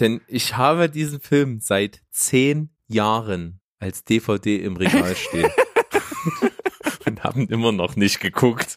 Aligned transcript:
denn 0.00 0.20
ich 0.28 0.56
habe 0.56 0.88
diesen 0.88 1.20
Film 1.20 1.60
seit 1.60 2.02
zehn 2.10 2.70
Jahren 2.86 3.60
als 3.78 4.04
DVD 4.04 4.56
im 4.56 4.76
Regal 4.76 5.14
stehen. 5.16 5.50
und 7.06 7.22
haben 7.24 7.48
immer 7.48 7.72
noch 7.72 7.96
nicht 7.96 8.20
geguckt. 8.20 8.76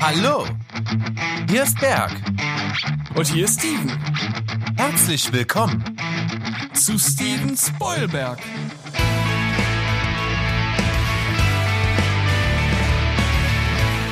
Hallo, 0.00 0.46
hier 1.50 1.64
ist 1.64 1.78
Berg. 1.80 2.12
Und 3.14 3.26
hier 3.26 3.44
ist 3.44 3.60
Steven. 3.60 3.90
Herzlich 4.76 5.32
willkommen 5.32 5.84
zu 6.74 6.98
Steven 6.98 7.56
Spoilberg. 7.56 8.38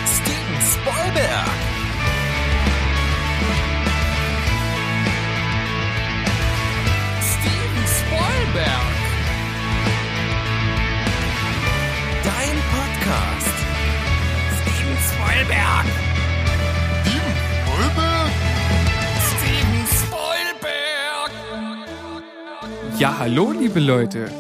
Steven 0.07 0.61
Spoilberg. 0.61 1.74
Spoilberg. 8.55 8.87
Dein 12.23 12.57
Podcast. 12.71 13.57
Steven 14.61 14.97
Spoilberg. 15.11 15.87
Steven 17.03 17.35
Spoilberg? 17.51 18.31
Steven 19.27 19.87
Spoilberg. 20.07 21.33
Ja, 23.01 23.19
hallo, 23.19 23.51
liebe 23.51 23.81
Leute. 23.81 24.31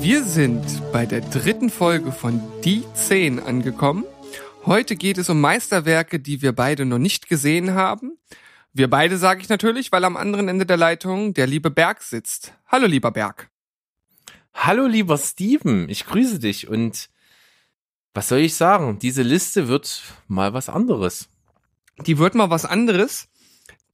Wir 0.00 0.24
sind 0.24 0.64
bei 0.92 1.06
der 1.06 1.20
dritten 1.20 1.70
Folge 1.70 2.10
von 2.10 2.42
Die 2.64 2.82
10 2.94 3.38
angekommen. 3.38 4.04
Heute 4.66 4.96
geht 4.96 5.16
es 5.16 5.30
um 5.30 5.40
Meisterwerke, 5.40 6.18
die 6.18 6.42
wir 6.42 6.52
beide 6.52 6.86
noch 6.86 6.98
nicht 6.98 7.28
gesehen 7.28 7.74
haben. 7.74 8.18
Wir 8.72 8.90
beide 8.90 9.16
sage 9.16 9.42
ich 9.42 9.48
natürlich, 9.48 9.92
weil 9.92 10.04
am 10.04 10.16
anderen 10.16 10.48
Ende 10.48 10.66
der 10.66 10.76
Leitung 10.76 11.34
der 11.34 11.46
liebe 11.46 11.70
Berg 11.70 12.02
sitzt. 12.02 12.52
Hallo, 12.66 12.86
lieber 12.86 13.12
Berg. 13.12 13.48
Hallo, 14.54 14.86
lieber 14.86 15.16
Steven, 15.16 15.88
ich 15.88 16.06
grüße 16.06 16.38
dich 16.38 16.68
und 16.68 17.08
was 18.12 18.28
soll 18.28 18.40
ich 18.40 18.54
sagen? 18.54 18.98
Diese 18.98 19.22
Liste 19.22 19.68
wird 19.68 20.02
mal 20.26 20.52
was 20.52 20.68
anderes. 20.68 21.28
Die 22.06 22.18
wird 22.18 22.34
mal 22.34 22.50
was 22.50 22.64
anderes, 22.64 23.28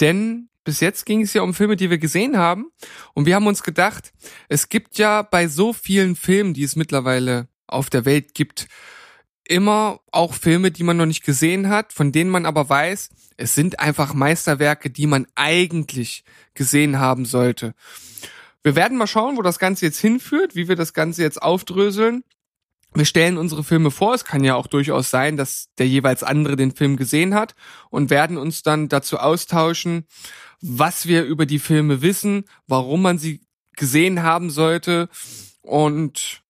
denn 0.00 0.48
bis 0.64 0.80
jetzt 0.80 1.06
ging 1.06 1.22
es 1.22 1.34
ja 1.34 1.42
um 1.42 1.54
Filme, 1.54 1.76
die 1.76 1.90
wir 1.90 1.98
gesehen 1.98 2.36
haben. 2.36 2.66
Und 3.14 3.26
wir 3.26 3.36
haben 3.36 3.46
uns 3.46 3.62
gedacht, 3.62 4.12
es 4.48 4.68
gibt 4.68 4.98
ja 4.98 5.22
bei 5.22 5.46
so 5.46 5.72
vielen 5.72 6.16
Filmen, 6.16 6.54
die 6.54 6.64
es 6.64 6.74
mittlerweile 6.74 7.48
auf 7.66 7.88
der 7.88 8.04
Welt 8.04 8.34
gibt, 8.34 8.66
immer 9.44 10.00
auch 10.10 10.34
Filme, 10.34 10.72
die 10.72 10.82
man 10.82 10.96
noch 10.96 11.06
nicht 11.06 11.24
gesehen 11.24 11.68
hat, 11.68 11.92
von 11.92 12.10
denen 12.10 12.30
man 12.30 12.46
aber 12.46 12.68
weiß, 12.68 13.10
es 13.36 13.54
sind 13.54 13.78
einfach 13.78 14.14
Meisterwerke, 14.14 14.90
die 14.90 15.06
man 15.06 15.26
eigentlich 15.34 16.24
gesehen 16.54 16.98
haben 16.98 17.24
sollte. 17.24 17.74
Wir 18.66 18.74
werden 18.74 18.98
mal 18.98 19.06
schauen, 19.06 19.36
wo 19.36 19.42
das 19.42 19.60
Ganze 19.60 19.86
jetzt 19.86 20.00
hinführt, 20.00 20.56
wie 20.56 20.66
wir 20.66 20.74
das 20.74 20.92
Ganze 20.92 21.22
jetzt 21.22 21.40
aufdröseln. 21.40 22.24
Wir 22.94 23.04
stellen 23.04 23.38
unsere 23.38 23.62
Filme 23.62 23.92
vor. 23.92 24.12
Es 24.12 24.24
kann 24.24 24.42
ja 24.42 24.56
auch 24.56 24.66
durchaus 24.66 25.08
sein, 25.08 25.36
dass 25.36 25.68
der 25.78 25.86
jeweils 25.86 26.24
andere 26.24 26.56
den 26.56 26.72
Film 26.72 26.96
gesehen 26.96 27.36
hat 27.36 27.54
und 27.90 28.10
werden 28.10 28.36
uns 28.36 28.64
dann 28.64 28.88
dazu 28.88 29.18
austauschen, 29.18 30.04
was 30.60 31.06
wir 31.06 31.22
über 31.22 31.46
die 31.46 31.60
Filme 31.60 32.02
wissen, 32.02 32.42
warum 32.66 33.02
man 33.02 33.18
sie 33.18 33.40
gesehen 33.76 34.24
haben 34.24 34.50
sollte 34.50 35.10
und 35.62 36.42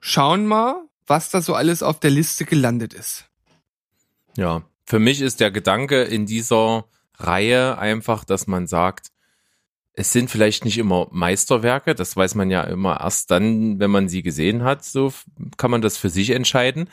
schauen 0.00 0.46
mal, 0.46 0.88
was 1.06 1.28
da 1.28 1.42
so 1.42 1.54
alles 1.54 1.82
auf 1.82 2.00
der 2.00 2.12
Liste 2.12 2.46
gelandet 2.46 2.94
ist. 2.94 3.26
Ja, 4.38 4.62
für 4.86 5.00
mich 5.00 5.20
ist 5.20 5.38
der 5.38 5.50
Gedanke 5.50 6.04
in 6.04 6.24
dieser 6.24 6.86
Reihe 7.18 7.76
einfach, 7.76 8.24
dass 8.24 8.46
man 8.46 8.66
sagt, 8.66 9.10
es 9.98 10.12
sind 10.12 10.30
vielleicht 10.30 10.64
nicht 10.64 10.78
immer 10.78 11.08
Meisterwerke, 11.10 11.96
das 11.96 12.16
weiß 12.16 12.36
man 12.36 12.52
ja 12.52 12.62
immer 12.62 13.00
erst 13.00 13.32
dann, 13.32 13.80
wenn 13.80 13.90
man 13.90 14.08
sie 14.08 14.22
gesehen 14.22 14.62
hat, 14.62 14.84
so 14.84 15.12
kann 15.56 15.72
man 15.72 15.82
das 15.82 15.96
für 15.96 16.08
sich 16.08 16.30
entscheiden. 16.30 16.88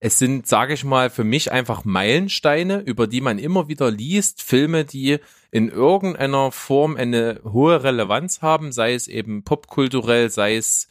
Es 0.00 0.18
sind, 0.18 0.48
sage 0.48 0.74
ich 0.74 0.82
mal, 0.82 1.08
für 1.08 1.22
mich 1.22 1.52
einfach 1.52 1.84
Meilensteine, 1.84 2.80
über 2.80 3.06
die 3.06 3.20
man 3.20 3.38
immer 3.38 3.68
wieder 3.68 3.92
liest, 3.92 4.42
Filme, 4.42 4.84
die 4.84 5.18
in 5.52 5.68
irgendeiner 5.68 6.50
Form 6.50 6.96
eine 6.96 7.40
hohe 7.44 7.84
Relevanz 7.84 8.42
haben, 8.42 8.72
sei 8.72 8.94
es 8.94 9.06
eben 9.06 9.44
popkulturell, 9.44 10.28
sei 10.28 10.56
es 10.56 10.88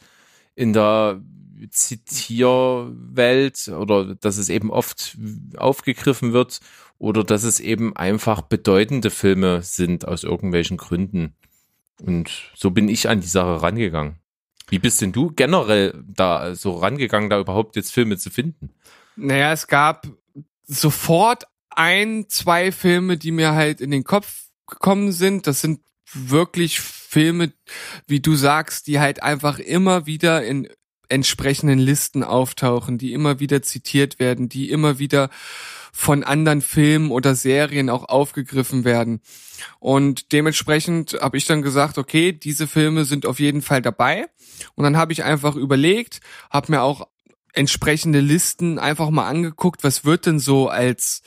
in 0.54 0.72
der 0.72 1.20
Zitierwelt 1.68 3.68
oder 3.68 4.14
dass 4.14 4.38
es 4.38 4.48
eben 4.48 4.70
oft 4.70 5.18
aufgegriffen 5.58 6.32
wird 6.32 6.60
oder 6.98 7.24
dass 7.24 7.42
es 7.42 7.60
eben 7.60 7.94
einfach 7.94 8.40
bedeutende 8.40 9.10
Filme 9.10 9.62
sind 9.62 10.08
aus 10.08 10.24
irgendwelchen 10.24 10.78
Gründen. 10.78 11.34
Und 12.02 12.30
so 12.54 12.70
bin 12.70 12.88
ich 12.88 13.08
an 13.08 13.20
die 13.20 13.26
Sache 13.26 13.62
rangegangen. 13.62 14.16
Wie 14.68 14.78
bist 14.78 15.00
denn 15.00 15.12
du 15.12 15.30
generell 15.30 16.02
da 16.06 16.54
so 16.54 16.76
rangegangen, 16.76 17.30
da 17.30 17.40
überhaupt 17.40 17.76
jetzt 17.76 17.92
Filme 17.92 18.18
zu 18.18 18.30
finden? 18.30 18.70
Naja, 19.16 19.52
es 19.52 19.66
gab 19.66 20.06
sofort 20.66 21.44
ein, 21.70 22.26
zwei 22.28 22.70
Filme, 22.70 23.16
die 23.16 23.32
mir 23.32 23.54
halt 23.54 23.80
in 23.80 23.90
den 23.90 24.04
Kopf 24.04 24.48
gekommen 24.66 25.12
sind. 25.12 25.46
Das 25.46 25.60
sind 25.60 25.80
wirklich 26.12 26.80
Filme, 26.80 27.52
wie 28.06 28.20
du 28.20 28.34
sagst, 28.34 28.86
die 28.86 29.00
halt 29.00 29.22
einfach 29.22 29.58
immer 29.58 30.06
wieder 30.06 30.44
in 30.44 30.68
entsprechenden 31.08 31.78
Listen 31.78 32.22
auftauchen, 32.22 32.98
die 32.98 33.14
immer 33.14 33.40
wieder 33.40 33.62
zitiert 33.62 34.18
werden, 34.18 34.48
die 34.48 34.70
immer 34.70 34.98
wieder 34.98 35.30
von 35.92 36.24
anderen 36.24 36.62
Filmen 36.62 37.10
oder 37.10 37.34
Serien 37.34 37.90
auch 37.90 38.04
aufgegriffen 38.04 38.84
werden. 38.84 39.20
Und 39.78 40.32
dementsprechend 40.32 41.18
habe 41.20 41.36
ich 41.36 41.46
dann 41.46 41.62
gesagt, 41.62 41.98
okay, 41.98 42.32
diese 42.32 42.66
Filme 42.66 43.04
sind 43.04 43.26
auf 43.26 43.40
jeden 43.40 43.62
Fall 43.62 43.82
dabei. 43.82 44.26
Und 44.74 44.84
dann 44.84 44.96
habe 44.96 45.12
ich 45.12 45.24
einfach 45.24 45.56
überlegt, 45.56 46.20
habe 46.50 46.72
mir 46.72 46.82
auch 46.82 47.08
entsprechende 47.52 48.20
Listen 48.20 48.78
einfach 48.78 49.10
mal 49.10 49.26
angeguckt, 49.26 49.82
was 49.84 50.04
wird 50.04 50.26
denn 50.26 50.38
so 50.38 50.68
als 50.68 51.22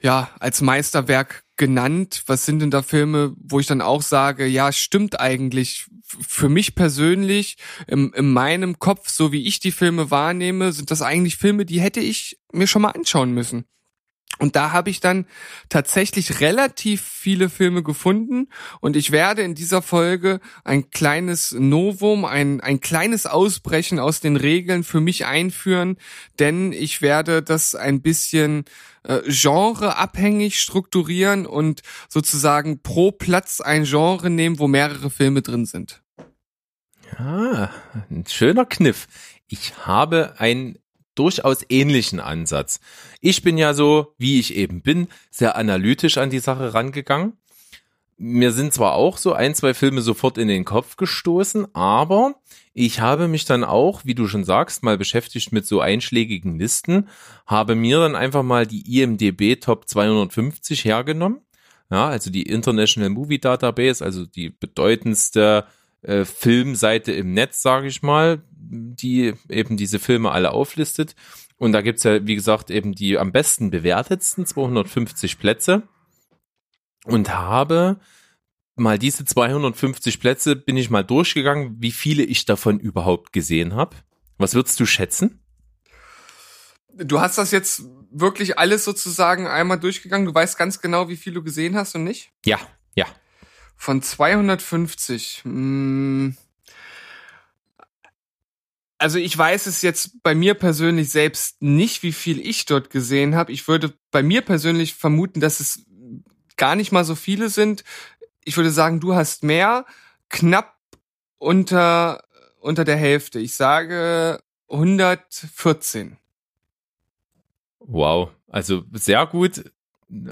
ja, 0.00 0.30
als 0.38 0.60
Meisterwerk 0.60 1.42
genannt. 1.56 2.22
Was 2.26 2.46
sind 2.46 2.60
denn 2.60 2.70
da 2.70 2.82
Filme, 2.82 3.34
wo 3.38 3.60
ich 3.60 3.66
dann 3.66 3.80
auch 3.80 4.02
sage, 4.02 4.46
ja, 4.46 4.72
stimmt 4.72 5.20
eigentlich. 5.20 5.86
Für 6.04 6.48
mich 6.48 6.74
persönlich, 6.74 7.56
in, 7.86 8.12
in 8.12 8.32
meinem 8.32 8.78
Kopf, 8.78 9.08
so 9.08 9.32
wie 9.32 9.46
ich 9.46 9.58
die 9.58 9.72
Filme 9.72 10.10
wahrnehme, 10.10 10.72
sind 10.72 10.90
das 10.90 11.02
eigentlich 11.02 11.36
Filme, 11.36 11.64
die 11.64 11.80
hätte 11.80 12.00
ich 12.00 12.38
mir 12.52 12.66
schon 12.66 12.82
mal 12.82 12.90
anschauen 12.90 13.32
müssen. 13.32 13.64
Und 14.38 14.54
da 14.54 14.72
habe 14.72 14.90
ich 14.90 15.00
dann 15.00 15.26
tatsächlich 15.70 16.40
relativ 16.40 17.00
viele 17.02 17.48
Filme 17.48 17.82
gefunden 17.82 18.48
und 18.80 18.94
ich 18.94 19.10
werde 19.10 19.40
in 19.40 19.54
dieser 19.54 19.80
Folge 19.80 20.40
ein 20.62 20.90
kleines 20.90 21.52
Novum, 21.52 22.26
ein, 22.26 22.60
ein 22.60 22.80
kleines 22.80 23.24
Ausbrechen 23.24 23.98
aus 23.98 24.20
den 24.20 24.36
Regeln 24.36 24.84
für 24.84 25.00
mich 25.00 25.24
einführen, 25.24 25.96
denn 26.38 26.72
ich 26.72 27.00
werde 27.00 27.42
das 27.42 27.74
ein 27.74 28.02
bisschen 28.02 28.64
äh, 29.04 29.20
genreabhängig 29.26 30.60
strukturieren 30.60 31.46
und 31.46 31.80
sozusagen 32.10 32.82
pro 32.82 33.12
Platz 33.12 33.62
ein 33.62 33.84
Genre 33.84 34.28
nehmen, 34.28 34.58
wo 34.58 34.68
mehrere 34.68 35.08
Filme 35.08 35.40
drin 35.40 35.64
sind. 35.64 36.02
Ja, 37.18 37.70
ein 38.10 38.24
schöner 38.28 38.66
Kniff. 38.66 39.06
Ich 39.46 39.86
habe 39.86 40.34
ein 40.38 40.78
durchaus 41.18 41.64
ähnlichen 41.68 42.20
Ansatz. 42.20 42.80
Ich 43.20 43.42
bin 43.42 43.58
ja 43.58 43.74
so, 43.74 44.14
wie 44.18 44.38
ich 44.38 44.54
eben 44.54 44.82
bin, 44.82 45.08
sehr 45.30 45.56
analytisch 45.56 46.18
an 46.18 46.30
die 46.30 46.38
Sache 46.38 46.74
rangegangen. 46.74 47.34
Mir 48.18 48.52
sind 48.52 48.72
zwar 48.72 48.94
auch 48.94 49.18
so 49.18 49.34
ein, 49.34 49.54
zwei 49.54 49.74
Filme 49.74 50.00
sofort 50.00 50.38
in 50.38 50.48
den 50.48 50.64
Kopf 50.64 50.96
gestoßen, 50.96 51.74
aber 51.74 52.36
ich 52.72 53.00
habe 53.00 53.28
mich 53.28 53.44
dann 53.44 53.62
auch, 53.62 54.04
wie 54.04 54.14
du 54.14 54.26
schon 54.26 54.44
sagst, 54.44 54.82
mal 54.82 54.96
beschäftigt 54.96 55.52
mit 55.52 55.66
so 55.66 55.80
einschlägigen 55.80 56.58
Listen, 56.58 57.08
habe 57.46 57.74
mir 57.74 57.98
dann 58.00 58.14
einfach 58.14 58.42
mal 58.42 58.66
die 58.66 59.00
IMDB 59.00 59.60
Top 59.60 59.86
250 59.86 60.84
hergenommen. 60.84 61.40
Ja, 61.90 62.08
also 62.08 62.30
die 62.30 62.42
International 62.42 63.10
Movie 63.10 63.38
Database, 63.38 64.04
also 64.04 64.26
die 64.26 64.50
bedeutendste 64.50 65.66
äh, 66.02 66.24
Filmseite 66.24 67.12
im 67.12 67.32
Netz, 67.32 67.62
sage 67.62 67.88
ich 67.88 68.02
mal, 68.02 68.42
die 68.52 69.34
eben 69.48 69.76
diese 69.76 69.98
Filme 69.98 70.30
alle 70.30 70.52
auflistet. 70.52 71.14
Und 71.58 71.72
da 71.72 71.80
gibt's 71.80 72.04
ja, 72.04 72.26
wie 72.26 72.34
gesagt, 72.34 72.70
eben 72.70 72.94
die 72.94 73.18
am 73.18 73.32
besten 73.32 73.70
bewertetsten 73.70 74.46
250 74.46 75.38
Plätze. 75.38 75.82
Und 77.04 77.32
habe 77.32 78.00
mal 78.74 78.98
diese 78.98 79.24
250 79.24 80.20
Plätze, 80.20 80.56
bin 80.56 80.76
ich 80.76 80.90
mal 80.90 81.02
durchgegangen, 81.02 81.76
wie 81.80 81.92
viele 81.92 82.22
ich 82.22 82.44
davon 82.44 82.78
überhaupt 82.78 83.32
gesehen 83.32 83.74
habe. 83.74 83.96
Was 84.38 84.54
würdest 84.54 84.78
du 84.80 84.86
schätzen? 84.86 85.40
Du 86.92 87.20
hast 87.20 87.38
das 87.38 87.50
jetzt 87.50 87.84
wirklich 88.10 88.58
alles 88.58 88.84
sozusagen 88.84 89.46
einmal 89.46 89.78
durchgegangen. 89.78 90.26
Du 90.26 90.34
weißt 90.34 90.58
ganz 90.58 90.80
genau, 90.80 91.08
wie 91.08 91.16
viel 91.16 91.32
du 91.32 91.42
gesehen 91.42 91.76
hast 91.76 91.94
und 91.94 92.04
nicht? 92.04 92.32
Ja, 92.44 92.58
ja. 92.94 93.06
Von 93.76 94.02
250. 94.02 95.42
Mh, 95.44 95.52
hm. 95.52 96.36
also 98.98 99.18
ich 99.18 99.36
weiß 99.36 99.66
es 99.66 99.82
jetzt 99.82 100.22
bei 100.22 100.34
mir 100.34 100.54
persönlich 100.54 101.10
selbst 101.10 101.62
nicht, 101.62 102.02
wie 102.02 102.12
viel 102.12 102.40
ich 102.40 102.64
dort 102.64 102.90
gesehen 102.90 103.34
habe. 103.34 103.52
Ich 103.52 103.68
würde 103.68 103.92
bei 104.10 104.22
mir 104.22 104.42
persönlich 104.42 104.94
vermuten, 104.94 105.40
dass 105.40 105.60
es 105.60 105.84
gar 106.56 106.74
nicht 106.74 106.90
mal 106.90 107.04
so 107.04 107.14
viele 107.14 107.50
sind. 107.50 107.84
Ich 108.44 108.56
würde 108.56 108.70
sagen, 108.70 109.00
du 109.00 109.14
hast 109.14 109.44
mehr. 109.44 109.84
knapp 110.28 110.76
unter, 111.38 112.24
unter 112.58 112.84
der 112.84 112.96
Hälfte. 112.96 113.38
Ich 113.38 113.54
sage 113.54 114.40
114. 114.68 116.16
Wow, 117.78 118.30
also 118.48 118.82
sehr 118.92 119.26
gut 119.26 119.62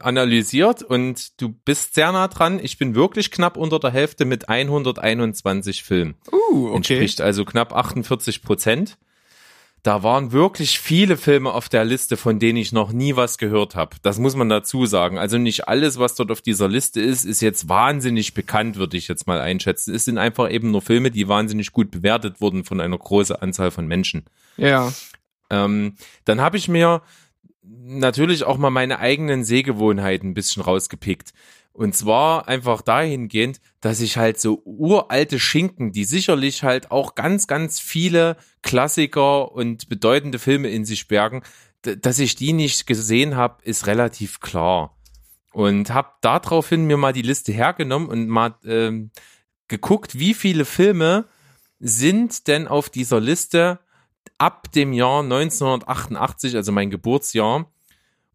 analysiert 0.01 0.83
und 0.83 1.41
du 1.41 1.49
bist 1.49 1.95
sehr 1.95 2.13
nah 2.13 2.29
dran. 2.29 2.61
Ich 2.63 2.79
bin 2.79 2.95
wirklich 2.95 3.31
knapp 3.31 3.57
unter 3.57 3.79
der 3.79 3.91
Hälfte 3.91 4.25
mit 4.25 4.49
121 4.49 5.83
Filmen. 5.83 6.15
Uh, 6.31 6.69
okay. 6.69 6.77
Entspricht 6.77 7.21
also 7.21 7.45
knapp 7.45 7.73
48 7.73 8.43
Prozent. 8.43 8.99
Da 9.83 10.03
waren 10.03 10.33
wirklich 10.33 10.81
viele 10.81 11.19
Filme 11.19 11.53
auf 11.53 11.69
der 11.69 11.85
Liste, 11.85 12.17
von 12.17 12.39
denen 12.39 12.57
ich 12.57 12.73
noch 12.73 12.93
nie 12.93 13.17
was 13.17 13.37
gehört 13.37 13.75
habe. 13.75 13.97
Das 14.01 14.19
muss 14.19 14.35
man 14.35 14.49
dazu 14.49 14.87
sagen. 14.87 15.19
Also 15.19 15.37
nicht 15.37 15.69
alles, 15.69 15.99
was 15.99 16.15
dort 16.15 16.31
auf 16.31 16.41
dieser 16.41 16.69
Liste 16.69 17.03
ist, 17.03 17.27
ist 17.27 17.43
jetzt 17.43 17.69
wahnsinnig 17.69 18.33
bekannt, 18.33 18.77
würde 18.77 18.97
ich 18.97 19.09
jetzt 19.09 19.27
mal 19.27 19.41
einschätzen. 19.41 19.95
Es 19.95 20.07
sind 20.07 20.17
einfach 20.17 20.51
eben 20.51 20.71
nur 20.71 20.81
Filme, 20.81 21.11
die 21.11 21.29
wahnsinnig 21.29 21.73
gut 21.73 21.91
bewertet 21.91 22.41
wurden 22.41 22.65
von 22.65 22.81
einer 22.81 22.97
großen 22.97 23.37
Anzahl 23.37 23.71
von 23.71 23.87
Menschen. 23.87 24.25
Ja. 24.57 24.91
Ähm, 25.51 25.97
dann 26.25 26.41
habe 26.41 26.57
ich 26.57 26.69
mir 26.69 27.03
natürlich 27.67 28.45
auch 28.45 28.59
mal 28.59 28.71
meine 28.71 28.99
eigenen 28.99 29.45
Sehgewohnheiten 29.45 30.31
ein 30.31 30.35
bisschen 30.35 30.63
rausgepickt. 30.63 31.33
Und 31.73 31.95
zwar 31.97 32.47
einfach 32.47 32.83
dahingehend, 32.83 33.61
dass 33.81 34.01
ich 34.01 34.17
halt 34.17 34.39
so 34.39 34.63
uralte 34.65 35.41
Schinken, 35.41 35.91
die 35.91 36.05
sicherlich 36.05 36.63
halt 36.63 36.93
auch 36.93 37.17
ganz, 37.17 37.49
ganz 37.49 37.81
viele 37.81 38.37
Klassiker 38.63 39.51
und 39.51 39.89
bedeutende 39.89 40.39
Filme 40.39 40.69
in 40.69 40.85
sich 40.85 41.09
bergen, 41.09 41.43
dass 41.83 42.21
ich 42.21 42.37
die 42.37 42.53
nicht 42.53 42.87
gesehen 42.87 43.35
habe, 43.37 43.63
ist 43.65 43.89
relativ 43.89 44.41
klar. 44.41 44.97
Und 45.53 45.91
habe 45.91 46.11
daraufhin 46.21 46.85
mir 46.85 46.97
mal 46.97 47.13
die 47.13 47.23
Liste 47.23 47.53
hergenommen 47.53 48.09
und 48.09 48.29
mal 48.29 48.55
ähm, 48.65 49.11
geguckt, 49.67 50.19
wie 50.19 50.35
viele 50.35 50.65
Filme 50.65 51.27
sind 51.81 52.47
denn 52.47 52.69
auf 52.69 52.89
dieser 52.89 53.21
Liste 53.21 53.81
ab 54.39 54.71
dem 54.73 54.93
Jahr 54.93 55.23
1988, 55.23 56.57
also 56.57 56.73
mein 56.73 56.91
Geburtsjahr. 56.91 57.71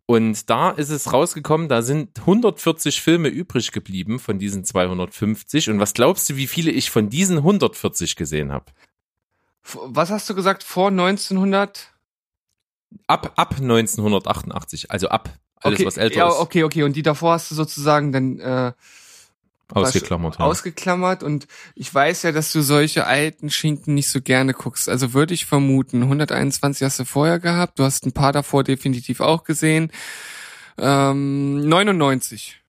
Und 0.06 0.50
da 0.50 0.72
ist 0.72 0.90
es 0.90 1.14
rausgekommen, 1.14 1.70
da 1.70 1.84
sind 1.84 2.18
140 2.20 3.00
Filme 3.00 3.28
übrig 3.28 3.72
geblieben 3.72 4.18
von 4.18 4.40
diesen 4.40 4.64
250. 4.64 5.70
Und 5.70 5.80
was 5.80 5.94
glaubst 5.94 6.30
du, 6.30 6.36
wie 6.36 6.48
viele 6.48 6.72
ich 6.72 6.90
von 6.90 7.10
diesen 7.10 7.38
140 7.38 8.16
gesehen 8.16 8.52
habe? 8.52 8.66
Was 9.86 10.10
hast 10.10 10.28
du 10.28 10.34
gesagt 10.34 10.64
vor 10.64 10.88
1900? 10.88 11.94
Ab, 13.06 13.34
ab 13.36 13.58
1988, 13.60 14.90
also 14.90 15.10
ab 15.10 15.30
alles, 15.62 15.80
okay, 15.80 15.86
was 15.86 15.98
älter 15.98 16.18
ja, 16.18 16.30
ist. 16.30 16.40
Okay, 16.40 16.64
okay. 16.64 16.84
Und 16.84 16.96
die 16.96 17.04
davor 17.04 17.34
hast 17.34 17.52
du 17.52 17.56
sozusagen 17.56 18.12
dann 18.12 18.40
äh, 18.40 18.74
Ausgeklammert. 19.72 20.40
Ja. 20.40 20.46
Ausgeklammert 20.46 21.24
und 21.24 21.48
ich 21.76 21.94
weiß 21.94 22.24
ja, 22.24 22.32
dass 22.32 22.52
du 22.52 22.62
solche 22.62 23.06
alten 23.06 23.50
Schinken 23.50 23.94
nicht 23.94 24.10
so 24.10 24.22
gerne 24.22 24.54
guckst. 24.54 24.90
Also 24.90 25.14
würde 25.14 25.34
ich 25.34 25.46
vermuten, 25.46 26.04
121 26.04 26.84
hast 26.84 27.00
du 27.00 27.06
vorher 27.06 27.40
gehabt, 27.40 27.80
du 27.80 27.84
hast 27.84 28.06
ein 28.06 28.12
paar 28.12 28.34
davor 28.34 28.64
definitiv 28.64 29.22
auch 29.22 29.44
gesehen. 29.44 29.92
Ähm, 30.78 31.68
99. 31.68 32.60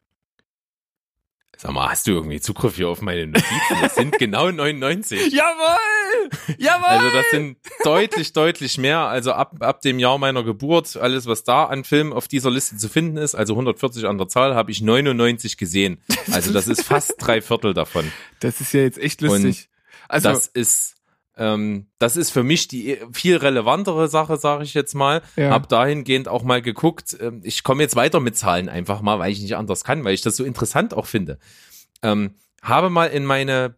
Sag 1.63 1.73
mal, 1.73 1.91
hast 1.91 2.07
du 2.07 2.13
irgendwie 2.13 2.41
Zugriff 2.41 2.77
hier 2.77 2.89
auf 2.89 3.03
meine 3.03 3.27
Notizen? 3.27 3.77
Das 3.83 3.95
sind 3.95 4.19
genau 4.19 4.51
99. 4.51 5.31
Jawohl! 5.31 6.31
Jawohl! 6.57 6.87
Also 6.87 7.11
das 7.11 7.31
sind 7.33 7.59
deutlich, 7.85 8.33
deutlich 8.33 8.79
mehr. 8.79 9.01
Also 9.01 9.33
ab, 9.33 9.57
ab 9.61 9.83
dem 9.83 9.99
Jahr 9.99 10.17
meiner 10.17 10.43
Geburt, 10.43 10.97
alles 10.97 11.27
was 11.27 11.45
da 11.45 11.65
an 11.65 11.85
Filmen 11.85 12.15
auf 12.15 12.29
dieser 12.29 12.51
Liste 12.51 12.79
zu 12.79 12.89
finden 12.89 13.19
ist, 13.19 13.35
also 13.35 13.53
140 13.53 14.07
an 14.07 14.17
der 14.17 14.29
Zahl, 14.29 14.55
habe 14.55 14.71
ich 14.71 14.81
99 14.81 15.59
gesehen. 15.59 16.01
Also 16.33 16.53
das 16.53 16.69
ist 16.69 16.83
fast 16.83 17.15
drei 17.19 17.43
Viertel 17.43 17.75
davon. 17.75 18.11
Das 18.39 18.61
ist 18.61 18.73
ja 18.73 18.83
jetzt 18.83 18.99
echt 18.99 19.21
lustig. 19.21 19.69
Und 19.69 20.09
also 20.09 20.29
das 20.29 20.47
ist 20.47 20.95
ähm, 21.41 21.87
das 21.99 22.19
ist 22.19 22.31
für 22.31 22.43
mich 22.43 22.69
die 22.69 22.99
viel 23.13 23.39
relevantere 23.39 24.09
Sache, 24.09 24.37
sage 24.37 24.63
ich 24.63 24.75
jetzt 24.75 24.95
mal. 24.95 25.23
Ja. 25.37 25.51
Hab 25.51 25.71
dahingehend 25.71 26.29
auch 26.29 26.43
mal 26.43 26.61
geguckt. 26.61 27.17
Ähm, 27.19 27.41
ich 27.43 27.65
komme 27.65 27.83
jetzt 27.83 27.97
weiter 27.97 28.21
mit 28.21 28.37
Zahlen 28.37 28.69
einfach 28.69 29.01
mal, 29.01 29.19
weil 29.19 29.33
ich 29.33 29.41
nicht 29.41 29.57
anders 29.57 29.83
kann, 29.83 30.05
weil 30.05 30.13
ich 30.13 30.21
das 30.21 30.37
so 30.37 30.45
interessant 30.45 30.93
auch 30.93 31.07
finde. 31.07 31.39
Ähm, 32.03 32.35
habe 32.61 32.91
mal 32.91 33.07
in 33.07 33.25
meine 33.25 33.75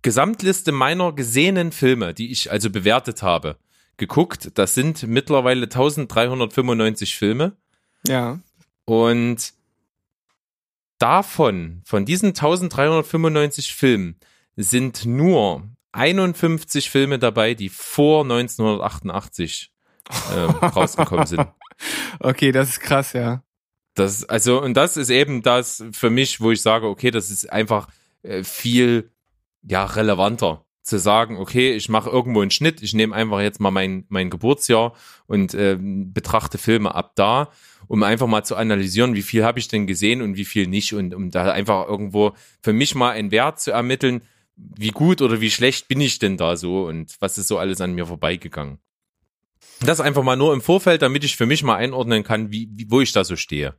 Gesamtliste 0.00 0.72
meiner 0.72 1.12
gesehenen 1.12 1.72
Filme, 1.72 2.14
die 2.14 2.32
ich 2.32 2.50
also 2.50 2.70
bewertet 2.70 3.22
habe, 3.22 3.58
geguckt. 3.98 4.52
Das 4.54 4.74
sind 4.74 5.06
mittlerweile 5.06 5.64
1395 5.64 7.16
Filme. 7.16 7.56
ja. 8.06 8.40
Und 8.86 9.52
davon, 10.96 11.82
von 11.84 12.06
diesen 12.06 12.28
1395 12.28 13.74
Filmen, 13.74 14.16
sind 14.56 15.04
nur 15.04 15.68
51 15.98 16.90
Filme 16.90 17.18
dabei, 17.18 17.54
die 17.54 17.68
vor 17.68 18.22
1988 18.22 19.72
ähm, 20.34 20.50
rausgekommen 20.62 21.26
sind. 21.26 21.46
Okay, 22.20 22.52
das 22.52 22.70
ist 22.70 22.80
krass, 22.80 23.12
ja. 23.12 23.42
Das, 23.94 24.24
also, 24.24 24.62
und 24.62 24.74
das 24.74 24.96
ist 24.96 25.10
eben 25.10 25.42
das 25.42 25.84
für 25.92 26.10
mich, 26.10 26.40
wo 26.40 26.52
ich 26.52 26.62
sage, 26.62 26.86
okay, 26.86 27.10
das 27.10 27.30
ist 27.30 27.52
einfach 27.52 27.88
äh, 28.22 28.44
viel, 28.44 29.10
ja, 29.62 29.84
relevanter 29.84 30.64
zu 30.82 30.98
sagen, 30.98 31.36
okay, 31.36 31.72
ich 31.72 31.88
mache 31.88 32.08
irgendwo 32.08 32.40
einen 32.40 32.50
Schnitt, 32.50 32.82
ich 32.82 32.94
nehme 32.94 33.14
einfach 33.14 33.40
jetzt 33.40 33.60
mal 33.60 33.70
mein, 33.70 34.06
mein 34.08 34.30
Geburtsjahr 34.30 34.94
und 35.26 35.52
äh, 35.52 35.76
betrachte 35.78 36.56
Filme 36.56 36.94
ab 36.94 37.12
da, 37.14 37.50
um 37.88 38.02
einfach 38.02 38.26
mal 38.26 38.42
zu 38.44 38.56
analysieren, 38.56 39.14
wie 39.14 39.22
viel 39.22 39.44
habe 39.44 39.58
ich 39.58 39.68
denn 39.68 39.86
gesehen 39.86 40.22
und 40.22 40.36
wie 40.36 40.46
viel 40.46 40.66
nicht 40.66 40.94
und 40.94 41.14
um 41.14 41.30
da 41.30 41.52
einfach 41.52 41.86
irgendwo 41.86 42.32
für 42.62 42.72
mich 42.72 42.94
mal 42.94 43.10
einen 43.10 43.30
Wert 43.30 43.60
zu 43.60 43.70
ermitteln, 43.70 44.22
wie 44.58 44.90
gut 44.90 45.22
oder 45.22 45.40
wie 45.40 45.50
schlecht 45.50 45.88
bin 45.88 46.00
ich 46.00 46.18
denn 46.18 46.36
da 46.36 46.56
so 46.56 46.86
und 46.86 47.16
was 47.20 47.38
ist 47.38 47.48
so 47.48 47.58
alles 47.58 47.80
an 47.80 47.94
mir 47.94 48.06
vorbeigegangen. 48.06 48.78
Das 49.80 50.00
einfach 50.00 50.22
mal 50.22 50.36
nur 50.36 50.52
im 50.52 50.60
Vorfeld, 50.60 51.02
damit 51.02 51.24
ich 51.24 51.36
für 51.36 51.46
mich 51.46 51.62
mal 51.62 51.76
einordnen 51.76 52.24
kann, 52.24 52.50
wie, 52.50 52.68
wie 52.72 52.90
wo 52.90 53.00
ich 53.00 53.12
da 53.12 53.24
so 53.24 53.36
stehe. 53.36 53.74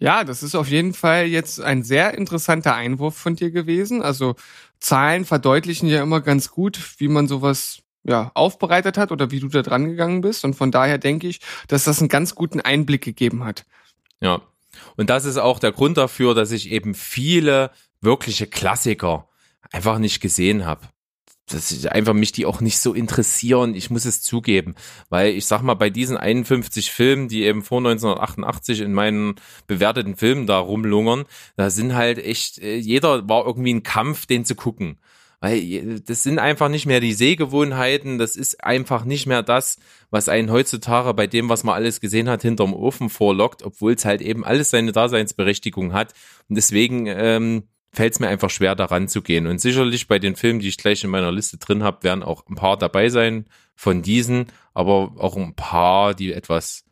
Ja, 0.00 0.24
das 0.24 0.42
ist 0.42 0.54
auf 0.54 0.68
jeden 0.68 0.94
Fall 0.94 1.26
jetzt 1.26 1.60
ein 1.60 1.82
sehr 1.82 2.14
interessanter 2.14 2.74
Einwurf 2.74 3.16
von 3.16 3.34
dir 3.34 3.50
gewesen. 3.50 4.02
Also 4.02 4.36
Zahlen 4.78 5.24
verdeutlichen 5.24 5.88
ja 5.88 6.02
immer 6.02 6.20
ganz 6.20 6.50
gut, 6.50 6.78
wie 6.98 7.08
man 7.08 7.26
sowas 7.26 7.82
ja, 8.04 8.30
aufbereitet 8.34 8.96
hat 8.96 9.10
oder 9.10 9.30
wie 9.30 9.40
du 9.40 9.48
da 9.48 9.62
dran 9.62 9.86
gegangen 9.86 10.20
bist. 10.20 10.44
Und 10.44 10.54
von 10.54 10.70
daher 10.70 10.98
denke 10.98 11.26
ich, 11.26 11.40
dass 11.66 11.84
das 11.84 12.00
einen 12.00 12.08
ganz 12.08 12.34
guten 12.34 12.60
Einblick 12.60 13.02
gegeben 13.02 13.44
hat. 13.44 13.66
Ja. 14.20 14.40
Und 14.96 15.10
das 15.10 15.24
ist 15.24 15.36
auch 15.36 15.58
der 15.58 15.72
Grund 15.72 15.96
dafür, 15.96 16.34
dass 16.34 16.52
ich 16.52 16.70
eben 16.70 16.94
viele 16.94 17.70
wirkliche 18.00 18.46
Klassiker 18.46 19.27
einfach 19.72 19.98
nicht 19.98 20.20
gesehen 20.20 20.64
habe. 20.66 20.82
Dass 21.50 21.70
ich 21.70 21.90
einfach 21.90 22.12
mich 22.12 22.32
die 22.32 22.44
auch 22.44 22.60
nicht 22.60 22.78
so 22.78 22.92
interessieren. 22.92 23.74
Ich 23.74 23.88
muss 23.88 24.04
es 24.04 24.20
zugeben, 24.20 24.74
weil 25.08 25.32
ich 25.32 25.46
sag 25.46 25.62
mal, 25.62 25.74
bei 25.74 25.88
diesen 25.88 26.18
51 26.18 26.90
Filmen, 26.90 27.28
die 27.28 27.44
eben 27.44 27.62
vor 27.62 27.78
1988 27.78 28.80
in 28.80 28.92
meinen 28.92 29.36
bewerteten 29.66 30.16
Filmen 30.16 30.46
da 30.46 30.58
rumlungern, 30.58 31.24
da 31.56 31.70
sind 31.70 31.94
halt 31.94 32.18
echt, 32.18 32.58
äh, 32.58 32.76
jeder 32.76 33.28
war 33.28 33.46
irgendwie 33.46 33.72
ein 33.72 33.82
Kampf, 33.82 34.26
den 34.26 34.44
zu 34.44 34.56
gucken. 34.56 34.98
Weil 35.40 36.00
das 36.00 36.24
sind 36.24 36.40
einfach 36.40 36.68
nicht 36.68 36.86
mehr 36.86 36.98
die 36.98 37.12
Sehgewohnheiten, 37.12 38.18
das 38.18 38.34
ist 38.34 38.64
einfach 38.64 39.04
nicht 39.04 39.26
mehr 39.26 39.44
das, 39.44 39.78
was 40.10 40.28
einen 40.28 40.50
heutzutage 40.50 41.14
bei 41.14 41.28
dem, 41.28 41.48
was 41.48 41.62
man 41.62 41.76
alles 41.76 42.00
gesehen 42.00 42.28
hat, 42.28 42.42
hinterm 42.42 42.74
Ofen 42.74 43.08
vorlockt, 43.08 43.62
obwohl 43.62 43.92
es 43.92 44.04
halt 44.04 44.20
eben 44.20 44.44
alles 44.44 44.70
seine 44.70 44.90
Daseinsberechtigung 44.90 45.92
hat. 45.92 46.12
Und 46.48 46.56
deswegen 46.56 47.06
ähm, 47.06 47.68
fällt 47.92 48.14
es 48.14 48.20
mir 48.20 48.28
einfach 48.28 48.50
schwer, 48.50 48.74
daran 48.74 49.08
zu 49.08 49.22
gehen. 49.22 49.46
Und 49.46 49.60
sicherlich 49.60 50.08
bei 50.08 50.18
den 50.18 50.36
Filmen, 50.36 50.60
die 50.60 50.68
ich 50.68 50.76
gleich 50.76 51.04
in 51.04 51.10
meiner 51.10 51.32
Liste 51.32 51.58
drin 51.58 51.82
habe, 51.82 52.02
werden 52.02 52.22
auch 52.22 52.46
ein 52.48 52.54
paar 52.54 52.76
dabei 52.76 53.08
sein 53.08 53.46
von 53.74 54.02
diesen, 54.02 54.46
aber 54.74 55.12
auch 55.18 55.36
ein 55.36 55.54
paar, 55.54 56.14
die 56.14 56.32
etwas 56.32 56.84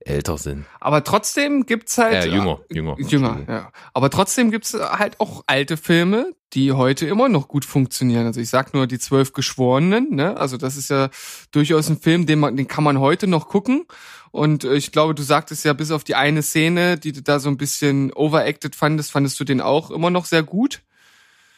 älter 0.00 0.36
sind. 0.36 0.66
Aber 0.80 1.02
trotzdem 1.02 1.64
gibt's 1.64 1.96
halt 1.96 2.26
Äh, 2.26 2.28
jünger, 2.28 2.60
jünger. 2.70 2.96
Jünger, 2.98 3.44
ja. 3.48 3.72
Aber 3.94 4.10
trotzdem 4.10 4.50
gibt's 4.50 4.74
halt 4.74 5.18
auch 5.18 5.42
alte 5.46 5.76
Filme, 5.76 6.32
die 6.52 6.72
heute 6.72 7.06
immer 7.06 7.28
noch 7.28 7.48
gut 7.48 7.64
funktionieren. 7.64 8.26
Also 8.26 8.40
ich 8.40 8.50
sag 8.50 8.74
nur 8.74 8.86
die 8.86 8.98
zwölf 8.98 9.32
Geschworenen, 9.32 10.14
ne? 10.14 10.36
Also 10.36 10.56
das 10.56 10.76
ist 10.76 10.90
ja 10.90 11.08
durchaus 11.52 11.88
ein 11.88 11.98
Film, 11.98 12.26
den 12.26 12.38
man, 12.38 12.56
den 12.56 12.68
kann 12.68 12.84
man 12.84 13.00
heute 13.00 13.26
noch 13.26 13.48
gucken. 13.48 13.86
Und 14.34 14.64
äh, 14.64 14.74
ich 14.74 14.90
glaube, 14.90 15.14
du 15.14 15.22
sagtest 15.22 15.64
ja 15.64 15.74
bis 15.74 15.92
auf 15.92 16.02
die 16.02 16.16
eine 16.16 16.42
Szene, 16.42 16.98
die 16.98 17.12
du 17.12 17.22
da 17.22 17.38
so 17.38 17.48
ein 17.48 17.56
bisschen 17.56 18.12
overacted 18.12 18.74
fandest, 18.74 19.12
fandest 19.12 19.38
du 19.38 19.44
den 19.44 19.60
auch 19.60 19.92
immer 19.92 20.10
noch 20.10 20.24
sehr 20.24 20.42
gut. 20.42 20.82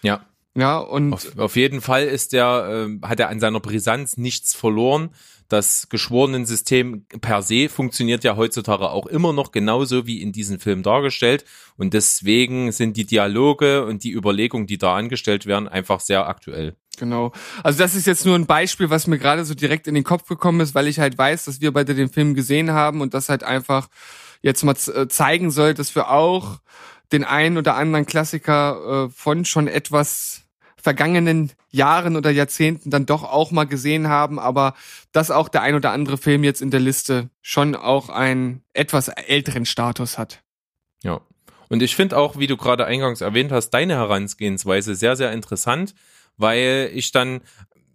Ja, 0.02 0.26
Ja, 0.54 0.76
und 0.76 1.14
auf, 1.14 1.38
auf 1.38 1.56
jeden 1.56 1.80
Fall 1.80 2.04
ist 2.04 2.34
der, 2.34 2.86
äh, 2.86 3.06
hat 3.06 3.18
er 3.18 3.30
an 3.30 3.40
seiner 3.40 3.60
Brisanz 3.60 4.18
nichts 4.18 4.54
verloren. 4.54 5.08
Das 5.48 5.88
Geschworenensystem 5.88 7.06
per 7.22 7.40
se 7.40 7.70
funktioniert 7.70 8.24
ja 8.24 8.36
heutzutage 8.36 8.90
auch 8.90 9.06
immer 9.06 9.32
noch 9.32 9.52
genauso 9.52 10.06
wie 10.06 10.20
in 10.20 10.32
diesem 10.32 10.60
Film 10.60 10.82
dargestellt. 10.82 11.46
Und 11.78 11.94
deswegen 11.94 12.72
sind 12.72 12.98
die 12.98 13.06
Dialoge 13.06 13.86
und 13.86 14.04
die 14.04 14.12
Überlegungen, 14.12 14.66
die 14.66 14.76
da 14.76 14.96
angestellt 14.96 15.46
werden, 15.46 15.66
einfach 15.66 16.00
sehr 16.00 16.28
aktuell. 16.28 16.76
Genau. 16.96 17.32
Also 17.62 17.78
das 17.78 17.94
ist 17.94 18.06
jetzt 18.06 18.26
nur 18.26 18.34
ein 18.34 18.46
Beispiel, 18.46 18.90
was 18.90 19.06
mir 19.06 19.18
gerade 19.18 19.44
so 19.44 19.54
direkt 19.54 19.86
in 19.86 19.94
den 19.94 20.04
Kopf 20.04 20.26
gekommen 20.28 20.60
ist, 20.60 20.74
weil 20.74 20.88
ich 20.88 20.98
halt 20.98 21.16
weiß, 21.16 21.44
dass 21.46 21.60
wir 21.60 21.72
beide 21.72 21.94
den 21.94 22.08
Film 22.08 22.34
gesehen 22.34 22.70
haben 22.70 23.00
und 23.00 23.14
das 23.14 23.28
halt 23.28 23.44
einfach 23.44 23.88
jetzt 24.42 24.62
mal 24.64 24.76
äh, 24.94 25.08
zeigen 25.08 25.50
soll, 25.50 25.74
dass 25.74 25.94
wir 25.94 26.10
auch 26.10 26.60
den 27.12 27.24
einen 27.24 27.58
oder 27.58 27.76
anderen 27.76 28.06
Klassiker 28.06 29.06
äh, 29.06 29.10
von 29.10 29.44
schon 29.44 29.68
etwas 29.68 30.42
vergangenen 30.76 31.52
Jahren 31.70 32.16
oder 32.16 32.30
Jahrzehnten 32.30 32.90
dann 32.90 33.06
doch 33.06 33.24
auch 33.24 33.50
mal 33.50 33.64
gesehen 33.64 34.08
haben, 34.08 34.38
aber 34.38 34.74
dass 35.10 35.32
auch 35.32 35.48
der 35.48 35.62
ein 35.62 35.74
oder 35.74 35.90
andere 35.90 36.16
Film 36.16 36.44
jetzt 36.44 36.62
in 36.62 36.70
der 36.70 36.78
Liste 36.78 37.28
schon 37.42 37.74
auch 37.74 38.08
einen 38.08 38.62
etwas 38.72 39.08
älteren 39.08 39.66
Status 39.66 40.16
hat. 40.16 40.42
Ja. 41.02 41.20
Und 41.68 41.82
ich 41.82 41.96
finde 41.96 42.16
auch, 42.16 42.38
wie 42.38 42.46
du 42.46 42.56
gerade 42.56 42.86
eingangs 42.86 43.20
erwähnt 43.20 43.50
hast, 43.50 43.70
deine 43.70 43.94
Herangehensweise 43.94 44.94
sehr, 44.94 45.16
sehr 45.16 45.32
interessant, 45.32 45.94
weil 46.36 46.90
ich 46.94 47.12
dann, 47.12 47.40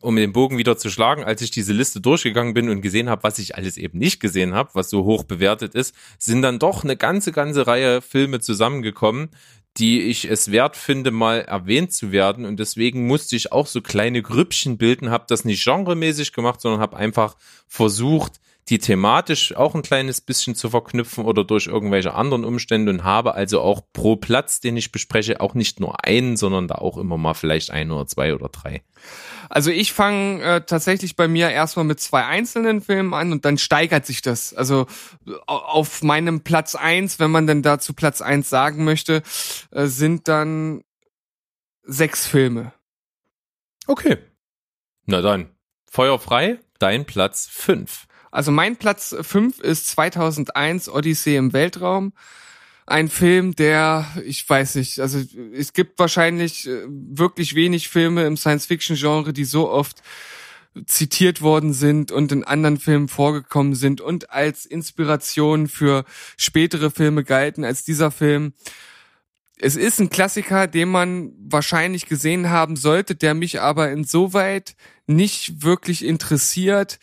um 0.02 0.16
den 0.16 0.34
Bogen 0.34 0.58
wieder 0.58 0.78
zu 0.78 0.90
schlagen, 0.90 1.24
als 1.24 1.42
ich 1.42 1.52
diese 1.52 1.74
Liste 1.74 2.02
durchgegangen 2.02 2.54
bin 2.54 2.70
und 2.70 2.82
gesehen 2.82 3.10
habe, 3.10 3.24
was 3.24 3.40
ich 3.40 3.56
alles 3.56 3.78
eben 3.78 4.00
nicht 4.00 4.20
gesehen 4.20 4.54
habe, 4.54 4.72
was 4.74 4.90
so 4.90 5.06
hoch 5.06 5.24
bewertet 5.24 5.76
ist, 5.76 5.96
sind 6.18 6.42
dann 6.42 6.60
doch 6.60 6.84
eine 6.84 6.98
ganze, 6.98 7.32
ganze 7.32 7.68
Reihe 7.68 8.02
Filme 8.02 8.40
zusammengekommen, 8.40 9.30
die 9.78 10.02
ich 10.02 10.30
es 10.30 10.52
wert 10.52 10.76
finde, 10.76 11.12
mal 11.12 11.42
erwähnt 11.42 11.94
zu 11.94 12.12
werden. 12.12 12.46
Und 12.46 12.60
deswegen 12.60 13.08
musste 13.08 13.36
ich 13.36 13.52
auch 13.52 13.68
so 13.68 13.82
kleine 13.82 14.22
Grüppchen 14.22 14.78
bilden, 14.78 15.12
habe 15.12 15.26
das 15.28 15.46
nicht 15.46 15.64
genremäßig 15.64 16.34
gemacht, 16.34 16.60
sondern 16.62 16.82
habe 16.82 16.98
einfach 16.98 17.38
versucht, 17.68 18.42
die 18.70 18.80
thematisch 18.80 19.56
auch 19.56 19.76
ein 19.76 19.82
kleines 19.82 20.22
bisschen 20.22 20.56
zu 20.56 20.70
verknüpfen 20.70 21.26
oder 21.26 21.44
durch 21.44 21.68
irgendwelche 21.68 22.14
anderen 22.14 22.46
Umstände 22.46 22.92
und 22.92 23.04
habe 23.04 23.34
also 23.34 23.62
auch 23.62 23.82
pro 23.92 24.16
Platz, 24.16 24.60
den 24.60 24.78
ich 24.78 24.92
bespreche, 24.92 25.42
auch 25.42 25.54
nicht 25.54 25.80
nur 25.80 26.06
einen, 26.06 26.38
sondern 26.38 26.68
da 26.68 26.76
auch 26.76 26.98
immer 26.98 27.18
mal 27.18 27.34
vielleicht 27.34 27.72
ein 27.72 27.92
oder 27.92 28.08
zwei 28.08 28.34
oder 28.34 28.50
drei. 28.50 28.84
Also 29.50 29.72
ich 29.72 29.92
fange 29.92 30.42
äh, 30.44 30.62
tatsächlich 30.62 31.16
bei 31.16 31.28
mir 31.28 31.50
erstmal 31.50 31.86
mit 31.86 32.00
zwei 32.00 32.26
einzelnen 32.26 32.82
Filmen 32.82 33.14
an 33.14 33.32
und 33.34 33.44
dann 33.44 33.58
steigert 33.58 34.06
sich 34.06 34.22
das. 34.22 34.54
Also 34.54 34.86
auf 35.48 36.04
meinem 36.04 36.42
Platz 36.42 36.76
eins, 36.76 37.20
wenn 37.20 37.32
man 37.32 37.48
denn 37.48 37.62
dazu 37.62 37.94
Platz 37.94 38.22
eins 38.22 38.50
sagen 38.50 38.86
möchte, 38.86 39.24
äh, 39.72 39.88
sind 39.88 40.28
dann 40.28 40.84
sechs 41.84 42.28
Filme. 42.28 42.74
Okay. 43.88 44.18
Na 45.06 45.22
dann, 45.22 45.50
Feuer 45.90 46.20
frei, 46.20 46.60
dein 46.80 47.06
Platz 47.06 47.50
fünf. 47.52 48.08
Also 48.32 48.52
mein 48.52 48.78
Platz 48.78 49.16
fünf 49.22 49.60
ist 49.60 49.88
2001 49.88 50.90
Odyssee 50.90 51.36
im 51.36 51.54
Weltraum. 51.54 52.14
Ein 52.88 53.10
Film, 53.10 53.56
der, 53.56 54.08
ich 54.26 54.48
weiß 54.50 54.76
nicht, 54.76 55.00
also 55.00 55.22
es 55.54 55.74
gibt 55.74 56.00
wahrscheinlich 56.00 56.68
äh, 56.68 56.84
wirklich 56.88 57.56
wenig 57.56 57.90
Filme 57.90 58.26
im 58.26 58.38
Science-Fiction-Genre, 58.38 59.34
die 59.34 59.46
so 59.46 59.70
oft 59.70 60.02
zitiert 60.86 61.42
worden 61.42 61.74
sind 61.74 62.12
und 62.12 62.32
in 62.32 62.44
anderen 62.44 62.80
Filmen 62.80 63.08
vorgekommen 63.08 63.76
sind 63.76 64.00
und 64.00 64.32
als 64.32 64.66
Inspiration 64.66 65.68
für 65.68 66.06
spätere 66.38 66.92
Filme 66.92 67.24
galten 67.24 67.66
als 67.66 67.84
dieser 67.84 68.10
Film. 68.10 68.54
Es 69.58 69.76
ist 69.76 70.00
ein 70.00 70.10
Klassiker, 70.10 70.68
den 70.68 70.90
man 70.90 71.34
wahrscheinlich 71.38 72.08
gesehen 72.08 72.50
haben 72.50 72.78
sollte, 72.78 73.16
der 73.16 73.34
mich 73.34 73.62
aber 73.62 73.92
insoweit 73.92 74.76
nicht 75.08 75.62
wirklich 75.62 76.06
interessiert, 76.06 77.00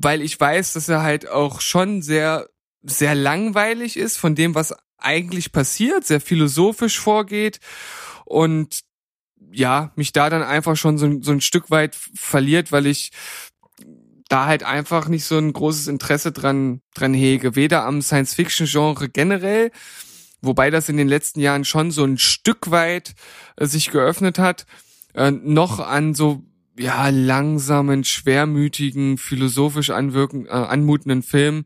weil 0.00 0.22
ich 0.22 0.38
weiß, 0.38 0.74
dass 0.74 0.88
er 0.88 1.02
halt 1.02 1.28
auch 1.28 1.60
schon 1.60 2.02
sehr, 2.02 2.48
sehr 2.82 3.14
langweilig 3.14 3.96
ist 3.96 4.16
von 4.16 4.34
dem, 4.34 4.54
was 4.54 4.74
eigentlich 4.96 5.52
passiert, 5.52 6.04
sehr 6.06 6.20
philosophisch 6.20 6.98
vorgeht 6.98 7.60
und 8.24 8.80
ja, 9.50 9.92
mich 9.96 10.12
da 10.12 10.30
dann 10.30 10.42
einfach 10.42 10.76
schon 10.76 10.98
so, 10.98 11.20
so 11.22 11.32
ein 11.32 11.40
Stück 11.40 11.70
weit 11.70 11.96
verliert, 12.14 12.70
weil 12.70 12.86
ich 12.86 13.10
da 14.28 14.46
halt 14.46 14.62
einfach 14.62 15.08
nicht 15.08 15.24
so 15.24 15.38
ein 15.38 15.52
großes 15.52 15.88
Interesse 15.88 16.32
dran, 16.32 16.82
dran 16.94 17.14
hege. 17.14 17.56
Weder 17.56 17.84
am 17.84 18.02
Science-Fiction-Genre 18.02 19.08
generell, 19.08 19.70
wobei 20.42 20.70
das 20.70 20.88
in 20.88 20.98
den 20.98 21.08
letzten 21.08 21.40
Jahren 21.40 21.64
schon 21.64 21.90
so 21.90 22.04
ein 22.04 22.18
Stück 22.18 22.70
weit 22.70 23.14
äh, 23.56 23.66
sich 23.66 23.90
geöffnet 23.90 24.38
hat, 24.38 24.66
äh, 25.14 25.30
noch 25.30 25.80
an 25.80 26.14
so 26.14 26.44
ja 26.78 27.08
langsamen, 27.08 28.04
schwermütigen, 28.04 29.18
philosophisch 29.18 29.90
anwirken, 29.90 30.46
äh, 30.46 30.50
anmutenden 30.50 31.22
Film. 31.22 31.64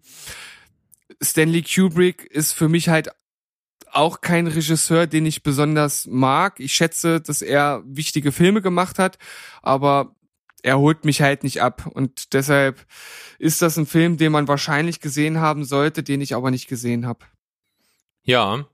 Stanley 1.23 1.62
Kubrick 1.62 2.25
ist 2.25 2.52
für 2.52 2.69
mich 2.69 2.88
halt 2.88 3.11
auch 3.92 4.23
kein 4.23 4.47
Regisseur, 4.47 5.07
den 5.07 5.26
ich 5.26 5.42
besonders 5.42 6.07
mag. 6.07 6.59
Ich 6.59 6.73
schätze, 6.73 7.21
dass 7.21 7.42
er 7.42 7.83
wichtige 7.85 8.33
Filme 8.33 8.62
gemacht 8.62 8.99
hat, 8.99 9.19
aber 9.61 10.16
er 10.62 10.78
holt 10.78 11.04
mich 11.04 11.21
halt 11.21 11.45
nicht 11.45 11.61
ab. 11.61 11.87
Und 11.92 12.33
deshalb 12.33 12.87
ist 13.38 13.61
das 13.62 13.76
ein 13.76 13.87
Film, 13.87 14.16
den 14.16 14.33
man 14.33 14.49
wahrscheinlich 14.49 15.00
gesehen 15.00 15.40
haben 15.40 15.64
sollte, 15.64 16.02
den 16.02 16.21
ich 16.21 16.35
aber 16.35 16.50
nicht 16.50 16.69
gesehen 16.69 17.07
habe. 17.07 17.26
Ja, 18.23 18.66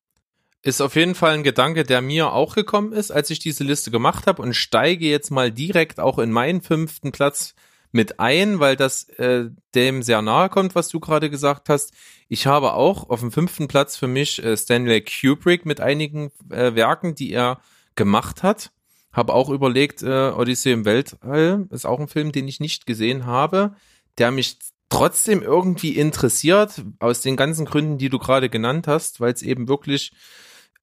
ist 0.63 0.81
auf 0.81 0.97
jeden 0.97 1.15
Fall 1.15 1.35
ein 1.35 1.45
Gedanke, 1.45 1.85
der 1.85 2.01
mir 2.01 2.33
auch 2.33 2.55
gekommen 2.55 2.93
ist, 2.93 3.11
als 3.11 3.31
ich 3.31 3.39
diese 3.39 3.65
Liste 3.65 3.91
gemacht 3.91 4.27
habe 4.27 4.43
und 4.43 4.55
steige 4.55 5.07
jetzt 5.07 5.31
mal 5.31 5.53
direkt 5.53 6.01
auch 6.01 6.19
in 6.19 6.33
meinen 6.33 6.63
fünften 6.63 7.13
Platz 7.13 7.55
mit 7.93 8.21
ein, 8.21 8.61
weil 8.61 8.77
das 8.77 9.09
äh, 9.11 9.47
dem 9.75 10.03
sehr 10.03 10.21
nahe 10.21 10.49
kommt, 10.49 10.75
was 10.75 10.89
du 10.89 11.01
gerade 11.01 11.31
gesagt 11.31 11.69
hast. 11.69 11.93
Ich 12.29 12.47
habe 12.47 12.75
auch 12.75 13.09
auf 13.09 13.21
dem 13.21 13.33
fünften 13.33 13.69
Platz 13.69 13.97
für 13.97 14.09
mich 14.09 14.43
äh, 14.43 14.57
Stanley 14.57 15.03
Kubrick 15.03 15.65
mit 15.65 15.81
einigen 15.81 16.31
äh, 16.51 16.75
Werken, 16.75 17.15
die 17.15 17.33
er 17.33 17.61
gemacht 17.95 18.43
hat. 18.43 18.73
Habe 19.13 19.33
auch 19.33 19.49
überlegt, 19.49 20.03
äh, 20.03 20.31
Odyssee 20.31 20.73
im 20.73 20.85
Weltall 20.85 21.67
ist 21.71 21.87
auch 21.87 21.99
ein 21.99 22.09
Film, 22.09 22.31
den 22.31 22.47
ich 22.47 22.61
nicht 22.61 22.85
gesehen 22.85 23.25
habe, 23.25 23.75
der 24.19 24.31
mich 24.33 24.59
trotzdem 24.91 25.43
irgendwie 25.43 25.97
interessiert, 25.97 26.83
aus 26.99 27.21
den 27.21 27.37
ganzen 27.37 27.65
Gründen, 27.65 27.99
die 27.99 28.09
du 28.11 28.19
gerade 28.19 28.49
genannt 28.49 28.87
hast, 28.87 29.21
weil 29.21 29.33
es 29.33 29.43
eben 29.43 29.69
wirklich 29.69 30.13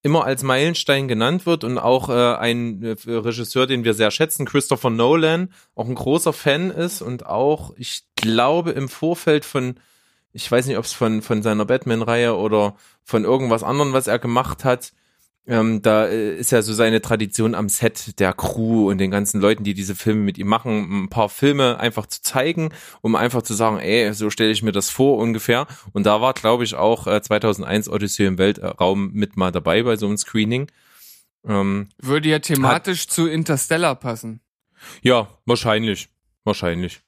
immer 0.05 0.23
als 0.23 0.43
Meilenstein 0.43 1.07
genannt 1.07 1.47
wird 1.47 1.63
und 1.63 1.79
auch 1.79 2.09
äh, 2.09 2.35
ein 2.35 2.83
äh, 2.83 2.95
Regisseur, 3.07 3.65
den 3.65 3.83
wir 3.83 3.95
sehr 3.95 4.11
schätzen, 4.11 4.45
Christopher 4.45 4.91
Nolan, 4.91 5.51
auch 5.73 5.87
ein 5.87 5.95
großer 5.95 6.31
Fan 6.31 6.69
ist 6.69 7.01
und 7.01 7.25
auch, 7.25 7.73
ich 7.75 8.03
glaube, 8.15 8.69
im 8.69 8.87
Vorfeld 8.87 9.45
von, 9.45 9.79
ich 10.31 10.49
weiß 10.51 10.67
nicht, 10.67 10.77
ob 10.77 10.85
es 10.85 10.93
von, 10.93 11.23
von 11.23 11.41
seiner 11.41 11.65
Batman-Reihe 11.65 12.37
oder 12.37 12.75
von 13.03 13.23
irgendwas 13.23 13.63
anderem, 13.63 13.93
was 13.93 14.05
er 14.05 14.19
gemacht 14.19 14.63
hat, 14.63 14.93
ähm, 15.47 15.81
da 15.81 16.07
äh, 16.07 16.35
ist 16.35 16.51
ja 16.51 16.61
so 16.61 16.73
seine 16.73 17.01
Tradition 17.01 17.53
am 17.53 17.69
Set 17.69 18.19
der 18.19 18.33
Crew 18.33 18.89
und 18.89 18.97
den 18.97 19.11
ganzen 19.11 19.39
Leuten, 19.39 19.63
die 19.63 19.75
diese 19.75 19.95
Filme 19.95 20.21
mit 20.21 20.37
ihm 20.37 20.47
machen, 20.47 21.03
ein 21.03 21.09
paar 21.09 21.29
Filme 21.29 21.79
einfach 21.79 22.07
zu 22.07 22.21
zeigen, 22.21 22.69
um 23.01 23.15
einfach 23.15 23.43
zu 23.43 23.53
sagen, 23.53 23.77
ey, 23.77 24.11
so 24.13 24.29
stelle 24.29 24.51
ich 24.51 24.63
mir 24.63 24.71
das 24.71 24.89
vor 24.89 25.17
ungefähr. 25.17 25.67
Und 25.93 26.05
da 26.05 26.19
war, 26.19 26.33
glaube 26.33 26.63
ich, 26.63 26.75
auch 26.75 27.05
äh, 27.05 27.21
2001 27.21 27.89
Odyssey 27.89 28.25
im 28.25 28.37
Weltraum 28.37 29.11
mit 29.13 29.37
mal 29.37 29.51
dabei 29.51 29.83
bei 29.83 29.97
so 29.97 30.07
einem 30.07 30.17
Screening. 30.17 30.71
Ähm, 31.47 31.89
Würde 31.99 32.29
ja 32.29 32.39
thematisch 32.39 33.03
hat, 33.03 33.11
zu 33.11 33.27
Interstellar 33.27 33.95
passen. 33.95 34.41
Ja, 35.03 35.27
wahrscheinlich, 35.45 36.09
wahrscheinlich. 36.43 37.01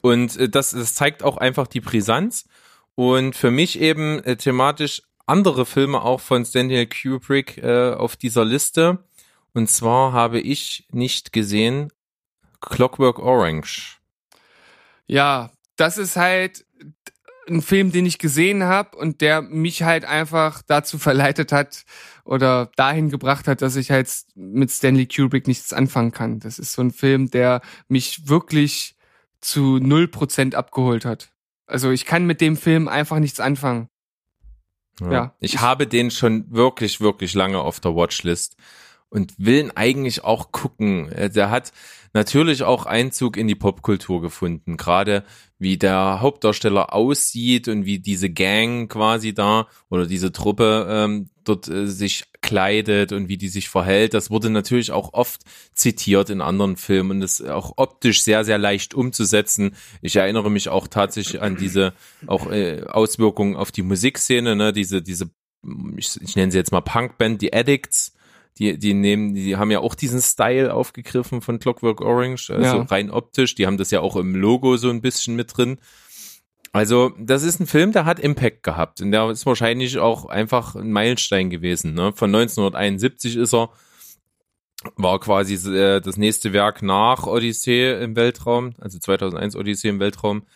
Und 0.00 0.36
äh, 0.38 0.48
das, 0.48 0.70
das 0.70 0.94
zeigt 0.94 1.22
auch 1.22 1.36
einfach 1.36 1.66
die 1.66 1.80
Brisanz. 1.80 2.46
Und 2.94 3.34
für 3.34 3.50
mich 3.50 3.80
eben 3.80 4.22
äh, 4.22 4.36
thematisch 4.36 5.02
andere 5.26 5.66
Filme 5.66 6.02
auch 6.02 6.20
von 6.20 6.44
Stanley 6.44 6.86
Kubrick 6.86 7.58
äh, 7.58 7.92
auf 7.92 8.16
dieser 8.16 8.44
Liste. 8.44 9.04
Und 9.52 9.68
zwar 9.68 10.12
habe 10.12 10.40
ich 10.40 10.86
nicht 10.90 11.32
gesehen 11.32 11.92
Clockwork 12.60 13.18
Orange. 13.18 13.98
Ja, 15.06 15.50
das 15.76 15.98
ist 15.98 16.16
halt 16.16 16.64
ein 17.46 17.62
Film, 17.62 17.92
den 17.92 18.06
ich 18.06 18.18
gesehen 18.18 18.64
habe 18.64 18.96
und 18.96 19.20
der 19.20 19.42
mich 19.42 19.82
halt 19.82 20.04
einfach 20.04 20.62
dazu 20.62 20.98
verleitet 20.98 21.52
hat 21.52 21.84
oder 22.24 22.70
dahin 22.76 23.10
gebracht 23.10 23.46
hat, 23.48 23.60
dass 23.60 23.76
ich 23.76 23.90
halt 23.90 24.10
mit 24.34 24.70
Stanley 24.70 25.06
Kubrick 25.06 25.46
nichts 25.46 25.72
anfangen 25.72 26.12
kann. 26.12 26.40
Das 26.40 26.58
ist 26.58 26.72
so 26.72 26.82
ein 26.82 26.90
Film, 26.90 27.30
der 27.30 27.60
mich 27.88 28.28
wirklich 28.28 28.96
zu 29.40 29.78
null 29.78 30.08
Prozent 30.08 30.54
abgeholt 30.54 31.04
hat. 31.04 31.32
Also 31.66 31.90
ich 31.90 32.06
kann 32.06 32.26
mit 32.26 32.40
dem 32.40 32.56
Film 32.56 32.88
einfach 32.88 33.18
nichts 33.18 33.40
anfangen. 33.40 33.88
Ja. 35.00 35.12
ja. 35.12 35.34
Ich 35.40 35.60
habe 35.60 35.86
den 35.86 36.10
schon 36.10 36.46
wirklich, 36.50 37.00
wirklich 37.00 37.34
lange 37.34 37.58
auf 37.60 37.80
der 37.80 37.94
Watchlist 37.94 38.56
und 39.10 39.34
will 39.38 39.58
ihn 39.58 39.70
eigentlich 39.74 40.24
auch 40.24 40.52
gucken. 40.52 41.10
Der 41.34 41.50
hat 41.50 41.72
natürlich 42.14 42.62
auch 42.62 42.86
Einzug 42.86 43.36
in 43.36 43.48
die 43.48 43.54
Popkultur 43.54 44.22
gefunden. 44.22 44.76
Gerade 44.76 45.24
wie 45.58 45.76
der 45.76 46.20
Hauptdarsteller 46.20 46.94
aussieht 46.94 47.68
und 47.68 47.84
wie 47.84 47.98
diese 47.98 48.30
Gang 48.30 48.90
quasi 48.90 49.34
da 49.34 49.66
oder 49.90 50.06
diese 50.06 50.32
Truppe 50.32 50.86
ähm, 50.88 51.30
dort 51.44 51.68
äh, 51.68 51.86
sich 51.86 52.24
kleidet 52.40 53.12
und 53.12 53.28
wie 53.28 53.36
die 53.36 53.48
sich 53.48 53.68
verhält. 53.68 54.14
Das 54.14 54.30
wurde 54.30 54.50
natürlich 54.50 54.92
auch 54.92 55.12
oft 55.12 55.42
zitiert 55.72 56.30
in 56.30 56.40
anderen 56.40 56.76
Filmen 56.76 57.12
und 57.12 57.22
ist 57.22 57.46
auch 57.46 57.74
optisch 57.76 58.22
sehr, 58.22 58.44
sehr 58.44 58.58
leicht 58.58 58.94
umzusetzen. 58.94 59.74
Ich 60.02 60.16
erinnere 60.16 60.50
mich 60.50 60.68
auch 60.68 60.86
tatsächlich 60.86 61.40
an 61.40 61.56
diese 61.56 61.94
auch 62.26 62.50
äh, 62.50 62.84
Auswirkungen 62.84 63.56
auf 63.56 63.72
die 63.72 63.82
Musikszene, 63.82 64.56
ne, 64.56 64.72
diese, 64.72 65.02
diese, 65.02 65.30
ich, 65.96 66.20
ich 66.20 66.36
nenne 66.36 66.52
sie 66.52 66.58
jetzt 66.58 66.72
mal 66.72 66.82
Punkband, 66.82 67.40
die 67.40 67.52
Addicts 67.54 68.14
die, 68.58 68.78
die 68.78 68.94
nehmen, 68.94 69.34
die 69.34 69.56
haben 69.56 69.70
ja 69.70 69.80
auch 69.80 69.94
diesen 69.94 70.20
Style 70.20 70.72
aufgegriffen 70.72 71.40
von 71.40 71.58
Clockwork 71.58 72.00
Orange, 72.00 72.50
also 72.50 72.76
ja. 72.76 72.82
rein 72.82 73.10
optisch. 73.10 73.54
Die 73.56 73.66
haben 73.66 73.78
das 73.78 73.90
ja 73.90 74.00
auch 74.00 74.16
im 74.16 74.34
Logo 74.36 74.76
so 74.76 74.90
ein 74.90 75.00
bisschen 75.00 75.34
mit 75.34 75.56
drin. 75.56 75.78
Also, 76.72 77.12
das 77.18 77.44
ist 77.44 77.60
ein 77.60 77.68
Film, 77.68 77.92
der 77.92 78.04
hat 78.04 78.18
Impact 78.18 78.64
gehabt 78.64 79.00
und 79.00 79.12
der 79.12 79.30
ist 79.30 79.46
wahrscheinlich 79.46 79.98
auch 79.98 80.26
einfach 80.26 80.74
ein 80.74 80.90
Meilenstein 80.90 81.48
gewesen. 81.48 81.94
Ne? 81.94 82.12
Von 82.12 82.34
1971 82.34 83.36
ist 83.36 83.54
er, 83.54 83.70
war 84.96 85.20
quasi 85.20 85.54
äh, 85.70 86.00
das 86.00 86.16
nächste 86.16 86.52
Werk 86.52 86.82
nach 86.82 87.26
Odyssee 87.26 88.02
im 88.02 88.16
Weltraum, 88.16 88.74
also 88.80 88.98
2001 88.98 89.54
Odyssee 89.54 89.88
im 89.88 90.00
Weltraum. 90.00 90.46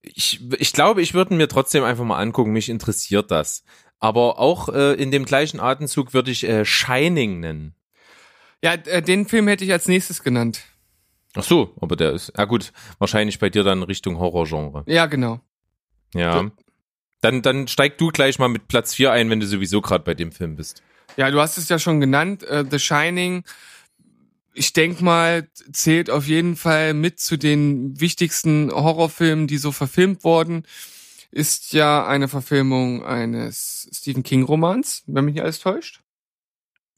Ich, 0.00 0.40
ich 0.58 0.72
glaube, 0.72 1.02
ich 1.02 1.12
würde 1.12 1.34
mir 1.34 1.48
trotzdem 1.48 1.84
einfach 1.84 2.04
mal 2.04 2.18
angucken, 2.18 2.52
mich 2.52 2.70
interessiert 2.70 3.30
das. 3.30 3.64
Aber 4.00 4.38
auch 4.38 4.68
äh, 4.68 4.94
in 4.94 5.10
dem 5.10 5.24
gleichen 5.24 5.60
Atemzug 5.60 6.14
würde 6.14 6.30
ich 6.30 6.44
äh, 6.44 6.64
Shining 6.64 7.40
nennen. 7.40 7.74
Ja, 8.62 8.74
äh, 8.74 9.02
den 9.02 9.26
Film 9.26 9.48
hätte 9.48 9.64
ich 9.64 9.72
als 9.72 9.88
nächstes 9.88 10.22
genannt. 10.22 10.62
Ach 11.34 11.44
so, 11.44 11.74
aber 11.80 11.96
der 11.96 12.12
ist, 12.12 12.32
ja 12.36 12.44
gut, 12.44 12.72
wahrscheinlich 12.98 13.38
bei 13.38 13.50
dir 13.50 13.62
dann 13.62 13.82
Richtung 13.82 14.18
Horrorgenre. 14.18 14.84
Ja, 14.86 15.06
genau. 15.06 15.40
Ja. 16.14 16.50
Dann, 17.20 17.42
dann 17.42 17.68
steig 17.68 17.98
du 17.98 18.08
gleich 18.08 18.38
mal 18.38 18.48
mit 18.48 18.68
Platz 18.68 18.94
4 18.94 19.12
ein, 19.12 19.30
wenn 19.30 19.40
du 19.40 19.46
sowieso 19.46 19.80
gerade 19.80 20.04
bei 20.04 20.14
dem 20.14 20.32
Film 20.32 20.56
bist. 20.56 20.82
Ja, 21.16 21.30
du 21.30 21.40
hast 21.40 21.58
es 21.58 21.68
ja 21.68 21.78
schon 21.78 22.00
genannt, 22.00 22.44
äh, 22.44 22.64
The 22.68 22.78
Shining. 22.78 23.44
Ich 24.54 24.72
denk 24.72 25.00
mal, 25.00 25.48
zählt 25.72 26.10
auf 26.10 26.26
jeden 26.26 26.56
Fall 26.56 26.94
mit 26.94 27.20
zu 27.20 27.36
den 27.36 28.00
wichtigsten 28.00 28.70
Horrorfilmen, 28.70 29.46
die 29.46 29.58
so 29.58 29.72
verfilmt 29.72 30.24
wurden. 30.24 30.64
Ist 31.30 31.72
ja 31.72 32.06
eine 32.06 32.28
Verfilmung 32.28 33.04
eines 33.04 33.88
Stephen 33.92 34.22
King 34.22 34.44
Romans, 34.44 35.02
wenn 35.06 35.24
mich 35.24 35.34
nicht 35.34 35.42
alles 35.42 35.60
täuscht. 35.60 36.00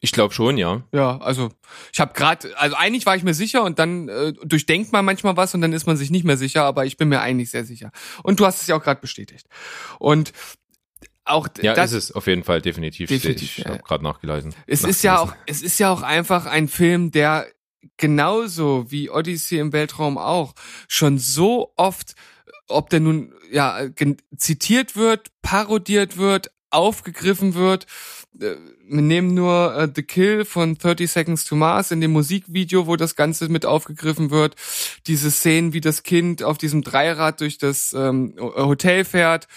Ich 0.02 0.12
glaube 0.12 0.32
schon, 0.32 0.56
ja. 0.56 0.82
Ja, 0.92 1.18
also 1.18 1.50
ich 1.92 2.00
habe 2.00 2.14
gerade, 2.14 2.56
also 2.56 2.74
eigentlich 2.74 3.04
war 3.04 3.16
ich 3.16 3.22
mir 3.22 3.34
sicher 3.34 3.62
und 3.62 3.78
dann 3.78 4.08
äh, 4.08 4.32
durchdenkt 4.44 4.92
man 4.92 5.04
manchmal 5.04 5.36
was 5.36 5.54
und 5.54 5.60
dann 5.60 5.74
ist 5.74 5.86
man 5.86 5.98
sich 5.98 6.10
nicht 6.10 6.24
mehr 6.24 6.38
sicher, 6.38 6.64
aber 6.64 6.86
ich 6.86 6.96
bin 6.96 7.10
mir 7.10 7.20
eigentlich 7.20 7.50
sehr 7.50 7.64
sicher. 7.64 7.90
Und 8.22 8.40
du 8.40 8.46
hast 8.46 8.62
es 8.62 8.66
ja 8.66 8.76
auch 8.76 8.82
gerade 8.82 9.00
bestätigt. 9.00 9.46
Und 9.98 10.32
auch 11.24 11.48
Ja, 11.60 11.74
das, 11.74 11.92
ist 11.92 12.04
es 12.04 12.12
auf 12.12 12.26
jeden 12.26 12.44
Fall 12.44 12.62
definitiv. 12.62 13.10
Definitiv, 13.10 13.58
ich 13.58 13.64
ja. 13.64 13.72
habe 13.72 13.82
gerade 13.82 14.02
nachgelesen. 14.02 14.54
Es 14.66 14.84
ist 14.84 15.02
ja 15.02 15.18
auch, 15.18 15.34
es 15.46 15.60
ist 15.60 15.78
ja 15.78 15.92
auch 15.92 16.02
einfach 16.02 16.46
ein 16.46 16.68
Film, 16.68 17.10
der 17.10 17.46
genauso 17.98 18.90
wie 18.90 19.10
Odyssey 19.10 19.58
im 19.58 19.72
Weltraum 19.72 20.16
auch 20.16 20.54
schon 20.88 21.18
so 21.18 21.72
oft, 21.76 22.14
ob 22.70 22.90
der 22.90 23.00
nun 23.00 23.34
ja 23.50 23.80
zitiert 24.36 24.96
wird, 24.96 25.30
parodiert 25.42 26.16
wird, 26.16 26.50
aufgegriffen 26.70 27.54
wird. 27.54 27.86
Äh, 28.40 28.56
Wir 28.86 29.02
nehmen 29.02 29.34
nur 29.34 29.76
äh, 29.76 29.88
The 29.94 30.02
Kill 30.02 30.44
von 30.44 30.76
30 30.76 31.10
Seconds 31.10 31.44
to 31.44 31.56
Mars 31.56 31.90
in 31.90 32.00
dem 32.00 32.12
Musikvideo, 32.12 32.86
wo 32.86 32.96
das 32.96 33.16
Ganze 33.16 33.48
mit 33.48 33.66
aufgegriffen 33.66 34.30
wird. 34.30 34.56
Diese 35.06 35.30
Szenen, 35.30 35.72
wie 35.72 35.80
das 35.80 36.02
Kind 36.02 36.42
auf 36.42 36.58
diesem 36.58 36.82
Dreirad 36.82 37.40
durch 37.40 37.58
das 37.58 37.92
ähm, 37.92 38.34
Hotel 38.38 39.04
fährt. 39.04 39.48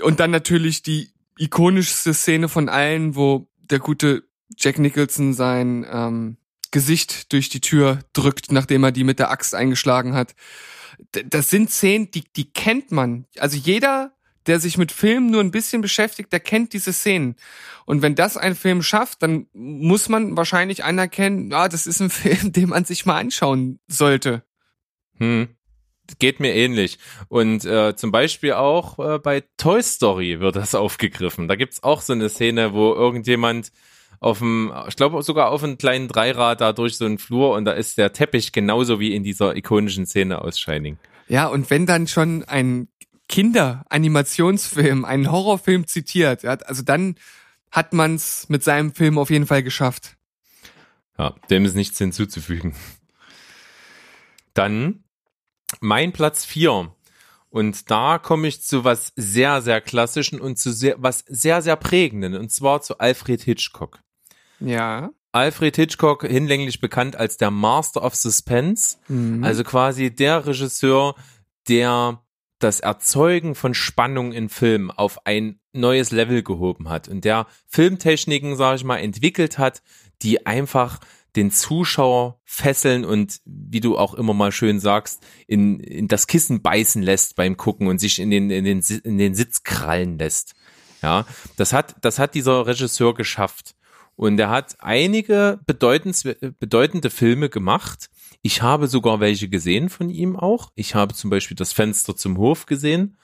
Und 0.00 0.20
dann 0.20 0.30
natürlich 0.30 0.82
die 0.82 1.10
ikonischste 1.38 2.14
Szene 2.14 2.48
von 2.48 2.68
allen, 2.68 3.14
wo 3.14 3.48
der 3.58 3.78
gute 3.78 4.24
Jack 4.56 4.78
Nicholson 4.78 5.34
sein 5.34 5.86
ähm, 5.90 6.36
Gesicht 6.70 7.32
durch 7.32 7.48
die 7.48 7.60
Tür 7.60 8.00
drückt, 8.12 8.52
nachdem 8.52 8.84
er 8.84 8.92
die 8.92 9.04
mit 9.04 9.18
der 9.18 9.30
Axt 9.30 9.54
eingeschlagen 9.54 10.14
hat. 10.14 10.34
Das 11.10 11.50
sind 11.50 11.70
Szenen, 11.70 12.10
die, 12.10 12.24
die 12.36 12.52
kennt 12.52 12.92
man. 12.92 13.26
Also 13.38 13.56
jeder, 13.56 14.12
der 14.46 14.60
sich 14.60 14.78
mit 14.78 14.92
Filmen 14.92 15.30
nur 15.30 15.40
ein 15.40 15.50
bisschen 15.50 15.82
beschäftigt, 15.82 16.32
der 16.32 16.40
kennt 16.40 16.72
diese 16.72 16.92
Szenen. 16.92 17.36
Und 17.84 18.02
wenn 18.02 18.14
das 18.14 18.36
ein 18.36 18.54
Film 18.54 18.82
schafft, 18.82 19.22
dann 19.22 19.46
muss 19.52 20.08
man 20.08 20.36
wahrscheinlich 20.36 20.84
anerkennen, 20.84 21.50
ja, 21.50 21.68
das 21.68 21.86
ist 21.86 22.00
ein 22.00 22.10
Film, 22.10 22.52
den 22.52 22.70
man 22.70 22.84
sich 22.84 23.06
mal 23.06 23.18
anschauen 23.18 23.78
sollte. 23.88 24.42
Hm. 25.18 25.48
Geht 26.18 26.40
mir 26.40 26.54
ähnlich. 26.54 26.98
Und 27.28 27.64
äh, 27.64 27.94
zum 27.94 28.10
Beispiel 28.10 28.54
auch 28.54 28.98
äh, 28.98 29.18
bei 29.18 29.44
Toy 29.56 29.82
Story 29.82 30.40
wird 30.40 30.56
das 30.56 30.74
aufgegriffen. 30.74 31.48
Da 31.48 31.54
gibt's 31.54 31.82
auch 31.82 32.00
so 32.00 32.12
eine 32.12 32.28
Szene, 32.28 32.72
wo 32.72 32.92
irgendjemand 32.92 33.70
auf 34.22 34.38
dem, 34.38 34.72
ich 34.86 34.94
glaube 34.94 35.20
sogar 35.24 35.50
auf 35.50 35.64
einem 35.64 35.78
kleinen 35.78 36.06
Dreirad 36.06 36.60
da 36.60 36.72
durch 36.72 36.96
so 36.96 37.04
einen 37.04 37.18
Flur 37.18 37.54
und 37.54 37.64
da 37.64 37.72
ist 37.72 37.98
der 37.98 38.12
Teppich 38.12 38.52
genauso 38.52 39.00
wie 39.00 39.14
in 39.14 39.24
dieser 39.24 39.56
ikonischen 39.56 40.06
Szene 40.06 40.40
aus 40.40 40.60
Shining. 40.60 40.96
Ja, 41.26 41.48
und 41.48 41.70
wenn 41.70 41.86
dann 41.86 42.06
schon 42.06 42.44
ein 42.44 42.86
Kinder-Animationsfilm, 43.28 45.04
einen 45.04 45.32
Horrorfilm 45.32 45.88
zitiert, 45.88 46.44
ja, 46.44 46.52
also 46.52 46.82
dann 46.82 47.16
hat 47.72 47.92
man's 47.94 48.48
mit 48.48 48.62
seinem 48.62 48.94
Film 48.94 49.18
auf 49.18 49.28
jeden 49.28 49.46
Fall 49.46 49.64
geschafft. 49.64 50.16
Ja, 51.18 51.34
dem 51.50 51.64
ist 51.64 51.74
nichts 51.74 51.98
hinzuzufügen. 51.98 52.76
Dann 54.54 55.02
mein 55.80 56.12
Platz 56.12 56.44
vier 56.44 56.94
Und 57.48 57.90
da 57.90 58.18
komme 58.18 58.46
ich 58.46 58.62
zu 58.62 58.84
was 58.84 59.12
sehr, 59.16 59.62
sehr 59.62 59.80
klassischen 59.80 60.40
und 60.40 60.58
zu 60.58 60.72
sehr, 60.72 60.94
was 60.98 61.24
sehr, 61.26 61.60
sehr 61.60 61.76
prägenden. 61.76 62.36
Und 62.36 62.52
zwar 62.52 62.82
zu 62.82 62.98
Alfred 62.98 63.42
Hitchcock. 63.42 63.98
Ja. 64.64 65.10
Alfred 65.32 65.76
Hitchcock, 65.76 66.26
hinlänglich 66.26 66.80
bekannt 66.80 67.16
als 67.16 67.38
der 67.38 67.50
Master 67.50 68.02
of 68.04 68.14
Suspense, 68.14 68.98
Mhm. 69.08 69.42
also 69.42 69.64
quasi 69.64 70.14
der 70.14 70.46
Regisseur, 70.46 71.14
der 71.68 72.20
das 72.58 72.80
Erzeugen 72.80 73.54
von 73.54 73.74
Spannung 73.74 74.32
in 74.32 74.48
Filmen 74.48 74.90
auf 74.90 75.26
ein 75.26 75.58
neues 75.72 76.10
Level 76.12 76.42
gehoben 76.42 76.88
hat 76.90 77.08
und 77.08 77.24
der 77.24 77.46
Filmtechniken, 77.66 78.56
sage 78.56 78.76
ich 78.76 78.84
mal, 78.84 78.98
entwickelt 78.98 79.58
hat, 79.58 79.82
die 80.22 80.46
einfach 80.46 81.00
den 81.34 81.50
Zuschauer 81.50 82.38
fesseln 82.44 83.04
und 83.06 83.40
wie 83.46 83.80
du 83.80 83.96
auch 83.96 84.12
immer 84.14 84.34
mal 84.34 84.52
schön 84.52 84.80
sagst, 84.80 85.24
in, 85.46 85.80
in 85.80 86.06
das 86.06 86.26
Kissen 86.26 86.60
beißen 86.60 87.02
lässt 87.02 87.36
beim 87.36 87.56
Gucken 87.56 87.86
und 87.88 87.98
sich 87.98 88.18
in 88.18 88.30
den, 88.30 88.50
in 88.50 88.64
den, 88.64 88.80
in 89.02 89.16
den 89.18 89.34
Sitz 89.34 89.62
krallen 89.62 90.18
lässt. 90.18 90.52
Ja, 91.00 91.24
das 91.56 91.72
hat, 91.72 91.96
das 92.02 92.18
hat 92.18 92.34
dieser 92.34 92.66
Regisseur 92.66 93.14
geschafft. 93.14 93.74
Und 94.16 94.38
er 94.38 94.50
hat 94.50 94.76
einige 94.78 95.60
bedeutende 95.66 97.10
Filme 97.10 97.48
gemacht. 97.48 98.08
Ich 98.42 98.62
habe 98.62 98.88
sogar 98.88 99.20
welche 99.20 99.48
gesehen 99.48 99.88
von 99.88 100.10
ihm 100.10 100.36
auch. 100.36 100.70
Ich 100.74 100.94
habe 100.94 101.14
zum 101.14 101.30
Beispiel 101.30 101.56
das 101.56 101.72
Fenster 101.72 102.16
zum 102.16 102.38
Hof 102.38 102.66
gesehen. 102.66 103.16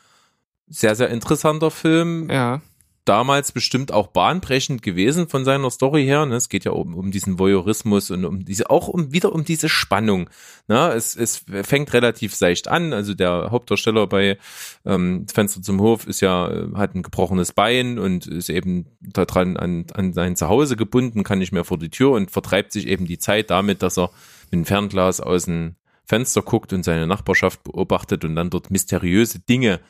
Sehr, 0.67 0.95
sehr 0.95 1.11
interessanter 1.11 1.71
Film. 1.71 2.31
Ja. 2.31 2.61
Damals 3.09 3.53
bestimmt 3.53 3.91
auch 3.91 4.09
bahnbrechend 4.09 4.83
gewesen 4.83 5.29
von 5.29 5.43
seiner 5.43 5.71
Story 5.71 6.05
her. 6.05 6.27
Ne? 6.27 6.37
Es 6.37 6.51
geht 6.51 6.67
ja 6.67 6.73
um, 6.73 6.95
um 6.95 7.11
diesen 7.11 7.39
Voyeurismus 7.39 8.11
und 8.11 8.27
um 8.27 8.45
diese, 8.45 8.69
auch 8.69 8.87
um 8.87 9.13
wieder 9.15 9.33
um 9.33 9.45
diese 9.45 9.71
Spannung. 9.71 10.29
Ne? 10.67 10.93
Es, 10.93 11.17
es 11.17 11.43
fängt 11.63 11.95
relativ 11.95 12.35
seicht 12.35 12.69
an. 12.69 12.93
Also 12.93 13.15
der 13.15 13.49
Hauptdarsteller 13.51 14.07
bei 14.09 14.37
ähm, 14.85 15.27
Fenster 15.27 15.63
zum 15.63 15.81
Hof 15.81 16.07
ist 16.07 16.21
ja, 16.21 16.51
äh, 16.51 16.69
hat 16.75 16.95
ein 16.95 17.03
gebrochenes 17.03 17.53
Bein 17.53 17.99
und 17.99 18.27
ist 18.27 18.51
eben 18.51 18.85
daran 19.01 19.57
an, 19.57 19.87
an 19.95 20.13
sein 20.13 20.37
Zuhause 20.37 20.77
gebunden, 20.77 21.25
kann 21.25 21.39
nicht 21.39 21.53
mehr 21.53 21.65
vor 21.65 21.79
die 21.79 21.89
Tür 21.89 22.11
und 22.11 22.31
vertreibt 22.31 22.73
sich 22.73 22.87
eben 22.87 23.07
die 23.07 23.19
Zeit 23.19 23.49
damit, 23.49 23.83
dass 23.83 23.97
er 23.97 24.11
mit 24.51 24.53
einem 24.53 24.65
Fernglas 24.67 25.23
aus 25.23 25.47
dem 25.47 25.77
Fenster 26.05 26.43
guckt 26.43 26.75
und 26.75 26.83
seine 26.83 27.07
Nachbarschaft 27.07 27.63
beobachtet 27.65 28.27
und 28.27 28.37
dann 28.37 28.51
dort 28.51 28.71
mysteriöse 28.71 29.39
Dinge 29.39 29.81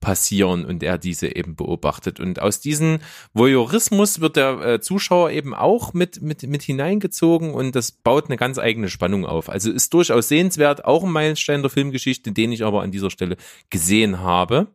passieren 0.00 0.64
und 0.64 0.82
er 0.82 0.98
diese 0.98 1.34
eben 1.34 1.56
beobachtet. 1.56 2.20
Und 2.20 2.40
aus 2.40 2.60
diesem 2.60 2.98
Voyeurismus 3.32 4.20
wird 4.20 4.36
der 4.36 4.60
äh, 4.60 4.80
Zuschauer 4.80 5.30
eben 5.30 5.54
auch 5.54 5.94
mit, 5.94 6.22
mit, 6.22 6.42
mit 6.42 6.62
hineingezogen 6.62 7.52
und 7.52 7.74
das 7.74 7.92
baut 7.92 8.26
eine 8.26 8.36
ganz 8.36 8.58
eigene 8.58 8.88
Spannung 8.88 9.24
auf. 9.26 9.48
Also 9.48 9.70
ist 9.70 9.94
durchaus 9.94 10.28
sehenswert, 10.28 10.84
auch 10.84 11.04
ein 11.04 11.12
Meilenstein 11.12 11.62
der 11.62 11.70
Filmgeschichte, 11.70 12.32
den 12.32 12.52
ich 12.52 12.64
aber 12.64 12.82
an 12.82 12.90
dieser 12.90 13.10
Stelle 13.10 13.36
gesehen 13.70 14.20
habe. 14.20 14.68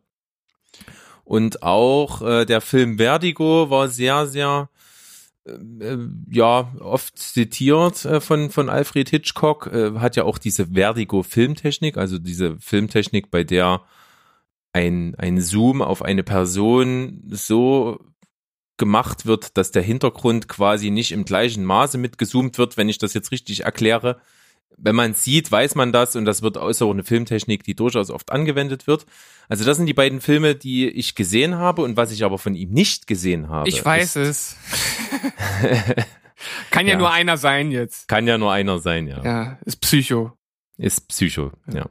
Und 1.24 1.62
auch 1.62 2.22
äh, 2.22 2.44
der 2.44 2.60
Film 2.60 2.98
Vertigo 2.98 3.70
war 3.70 3.88
sehr, 3.88 4.26
sehr 4.26 4.68
äh, 5.44 5.96
ja, 6.30 6.72
oft 6.80 7.18
zitiert 7.18 8.04
äh, 8.04 8.20
von, 8.20 8.50
von 8.50 8.68
Alfred 8.68 9.08
Hitchcock, 9.08 9.68
äh, 9.72 9.92
hat 9.98 10.16
ja 10.16 10.24
auch 10.24 10.38
diese 10.38 10.74
Vertigo-Filmtechnik, 10.74 11.96
also 11.96 12.18
diese 12.18 12.58
Filmtechnik, 12.58 13.30
bei 13.30 13.44
der 13.44 13.82
ein, 14.72 15.14
ein 15.16 15.40
Zoom 15.40 15.82
auf 15.82 16.02
eine 16.02 16.22
Person 16.22 17.22
so 17.28 17.98
gemacht 18.76 19.26
wird, 19.26 19.56
dass 19.58 19.72
der 19.72 19.82
Hintergrund 19.82 20.48
quasi 20.48 20.90
nicht 20.90 21.12
im 21.12 21.24
gleichen 21.24 21.64
Maße 21.64 21.98
mitgezoomt 21.98 22.56
wird, 22.56 22.76
wenn 22.76 22.88
ich 22.88 22.98
das 22.98 23.12
jetzt 23.14 23.30
richtig 23.30 23.64
erkläre. 23.64 24.20
Wenn 24.78 24.94
man 24.94 25.12
sieht, 25.14 25.50
weiß 25.52 25.74
man 25.74 25.92
das 25.92 26.16
und 26.16 26.24
das 26.24 26.40
wird 26.40 26.56
auch 26.56 26.90
eine 26.90 27.04
Filmtechnik, 27.04 27.64
die 27.64 27.74
durchaus 27.74 28.08
oft 28.08 28.32
angewendet 28.32 28.86
wird. 28.86 29.04
Also 29.48 29.64
das 29.64 29.76
sind 29.76 29.86
die 29.86 29.94
beiden 29.94 30.20
Filme, 30.20 30.54
die 30.54 30.88
ich 30.88 31.14
gesehen 31.14 31.56
habe 31.56 31.82
und 31.82 31.96
was 31.98 32.12
ich 32.12 32.24
aber 32.24 32.38
von 32.38 32.54
ihm 32.54 32.70
nicht 32.70 33.06
gesehen 33.06 33.48
habe. 33.48 33.68
Ich 33.68 33.84
weiß 33.84 34.16
es. 34.16 34.56
Kann 36.70 36.86
ja, 36.86 36.92
Ja. 36.94 36.98
nur 36.98 37.10
einer 37.10 37.36
sein 37.36 37.70
jetzt. 37.70 38.08
Kann 38.08 38.26
ja 38.26 38.38
nur 38.38 38.52
einer 38.52 38.78
sein, 38.78 39.06
ja. 39.06 39.22
Ja, 39.22 39.58
ist 39.64 39.80
Psycho. 39.80 40.32
Ist 40.78 41.08
Psycho, 41.08 41.50
ja. 41.72 41.86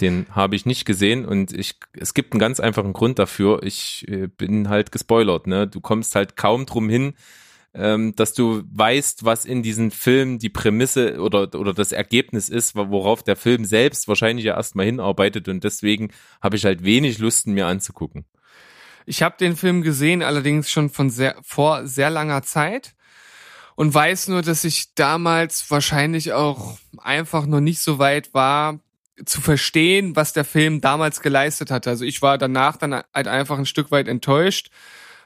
Den 0.00 0.26
habe 0.30 0.54
ich 0.54 0.64
nicht 0.64 0.84
gesehen 0.84 1.24
und 1.26 1.52
ich, 1.52 1.74
es 1.92 2.14
gibt 2.14 2.32
einen 2.32 2.40
ganz 2.40 2.60
einfachen 2.60 2.92
Grund 2.92 3.18
dafür. 3.18 3.62
Ich 3.64 4.06
äh, 4.08 4.28
bin 4.28 4.68
halt 4.68 4.92
gespoilert, 4.92 5.46
ne? 5.46 5.66
Du 5.66 5.80
kommst 5.80 6.14
halt 6.14 6.36
kaum 6.36 6.66
drum 6.66 6.88
hin, 6.88 7.14
ähm, 7.74 8.14
dass 8.14 8.32
du 8.32 8.62
weißt, 8.70 9.24
was 9.24 9.44
in 9.44 9.62
diesem 9.62 9.90
Film 9.90 10.38
die 10.38 10.50
Prämisse 10.50 11.20
oder, 11.20 11.52
oder 11.54 11.74
das 11.74 11.92
Ergebnis 11.92 12.48
ist, 12.48 12.76
wo- 12.76 12.90
worauf 12.90 13.22
der 13.24 13.36
Film 13.36 13.64
selbst 13.64 14.06
wahrscheinlich 14.08 14.44
ja 14.46 14.56
erstmal 14.56 14.86
hinarbeitet 14.86 15.48
und 15.48 15.64
deswegen 15.64 16.10
habe 16.40 16.56
ich 16.56 16.64
halt 16.64 16.84
wenig 16.84 17.18
Lust, 17.18 17.46
mir 17.48 17.66
anzugucken. 17.66 18.24
Ich 19.04 19.22
habe 19.22 19.36
den 19.38 19.56
Film 19.56 19.82
gesehen, 19.82 20.22
allerdings 20.22 20.70
schon 20.70 20.90
von 20.90 21.10
sehr, 21.10 21.36
vor 21.42 21.86
sehr 21.86 22.10
langer 22.10 22.42
Zeit. 22.42 22.94
und 23.74 23.94
weiß 23.94 24.28
nur, 24.28 24.42
dass 24.42 24.64
ich 24.64 24.94
damals 24.94 25.70
wahrscheinlich 25.70 26.32
auch 26.32 26.78
einfach 26.98 27.46
noch 27.46 27.60
nicht 27.60 27.80
so 27.80 27.98
weit 28.00 28.34
war, 28.34 28.80
zu 29.24 29.40
verstehen, 29.40 30.16
was 30.16 30.32
der 30.32 30.44
Film 30.44 30.80
damals 30.80 31.20
geleistet 31.20 31.70
hatte. 31.70 31.90
Also 31.90 32.04
ich 32.04 32.22
war 32.22 32.38
danach 32.38 32.76
dann 32.76 32.94
halt 32.94 33.28
einfach 33.28 33.58
ein 33.58 33.66
Stück 33.66 33.90
weit 33.90 34.08
enttäuscht, 34.08 34.70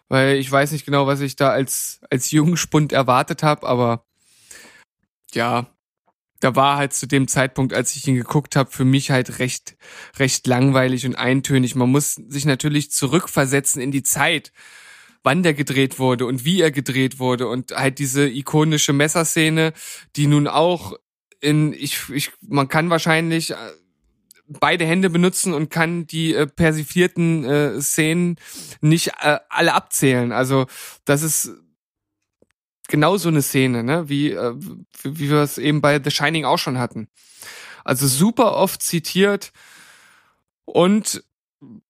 weil 0.08 0.36
ich 0.36 0.50
weiß 0.50 0.72
nicht 0.72 0.84
genau, 0.84 1.06
was 1.06 1.20
ich 1.20 1.36
da 1.36 1.50
als 1.50 2.00
als 2.10 2.30
Jungspund 2.30 2.92
erwartet 2.92 3.42
habe, 3.42 3.66
aber 3.66 4.04
ja, 5.34 5.66
da 6.40 6.56
war 6.56 6.76
halt 6.76 6.92
zu 6.92 7.06
dem 7.06 7.28
Zeitpunkt, 7.28 7.72
als 7.72 7.94
ich 7.94 8.06
ihn 8.08 8.16
geguckt 8.16 8.56
habe, 8.56 8.70
für 8.70 8.84
mich 8.84 9.10
halt 9.10 9.38
recht 9.38 9.76
recht 10.18 10.46
langweilig 10.46 11.06
und 11.06 11.14
eintönig. 11.14 11.74
Man 11.74 11.90
muss 11.90 12.14
sich 12.14 12.44
natürlich 12.44 12.90
zurückversetzen 12.90 13.80
in 13.80 13.92
die 13.92 14.02
Zeit, 14.02 14.52
wann 15.22 15.42
der 15.42 15.54
gedreht 15.54 15.98
wurde 15.98 16.26
und 16.26 16.44
wie 16.44 16.60
er 16.60 16.70
gedreht 16.70 17.18
wurde 17.18 17.46
und 17.48 17.72
halt 17.72 17.98
diese 17.98 18.28
ikonische 18.28 18.92
Messerszene, 18.92 19.72
die 20.16 20.26
nun 20.26 20.48
auch 20.48 20.94
in 21.40 21.72
ich 21.72 22.08
ich 22.10 22.30
man 22.40 22.68
kann 22.68 22.90
wahrscheinlich 22.90 23.50
äh, 23.50 23.56
beide 24.60 24.84
Hände 24.84 25.10
benutzen 25.10 25.54
und 25.54 25.70
kann 25.70 26.06
die 26.06 26.34
äh, 26.34 26.46
persiflierten 26.46 27.44
äh, 27.44 27.80
Szenen 27.80 28.36
nicht 28.80 29.12
äh, 29.20 29.38
alle 29.48 29.74
abzählen. 29.74 30.32
Also 30.32 30.66
das 31.04 31.22
ist 31.22 31.52
genau 32.88 33.16
so 33.16 33.28
eine 33.28 33.42
Szene, 33.42 33.82
ne? 33.82 34.08
wie, 34.08 34.30
äh, 34.32 34.54
wie 35.02 35.30
wir 35.30 35.38
es 35.38 35.58
eben 35.58 35.80
bei 35.80 36.00
The 36.02 36.10
Shining 36.10 36.44
auch 36.44 36.58
schon 36.58 36.78
hatten. 36.78 37.08
Also 37.84 38.06
super 38.06 38.54
oft 38.54 38.82
zitiert 38.82 39.52
und 40.64 41.24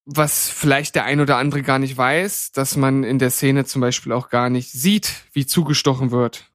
was 0.04 0.48
vielleicht 0.48 0.94
der 0.94 1.04
ein 1.04 1.20
oder 1.20 1.36
andere 1.36 1.62
gar 1.62 1.78
nicht 1.78 1.96
weiß, 1.96 2.52
dass 2.52 2.76
man 2.76 3.04
in 3.04 3.18
der 3.18 3.30
Szene 3.30 3.64
zum 3.64 3.80
Beispiel 3.80 4.12
auch 4.12 4.28
gar 4.28 4.50
nicht 4.50 4.70
sieht, 4.70 5.24
wie 5.32 5.46
zugestochen 5.46 6.10
wird. 6.10 6.50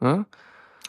Ja? 0.00 0.26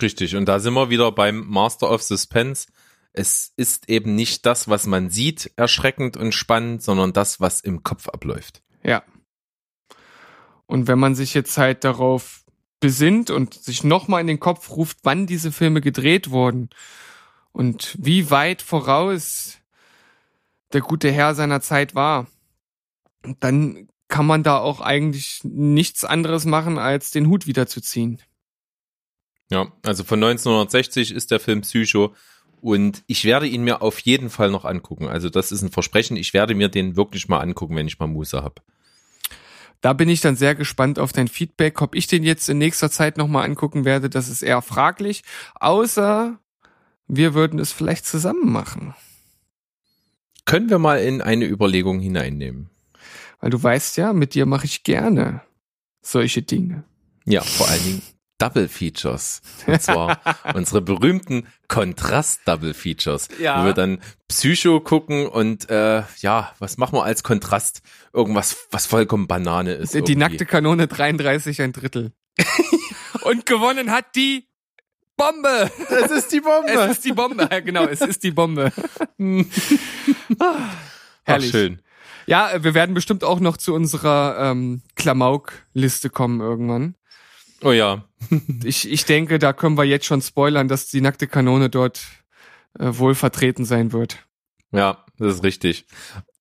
Richtig, 0.01 0.35
und 0.35 0.45
da 0.45 0.59
sind 0.59 0.73
wir 0.73 0.89
wieder 0.89 1.11
beim 1.11 1.47
Master 1.47 1.89
of 1.89 2.01
Suspense 2.01 2.67
es 3.13 3.53
ist 3.55 3.89
eben 3.89 4.15
nicht 4.15 4.45
das, 4.45 4.67
was 4.67 4.87
man 4.87 5.09
sieht, 5.09 5.51
erschreckend 5.55 6.17
und 6.17 6.33
spannend, 6.33 6.81
sondern 6.81 7.13
das, 7.13 7.39
was 7.39 7.61
im 7.61 7.83
Kopf 7.83 8.09
abläuft. 8.09 8.61
Ja. 8.83 9.03
Und 10.65 10.87
wenn 10.87 10.99
man 10.99 11.13
sich 11.13 11.33
jetzt 11.33 11.57
halt 11.57 11.83
darauf 11.83 12.43
besinnt 12.79 13.29
und 13.29 13.53
sich 13.53 13.83
nochmal 13.83 14.21
in 14.21 14.27
den 14.27 14.39
Kopf 14.39 14.71
ruft, 14.71 14.97
wann 15.03 15.27
diese 15.27 15.51
Filme 15.51 15.79
gedreht 15.79 16.31
wurden 16.31 16.69
und 17.51 17.95
wie 17.99 18.29
weit 18.31 18.61
voraus 18.61 19.57
der 20.73 20.81
gute 20.81 21.11
Herr 21.11 21.35
seiner 21.35 21.61
Zeit 21.61 21.93
war, 21.93 22.27
dann 23.39 23.87
kann 24.07 24.25
man 24.25 24.43
da 24.43 24.57
auch 24.57 24.81
eigentlich 24.81 25.41
nichts 25.43 26.03
anderes 26.03 26.45
machen, 26.45 26.77
als 26.77 27.11
den 27.11 27.27
Hut 27.27 27.47
wiederzuziehen. 27.47 28.21
Ja, 29.49 29.71
also 29.83 30.03
von 30.03 30.23
1960 30.23 31.11
ist 31.11 31.31
der 31.31 31.39
Film 31.39 31.61
Psycho 31.61 32.15
und 32.63 33.03
ich 33.07 33.25
werde 33.25 33.45
ihn 33.45 33.65
mir 33.65 33.81
auf 33.81 33.99
jeden 33.99 34.29
Fall 34.29 34.49
noch 34.49 34.63
angucken. 34.63 35.09
Also 35.09 35.29
das 35.29 35.51
ist 35.51 35.63
ein 35.63 35.69
Versprechen. 35.69 36.15
Ich 36.15 36.33
werde 36.33 36.55
mir 36.55 36.69
den 36.69 36.95
wirklich 36.95 37.27
mal 37.27 37.39
angucken, 37.39 37.75
wenn 37.75 37.87
ich 37.87 37.99
mal 37.99 38.07
Muße 38.07 38.41
habe. 38.41 38.61
Da 39.81 39.91
bin 39.91 40.07
ich 40.07 40.21
dann 40.21 40.37
sehr 40.37 40.55
gespannt 40.55 40.97
auf 40.97 41.11
dein 41.11 41.27
Feedback. 41.27 41.81
Ob 41.81 41.93
ich 41.93 42.07
den 42.07 42.23
jetzt 42.23 42.47
in 42.47 42.57
nächster 42.57 42.89
Zeit 42.89 43.17
nochmal 43.17 43.43
angucken 43.43 43.83
werde, 43.83 44.09
das 44.09 44.29
ist 44.29 44.43
eher 44.43 44.61
fraglich. 44.61 45.23
Außer 45.55 46.39
wir 47.07 47.33
würden 47.33 47.59
es 47.59 47.73
vielleicht 47.73 48.05
zusammen 48.05 48.49
machen. 48.49 48.95
Können 50.45 50.69
wir 50.69 50.79
mal 50.79 51.01
in 51.01 51.21
eine 51.21 51.45
Überlegung 51.45 51.99
hineinnehmen. 51.99 52.69
Weil 53.41 53.49
du 53.49 53.61
weißt 53.61 53.97
ja, 53.97 54.13
mit 54.13 54.35
dir 54.35 54.45
mache 54.45 54.65
ich 54.67 54.83
gerne 54.83 55.41
solche 56.01 56.43
Dinge. 56.43 56.85
Ja, 57.25 57.41
vor 57.41 57.67
allen 57.67 57.83
Dingen 57.83 58.01
Double 58.37 58.67
Features. 58.67 59.41
Und 59.67 59.81
zwar 59.81 60.19
unsere 60.53 60.81
berühmten 60.81 61.47
Kontrast-Double 61.67 62.73
Features. 62.73 63.29
Ja. 63.39 63.61
Wo 63.61 63.65
wir 63.65 63.73
dann 63.73 63.99
Psycho 64.27 64.79
gucken 64.79 65.27
und 65.27 65.69
äh, 65.69 66.03
ja, 66.19 66.53
was 66.59 66.77
machen 66.77 66.97
wir 66.97 67.03
als 67.03 67.23
Kontrast? 67.23 67.81
Irgendwas, 68.11 68.67
was 68.71 68.85
vollkommen 68.85 69.27
Banane 69.27 69.73
ist. 69.73 69.93
Die 69.93 69.99
irgendwie. 69.99 70.15
nackte 70.15 70.45
Kanone 70.45 70.87
33 70.87 71.61
ein 71.61 71.73
Drittel. 71.73 72.11
und 73.23 73.45
gewonnen 73.45 73.91
hat 73.91 74.15
die 74.15 74.47
Bombe. 75.15 75.71
Es 75.89 76.11
ist 76.11 76.31
die 76.31 76.41
Bombe. 76.41 76.71
Es 76.71 76.91
ist 76.91 77.05
die 77.05 77.13
Bombe, 77.13 77.47
genau, 77.63 77.85
es 77.85 78.01
ist 78.01 78.23
die 78.23 78.31
Bombe. 78.31 78.71
Herrlich. 79.17 79.47
Ach, 81.25 81.41
schön. 81.41 81.79
Ja, 82.25 82.63
wir 82.63 82.73
werden 82.73 82.95
bestimmt 82.95 83.23
auch 83.23 83.39
noch 83.39 83.57
zu 83.57 83.73
unserer 83.73 84.37
ähm, 84.39 84.81
Klamauk-Liste 84.95 86.09
kommen 86.09 86.41
irgendwann. 86.41 86.95
Oh 87.63 87.71
ja. 87.71 88.03
ich, 88.63 88.89
ich 88.89 89.05
denke, 89.05 89.39
da 89.39 89.53
können 89.53 89.77
wir 89.77 89.83
jetzt 89.83 90.05
schon 90.05 90.21
spoilern, 90.21 90.67
dass 90.67 90.87
die 90.89 91.01
nackte 91.01 91.27
Kanone 91.27 91.69
dort 91.69 92.01
äh, 92.77 92.89
wohl 92.91 93.15
vertreten 93.15 93.65
sein 93.65 93.93
wird. 93.93 94.25
Ja, 94.71 95.05
das 95.17 95.35
ist 95.35 95.43
richtig. 95.43 95.85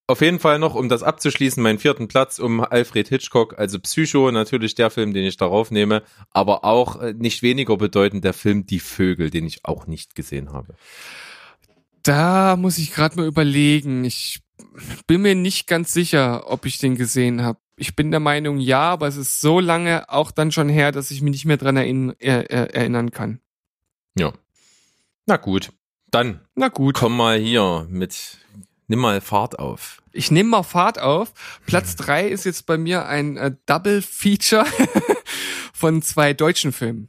Auf 0.08 0.20
jeden 0.20 0.40
Fall 0.40 0.58
noch, 0.58 0.74
um 0.74 0.88
das 0.88 1.02
abzuschließen, 1.02 1.62
meinen 1.62 1.78
vierten 1.78 2.08
Platz 2.08 2.38
um 2.38 2.60
Alfred 2.60 3.08
Hitchcock, 3.08 3.58
also 3.58 3.78
Psycho, 3.78 4.30
natürlich 4.30 4.74
der 4.74 4.90
Film, 4.90 5.14
den 5.14 5.24
ich 5.24 5.36
darauf 5.36 5.70
nehme, 5.70 6.02
aber 6.30 6.64
auch 6.64 7.00
äh, 7.00 7.14
nicht 7.14 7.42
weniger 7.42 7.76
bedeutend 7.76 8.24
der 8.24 8.34
Film 8.34 8.66
Die 8.66 8.80
Vögel, 8.80 9.30
den 9.30 9.46
ich 9.46 9.64
auch 9.64 9.86
nicht 9.86 10.14
gesehen 10.14 10.52
habe. 10.52 10.74
Da 12.02 12.56
muss 12.56 12.78
ich 12.78 12.92
gerade 12.92 13.16
mal 13.16 13.26
überlegen. 13.26 14.04
Ich 14.04 14.40
bin 15.06 15.22
mir 15.22 15.36
nicht 15.36 15.66
ganz 15.68 15.92
sicher, 15.92 16.50
ob 16.50 16.66
ich 16.66 16.78
den 16.78 16.96
gesehen 16.96 17.42
habe 17.42 17.60
ich 17.76 17.96
bin 17.96 18.10
der 18.10 18.20
Meinung, 18.20 18.58
ja, 18.58 18.82
aber 18.82 19.08
es 19.08 19.16
ist 19.16 19.40
so 19.40 19.60
lange 19.60 20.08
auch 20.08 20.30
dann 20.30 20.52
schon 20.52 20.68
her, 20.68 20.92
dass 20.92 21.10
ich 21.10 21.22
mich 21.22 21.32
nicht 21.32 21.44
mehr 21.44 21.56
dran 21.56 21.76
erinn, 21.76 22.18
äh, 22.20 22.44
erinnern 22.44 23.10
kann. 23.10 23.40
Ja. 24.16 24.32
Na 25.26 25.36
gut. 25.36 25.72
Dann. 26.10 26.40
Na 26.54 26.68
gut. 26.68 26.96
Komm 26.96 27.16
mal 27.16 27.38
hier 27.38 27.86
mit, 27.88 28.38
nimm 28.88 28.98
mal 29.00 29.20
Fahrt 29.20 29.58
auf. 29.58 30.02
Ich 30.12 30.30
nehme 30.30 30.50
mal 30.50 30.62
Fahrt 30.62 31.00
auf. 31.00 31.32
Platz 31.66 31.96
drei 31.96 32.28
ist 32.28 32.44
jetzt 32.44 32.66
bei 32.66 32.76
mir 32.76 33.06
ein 33.06 33.36
äh, 33.36 33.54
Double 33.66 34.02
Feature 34.02 34.66
von 35.72 36.02
zwei 36.02 36.34
deutschen 36.34 36.72
Filmen. 36.72 37.08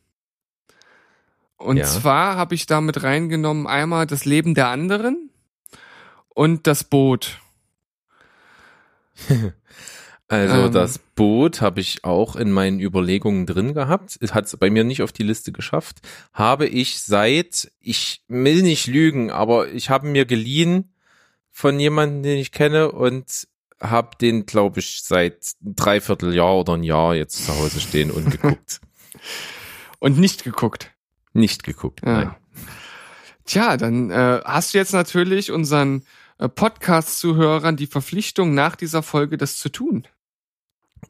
Und 1.58 1.78
ja. 1.78 1.86
zwar 1.86 2.36
habe 2.36 2.56
ich 2.56 2.66
damit 2.66 3.04
reingenommen 3.04 3.68
einmal 3.68 4.06
das 4.06 4.26
Leben 4.26 4.54
der 4.54 4.68
anderen 4.68 5.30
und 6.30 6.68
das 6.68 6.84
Boot. 6.84 7.40
Also 10.34 10.66
ähm. 10.66 10.72
das 10.72 10.98
Boot 10.98 11.62
habe 11.62 11.80
ich 11.80 12.04
auch 12.04 12.36
in 12.36 12.52
meinen 12.52 12.80
Überlegungen 12.80 13.46
drin 13.46 13.76
gehabt. 13.76 14.18
Es 14.20 14.34
hat 14.34 14.46
es 14.46 14.58
bei 14.58 14.72
mir 14.72 14.84
nicht 14.84 15.04
auf 15.04 15.12
die 15.12 15.24
Liste 15.24 15.52
geschafft. 15.52 16.00
Habe 16.34 16.66
ich 16.66 17.02
seit, 17.02 17.72
ich 17.80 18.24
will 18.28 18.64
nicht 18.64 18.88
lügen, 18.88 19.30
aber 19.30 19.72
ich 19.72 19.92
habe 19.92 20.08
mir 20.08 20.26
geliehen 20.26 20.94
von 21.52 21.80
jemandem, 21.80 22.24
den 22.24 22.40
ich 22.40 22.52
kenne 22.52 22.92
und 22.92 23.48
habe 23.80 24.18
den, 24.20 24.48
glaube 24.48 24.80
ich, 24.80 25.04
seit 25.04 25.52
dreiviertel 25.62 26.34
Jahr 26.34 26.56
oder 26.56 26.74
ein 26.74 26.84
Jahr 26.84 27.14
jetzt 27.14 27.46
zu 27.46 27.56
Hause 27.56 27.80
stehen 27.80 28.10
und 28.10 28.32
geguckt. 28.32 28.82
und 30.00 30.18
nicht 30.18 30.44
geguckt. 30.44 30.90
Nicht 31.34 31.64
geguckt, 31.64 32.02
ja. 32.04 32.12
nein. 32.12 32.36
Tja, 33.46 33.78
dann 33.78 34.10
äh, 34.10 34.42
hast 34.46 34.74
du 34.74 34.78
jetzt 34.78 34.94
natürlich 34.94 35.52
unseren 35.52 36.06
äh, 36.40 36.48
Podcast-Zuhörern 36.50 37.76
die 37.76 37.88
Verpflichtung, 37.88 38.54
nach 38.54 38.76
dieser 38.76 39.04
Folge 39.04 39.38
das 39.38 39.58
zu 39.58 39.70
tun. 39.70 40.08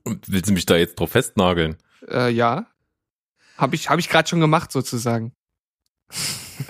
Und 0.03 0.31
willst 0.31 0.49
du 0.49 0.53
mich 0.53 0.65
da 0.65 0.75
jetzt 0.75 0.99
drauf 0.99 1.11
festnageln? 1.11 1.77
Äh, 2.09 2.31
ja. 2.31 2.67
Habe 3.57 3.75
ich, 3.75 3.89
hab 3.89 3.99
ich 3.99 4.09
gerade 4.09 4.27
schon 4.27 4.39
gemacht, 4.39 4.71
sozusagen. 4.71 5.33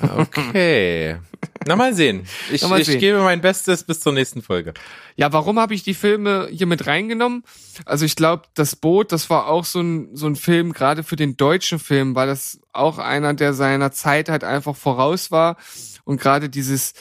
Okay. 0.01 1.17
Na 1.65 1.75
mal 1.75 1.93
sehen. 1.93 2.25
Ich, 2.51 2.67
mal 2.67 2.79
ich 2.81 2.99
gebe 2.99 3.19
mein 3.21 3.41
Bestes 3.41 3.83
bis 3.83 3.99
zur 3.99 4.13
nächsten 4.13 4.41
Folge. 4.41 4.73
Ja, 5.15 5.31
warum 5.31 5.59
habe 5.59 5.73
ich 5.73 5.83
die 5.83 5.93
Filme 5.93 6.47
hier 6.51 6.67
mit 6.67 6.87
reingenommen? 6.87 7.43
Also 7.85 8.05
ich 8.05 8.15
glaube, 8.15 8.43
das 8.53 8.75
Boot, 8.75 9.11
das 9.11 9.29
war 9.29 9.47
auch 9.47 9.65
so 9.65 9.81
ein, 9.81 10.15
so 10.15 10.27
ein 10.27 10.35
Film, 10.35 10.73
gerade 10.73 11.03
für 11.03 11.15
den 11.15 11.37
deutschen 11.37 11.79
Film, 11.79 12.15
weil 12.15 12.27
das 12.27 12.59
auch 12.71 12.97
einer, 12.97 13.33
der 13.33 13.53
seiner 13.53 13.91
Zeit 13.91 14.29
halt 14.29 14.43
einfach 14.43 14.75
voraus 14.75 15.31
war. 15.31 15.57
Und 16.03 16.19
gerade 16.19 16.49
dieses, 16.49 16.93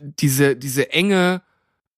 diese, 0.00 0.56
diese 0.56 0.90
enge 0.90 1.42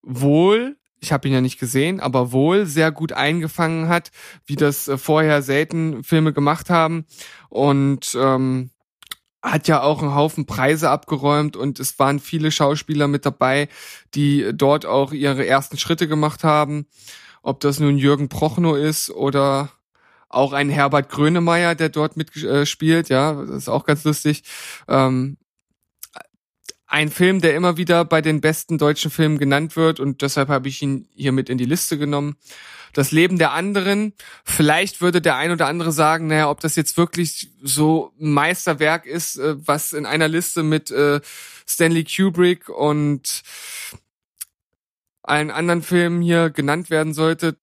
Wohl, 0.03 0.77
ich 1.05 1.13
habe 1.13 1.29
ihn 1.29 1.35
ja 1.35 1.41
nicht 1.41 1.61
gesehen, 1.61 2.01
aber 2.01 2.33
wohl 2.33 2.67
sehr 2.67 2.91
gut 2.91 3.13
eingefangen 3.13 3.89
hat, 3.89 4.11
wie 4.47 4.57
das 4.57 4.89
äh, 4.89 4.99
vorher 4.99 5.43
selten 5.43 6.03
Filme 6.03 6.33
gemacht 6.33 6.71
haben 6.71 7.05
und 7.51 8.17
ähm, 8.19 8.71
hat 9.43 9.69
ja 9.69 9.83
auch 9.83 10.01
einen 10.01 10.15
Haufen 10.15 10.47
Preise 10.47 10.89
abgeräumt 10.89 11.57
und 11.57 11.79
es 11.79 11.99
waren 11.99 12.19
viele 12.19 12.51
Schauspieler 12.51 13.07
mit 13.07 13.27
dabei, 13.27 13.69
die 14.15 14.51
dort 14.55 14.87
auch 14.87 15.13
ihre 15.13 15.47
ersten 15.47 15.77
Schritte 15.77 16.09
gemacht 16.09 16.43
haben. 16.43 16.87
Ob 17.43 17.61
das 17.61 17.79
nun 17.79 17.99
Jürgen 17.99 18.31
Prochnow 18.31 18.75
ist 18.75 19.11
oder 19.11 19.69
auch 20.31 20.55
ein 20.55 20.71
Herbert 20.71 21.11
Grönemeyer, 21.11 21.75
der 21.75 21.91
dort 21.91 22.17
mitspielt, 22.17 23.11
äh, 23.11 23.15
ja, 23.15 23.35
das 23.35 23.51
ist 23.51 23.69
auch 23.69 23.85
ganz 23.85 24.05
lustig. 24.05 24.45
Ähm, 24.89 25.37
ein 26.95 27.11
Film, 27.11 27.41
der 27.41 27.57
immer 27.57 27.77
wieder 27.77 28.05
bei 28.05 28.21
den 28.21 28.41
besten 28.41 28.79
deutschen 28.79 29.11
Filmen 29.11 29.37
genannt 29.37 29.75
wird 29.75 29.99
und 29.99 30.23
deshalb 30.23 30.49
habe 30.49 30.69
ich 30.69 30.81
ihn 30.81 31.09
hier 31.17 31.33
mit 31.33 31.51
in 31.51 31.59
die 31.59 31.65
Liste 31.65 31.99
genommen. 31.99 32.37
Das 32.93 33.11
Leben 33.11 33.37
der 33.37 33.51
anderen. 33.51 34.13
Vielleicht 34.45 35.01
würde 35.01 35.21
der 35.21 35.35
ein 35.35 35.51
oder 35.51 35.67
andere 35.67 35.91
sagen, 35.91 36.29
naja, 36.29 36.49
ob 36.49 36.61
das 36.61 36.77
jetzt 36.77 36.97
wirklich 36.97 37.51
so 37.61 38.13
Meisterwerk 38.21 39.07
ist, 39.07 39.39
äh, 39.39 39.57
was 39.67 39.93
in 39.93 40.07
einer 40.07 40.29
Liste 40.29 40.63
mit 40.63 40.93
äh, 40.93 41.21
Stanley 41.67 42.05
Kubrick 42.05 42.69
und 42.69 43.43
allen 45.25 45.51
anderen 45.51 45.83
Filmen 45.83 46.23
hier 46.23 46.51
genannt 46.51 46.91
werden 46.91 47.13
sollte, 47.13 47.57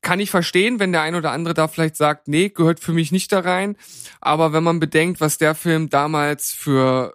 kann 0.00 0.20
ich 0.20 0.30
verstehen, 0.30 0.78
wenn 0.78 0.92
der 0.92 1.02
ein 1.02 1.16
oder 1.16 1.32
andere 1.32 1.54
da 1.54 1.66
vielleicht 1.66 1.96
sagt, 1.96 2.28
nee, 2.28 2.50
gehört 2.50 2.78
für 2.78 2.92
mich 2.92 3.10
nicht 3.10 3.32
da 3.32 3.40
rein. 3.40 3.76
Aber 4.20 4.52
wenn 4.52 4.62
man 4.62 4.78
bedenkt, 4.78 5.20
was 5.20 5.38
der 5.38 5.56
Film 5.56 5.90
damals 5.90 6.52
für 6.52 7.14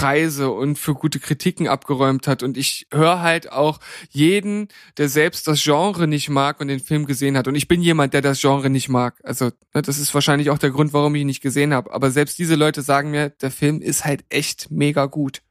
Preise 0.00 0.50
und 0.50 0.78
für 0.78 0.94
gute 0.94 1.20
Kritiken 1.20 1.68
abgeräumt 1.68 2.26
hat. 2.26 2.42
Und 2.42 2.56
ich 2.56 2.86
höre 2.90 3.20
halt 3.20 3.52
auch 3.52 3.80
jeden, 4.08 4.68
der 4.96 5.10
selbst 5.10 5.46
das 5.46 5.62
Genre 5.62 6.08
nicht 6.08 6.30
mag 6.30 6.58
und 6.60 6.68
den 6.68 6.80
Film 6.80 7.04
gesehen 7.04 7.36
hat. 7.36 7.46
Und 7.48 7.54
ich 7.54 7.68
bin 7.68 7.82
jemand, 7.82 8.14
der 8.14 8.22
das 8.22 8.40
Genre 8.40 8.70
nicht 8.70 8.88
mag. 8.88 9.20
Also 9.24 9.50
ne, 9.74 9.82
das 9.82 9.98
ist 9.98 10.14
wahrscheinlich 10.14 10.48
auch 10.48 10.58
der 10.58 10.70
Grund, 10.70 10.94
warum 10.94 11.14
ich 11.14 11.20
ihn 11.20 11.26
nicht 11.26 11.42
gesehen 11.42 11.74
habe. 11.74 11.92
Aber 11.92 12.10
selbst 12.10 12.38
diese 12.38 12.54
Leute 12.54 12.80
sagen 12.80 13.10
mir, 13.10 13.28
der 13.28 13.50
Film 13.50 13.82
ist 13.82 14.06
halt 14.06 14.24
echt 14.30 14.70
mega 14.70 15.04
gut. 15.04 15.42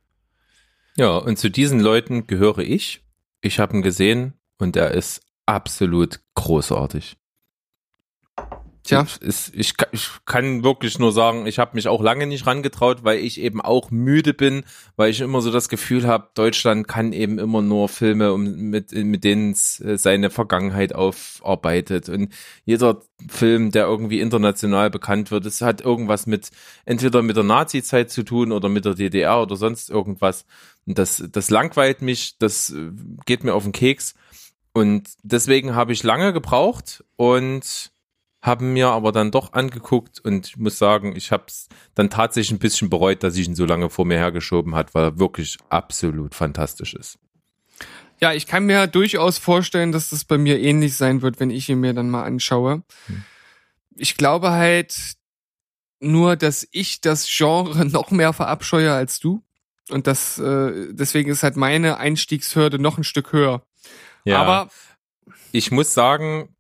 Ja, 0.96 1.16
und 1.18 1.38
zu 1.38 1.50
diesen 1.50 1.80
Leuten 1.80 2.26
gehöre 2.26 2.60
ich. 2.60 3.04
Ich 3.42 3.60
habe 3.60 3.78
ihn 3.78 3.84
gesehen 3.84 4.34
und 4.58 4.76
er 4.76 4.92
ist 4.92 5.22
absolut 5.46 6.22
großartig. 6.34 7.18
Tja. 8.90 9.04
Ich, 9.04 9.22
ist, 9.22 9.52
ich, 9.56 9.78
kann- 9.78 9.90
ich 9.92 10.10
kann 10.26 10.64
wirklich 10.64 10.98
nur 10.98 11.12
sagen, 11.12 11.46
ich 11.46 11.60
habe 11.60 11.76
mich 11.76 11.88
auch 11.88 12.02
lange 12.02 12.26
nicht 12.26 12.48
rangetraut, 12.48 13.04
weil 13.04 13.20
ich 13.20 13.40
eben 13.40 13.62
auch 13.62 13.92
müde 13.92 14.34
bin, 14.34 14.64
weil 14.96 15.12
ich 15.12 15.22
immer 15.22 15.42
so 15.42 15.52
das 15.52 15.70
Gefühl 15.70 16.08
habe, 16.08 16.30
Deutschland 16.34 16.88
kann 16.88 17.14
eben 17.14 17.38
immer 17.38 17.62
nur 17.62 17.88
Filme, 17.88 18.36
mit, 18.38 18.92
mit 18.92 19.24
denen 19.24 19.52
es 19.52 19.80
äh, 19.80 19.98
seine 19.98 20.32
Vergangenheit 20.32 20.96
aufarbeitet. 20.96 22.10
Und 22.10 22.34
jeder 22.66 23.02
Film, 23.28 23.70
der 23.72 23.86
irgendwie 23.86 24.20
international 24.22 24.90
bekannt 24.90 25.30
wird, 25.30 25.46
es 25.46 25.62
hat 25.62 25.82
irgendwas 25.82 26.26
mit, 26.26 26.50
entweder 26.86 27.22
mit 27.22 27.38
der 27.38 27.44
Nazi-Zeit 27.44 28.10
zu 28.10 28.24
tun 28.24 28.52
oder 28.52 28.70
mit 28.70 28.86
der 28.86 28.96
DDR 28.96 29.42
oder 29.42 29.56
sonst 29.56 29.90
irgendwas. 29.92 30.46
Und 30.88 30.98
das, 30.98 31.24
das 31.32 31.52
langweilt 31.52 32.02
mich, 32.02 32.40
das 32.40 32.72
äh, 32.72 32.90
geht 33.28 33.44
mir 33.44 33.54
auf 33.54 33.64
den 33.64 33.72
Keks. 33.72 34.16
Und 34.74 35.10
deswegen 35.22 35.76
habe 35.76 35.94
ich 35.94 36.02
lange 36.02 36.34
gebraucht 36.34 37.04
und 37.18 37.92
habe 38.42 38.64
mir 38.64 38.88
aber 38.88 39.12
dann 39.12 39.32
doch 39.32 39.54
angeguckt 39.54 40.20
und 40.20 40.48
ich 40.48 40.58
muss 40.58 40.78
sagen, 40.78 41.16
ich 41.16 41.32
habe 41.32 41.46
es 41.48 41.68
dann 41.94 42.10
tatsächlich 42.10 42.52
ein 42.52 42.60
bisschen 42.60 42.90
bereut, 42.90 43.24
dass 43.24 43.36
ich 43.36 43.48
ihn 43.48 43.56
so 43.56 43.66
lange 43.66 43.90
vor 43.90 44.06
mir 44.06 44.18
hergeschoben 44.18 44.76
hat, 44.76 44.96
weil 44.96 45.04
er 45.04 45.20
wirklich 45.20 45.58
absolut 45.70 46.36
fantastisch 46.36 46.94
ist. 46.94 47.20
Ja, 48.22 48.34
ich 48.34 48.48
kann 48.48 48.66
mir 48.66 48.88
durchaus 48.88 49.38
vorstellen, 49.38 49.92
dass 49.92 50.10
das 50.10 50.26
bei 50.26 50.38
mir 50.38 50.60
ähnlich 50.60 50.96
sein 50.96 51.22
wird, 51.22 51.40
wenn 51.40 51.50
ich 51.50 51.70
ihn 51.70 51.80
mir 51.80 51.94
dann 51.94 52.10
mal 52.10 52.24
anschaue. 52.24 52.84
Ich 53.96 54.18
glaube 54.18 54.52
halt 54.52 55.16
nur, 56.00 56.36
dass 56.36 56.68
ich 56.72 57.02
das 57.02 57.28
Genre 57.30 57.86
noch 57.90 58.12
mehr 58.12 58.34
verabscheue 58.34 58.94
als 58.94 59.20
du. 59.20 59.44
Und 59.90 60.06
das, 60.06 60.38
äh, 60.38 60.94
deswegen 60.94 61.32
ist 61.32 61.44
halt 61.44 61.56
meine 61.56 61.98
Einstiegshürde 61.98 62.78
noch 62.78 62.98
ein 62.98 63.04
Stück 63.04 63.34
höher. 63.34 63.64
Aber 64.28 64.70
ich 65.52 65.72
muss 65.72 65.94
sagen, 65.94 66.56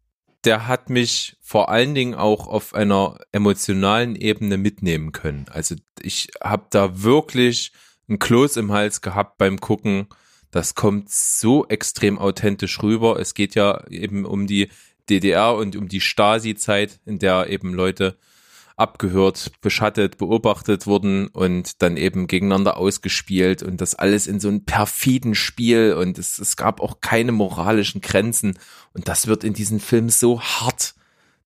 der 0.45 0.67
hat 0.67 0.89
mich 0.89 1.37
vor 1.41 1.69
allen 1.69 1.93
Dingen 1.93 2.15
auch 2.15 2.47
auf 2.47 2.73
einer 2.73 3.19
emotionalen 3.31 4.15
Ebene 4.15 4.57
mitnehmen 4.57 5.11
können. 5.11 5.45
Also 5.49 5.75
ich 6.01 6.29
habe 6.41 6.67
da 6.69 7.03
wirklich 7.03 7.71
ein 8.07 8.19
Kloß 8.19 8.57
im 8.57 8.71
Hals 8.71 9.01
gehabt 9.01 9.37
beim 9.37 9.59
Gucken. 9.59 10.07
Das 10.51 10.75
kommt 10.75 11.09
so 11.09 11.67
extrem 11.67 12.17
authentisch 12.17 12.81
rüber. 12.81 13.19
Es 13.19 13.33
geht 13.33 13.55
ja 13.55 13.85
eben 13.89 14.25
um 14.25 14.47
die 14.47 14.69
DDR 15.09 15.55
und 15.55 15.75
um 15.75 15.87
die 15.87 16.01
Stasi-Zeit, 16.01 16.99
in 17.05 17.19
der 17.19 17.49
eben 17.49 17.73
Leute 17.73 18.17
abgehört, 18.79 19.51
beschattet, 19.61 20.17
beobachtet 20.17 20.87
wurden 20.87 21.27
und 21.27 21.81
dann 21.81 21.97
eben 21.97 22.27
gegeneinander 22.27 22.77
ausgespielt 22.77 23.61
und 23.61 23.81
das 23.81 23.95
alles 23.95 24.27
in 24.27 24.39
so 24.39 24.47
einem 24.47 24.65
perfiden 24.65 25.35
Spiel 25.35 25.93
und 25.93 26.17
es, 26.17 26.39
es 26.39 26.55
gab 26.55 26.79
auch 26.81 27.01
keine 27.01 27.31
moralischen 27.31 28.01
Grenzen 28.01 28.57
und 28.93 29.07
das 29.07 29.27
wird 29.27 29.43
in 29.43 29.53
diesem 29.53 29.79
Film 29.79 30.09
so 30.09 30.41
hart 30.41 30.95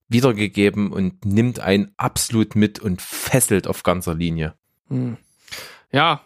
wiedergegeben 0.07 0.91
und 0.91 1.25
nimmt 1.25 1.59
einen 1.59 1.91
absolut 1.97 2.55
mit 2.55 2.79
und 2.79 3.01
fesselt 3.01 3.67
auf 3.67 3.83
ganzer 3.83 4.13
Linie. 4.13 4.53
Hm. 4.89 5.17
Ja, 5.91 6.21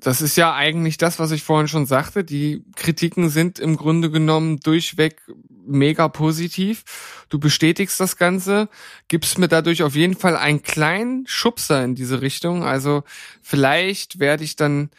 das 0.00 0.22
ist 0.22 0.36
ja 0.36 0.54
eigentlich 0.54 0.98
das, 0.98 1.18
was 1.18 1.30
ich 1.30 1.42
vorhin 1.42 1.68
schon 1.68 1.86
sagte. 1.86 2.24
Die 2.24 2.64
Kritiken 2.76 3.28
sind 3.28 3.58
im 3.58 3.76
Grunde 3.76 4.10
genommen 4.10 4.60
durchweg 4.60 5.20
mega 5.66 6.08
positiv. 6.08 7.26
Du 7.28 7.38
bestätigst 7.38 8.00
das 8.00 8.16
Ganze, 8.16 8.68
gibst 9.08 9.38
mir 9.38 9.48
dadurch 9.48 9.82
auf 9.82 9.94
jeden 9.94 10.16
Fall 10.16 10.36
einen 10.36 10.62
kleinen 10.62 11.26
Schubser 11.26 11.84
in 11.84 11.94
diese 11.94 12.22
Richtung. 12.22 12.64
Also 12.64 13.04
vielleicht 13.42 14.18
werde 14.18 14.44
ich 14.44 14.56
dann 14.56 14.90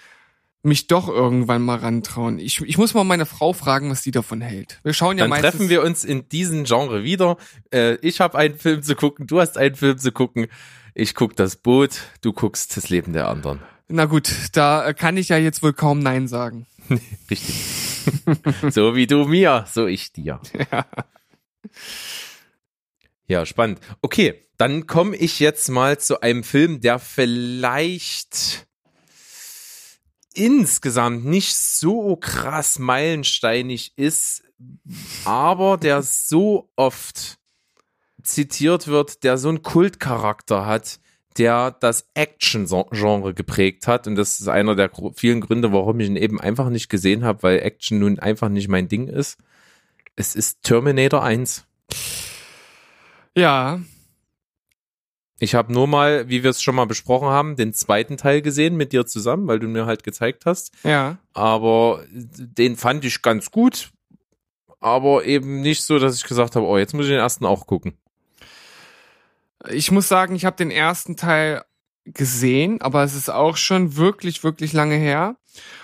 mich 0.64 0.88
doch 0.88 1.10
irgendwann 1.10 1.64
mal 1.64 1.80
rantrauen. 1.80 2.38
Ich, 2.38 2.62
ich 2.62 2.78
muss 2.78 2.94
mal 2.94 3.04
meine 3.04 3.26
Frau 3.26 3.54
fragen, 3.54 3.90
was 3.90 4.04
die 4.04 4.12
davon 4.12 4.42
hält. 4.42 4.80
Wir 4.84 4.94
schauen 4.94 5.18
ja 5.18 5.24
Dann 5.24 5.32
meistens. 5.32 5.52
treffen 5.52 5.70
wir 5.70 5.82
uns 5.82 6.04
in 6.04 6.30
diesem 6.30 6.66
Genre 6.66 7.04
wieder. 7.04 7.38
Äh, 7.74 7.96
ich 7.96 8.22
habe 8.22 8.38
einen 8.38 8.58
Film 8.58 8.84
zu 8.84 8.96
gucken, 8.96 9.26
du 9.26 9.40
hast 9.40 9.58
einen 9.58 9.76
Film 9.76 9.98
zu 9.98 10.12
gucken. 10.12 10.48
Ich 10.94 11.16
guck 11.16 11.36
das 11.36 11.56
Boot, 11.56 12.02
du 12.22 12.34
guckst 12.34 12.78
das 12.78 12.90
Leben 12.90 13.14
der 13.14 13.28
anderen. 13.28 13.62
Na 13.92 14.06
gut, 14.06 14.34
da 14.54 14.88
äh, 14.88 14.94
kann 14.94 15.18
ich 15.18 15.30
ja 15.30 15.38
jetzt 15.38 15.62
wohl 15.62 15.74
kaum 15.74 16.00
Nein 16.00 16.28
sagen. 16.28 16.66
Richtig. 17.30 17.56
so 18.70 18.96
wie 18.96 19.06
du 19.06 19.26
mir, 19.26 19.66
so 19.72 19.88
ich 19.88 20.12
dir. 20.14 20.40
Ja. 20.72 20.86
Ja, 23.28 23.46
spannend. 23.46 23.80
Okay, 24.02 24.44
dann 24.58 24.88
komme 24.88 25.16
ich 25.16 25.40
jetzt 25.40 25.70
mal 25.70 25.98
zu 26.00 26.22
einem 26.22 26.44
Film, 26.44 26.82
der 26.82 27.00
vielleicht 27.00 28.68
insgesamt 30.34 31.24
nicht 31.26 31.56
so 31.56 32.16
krass 32.18 32.80
meilensteinig 32.80 33.94
ist, 33.98 34.44
aber 35.24 35.78
der 35.78 36.02
so 36.02 36.72
oft 36.76 37.38
zitiert 38.24 38.88
wird, 38.88 39.24
der 39.24 39.38
so 39.38 39.50
einen 39.50 39.62
Kultcharakter 39.62 40.66
hat, 40.66 41.00
der 41.38 41.72
das 41.72 42.10
Action-Genre 42.14 43.34
geprägt 43.34 43.88
hat. 43.88 44.08
Und 44.08 44.16
das 44.16 44.40
ist 44.40 44.48
einer 44.48 44.76
der 44.76 44.92
vielen 45.16 45.42
Gründe, 45.42 45.72
warum 45.72 46.00
ich 46.00 46.08
ihn 46.08 46.16
eben 46.16 46.40
einfach 46.40 46.70
nicht 46.70 46.90
gesehen 46.90 47.24
habe, 47.24 47.44
weil 47.44 47.60
Action 47.60 48.00
nun 48.00 48.20
einfach 48.20 48.50
nicht 48.50 48.68
mein 48.68 48.88
Ding 48.88 49.08
ist. 49.08 49.38
Es 50.16 50.36
ist 50.36 50.64
Terminator 50.64 51.24
1. 51.24 51.66
Ja, 53.36 53.80
Ich 55.40 55.56
habe 55.56 55.74
nur 55.74 55.88
mal, 55.88 56.30
wie 56.30 56.44
wir 56.44 56.52
es 56.52 56.62
schon 56.62 56.76
mal 56.76 56.86
besprochen 56.86 57.30
haben, 57.30 57.56
den 57.56 57.74
zweiten 57.74 58.16
Teil 58.18 58.42
gesehen 58.44 58.76
mit 58.76 58.94
dir 58.94 59.08
zusammen, 59.08 59.48
weil 59.48 59.60
du 59.60 59.68
mir 59.68 59.86
halt 59.88 60.04
gezeigt 60.04 60.46
hast. 60.46 60.72
ja. 60.84 61.18
Aber 61.34 62.04
den 62.12 62.76
fand 62.76 63.06
ich 63.06 63.22
ganz 63.22 63.50
gut, 63.50 63.92
aber 64.82 65.26
eben 65.26 65.62
nicht 65.62 65.84
so, 65.84 65.98
dass 65.98 66.18
ich 66.18 66.28
gesagt 66.28 66.56
habe, 66.56 66.66
oh, 66.68 66.78
jetzt 66.78 66.94
muss 66.94 67.06
ich 67.06 67.12
den 67.12 67.20
ersten 67.20 67.46
auch 67.46 67.66
gucken. 67.66 67.94
Ich 69.70 69.92
muss 69.92 70.08
sagen, 70.08 70.36
ich 70.36 70.46
habe 70.46 70.56
den 70.56 70.72
ersten 70.72 71.18
Teil 71.18 71.64
gesehen, 72.06 72.82
aber 72.82 73.04
es 73.04 73.14
ist 73.14 73.30
auch 73.30 73.58
schon 73.58 73.96
wirklich, 73.96 74.44
wirklich 74.44 74.74
lange 74.74 74.96
her. 74.96 75.36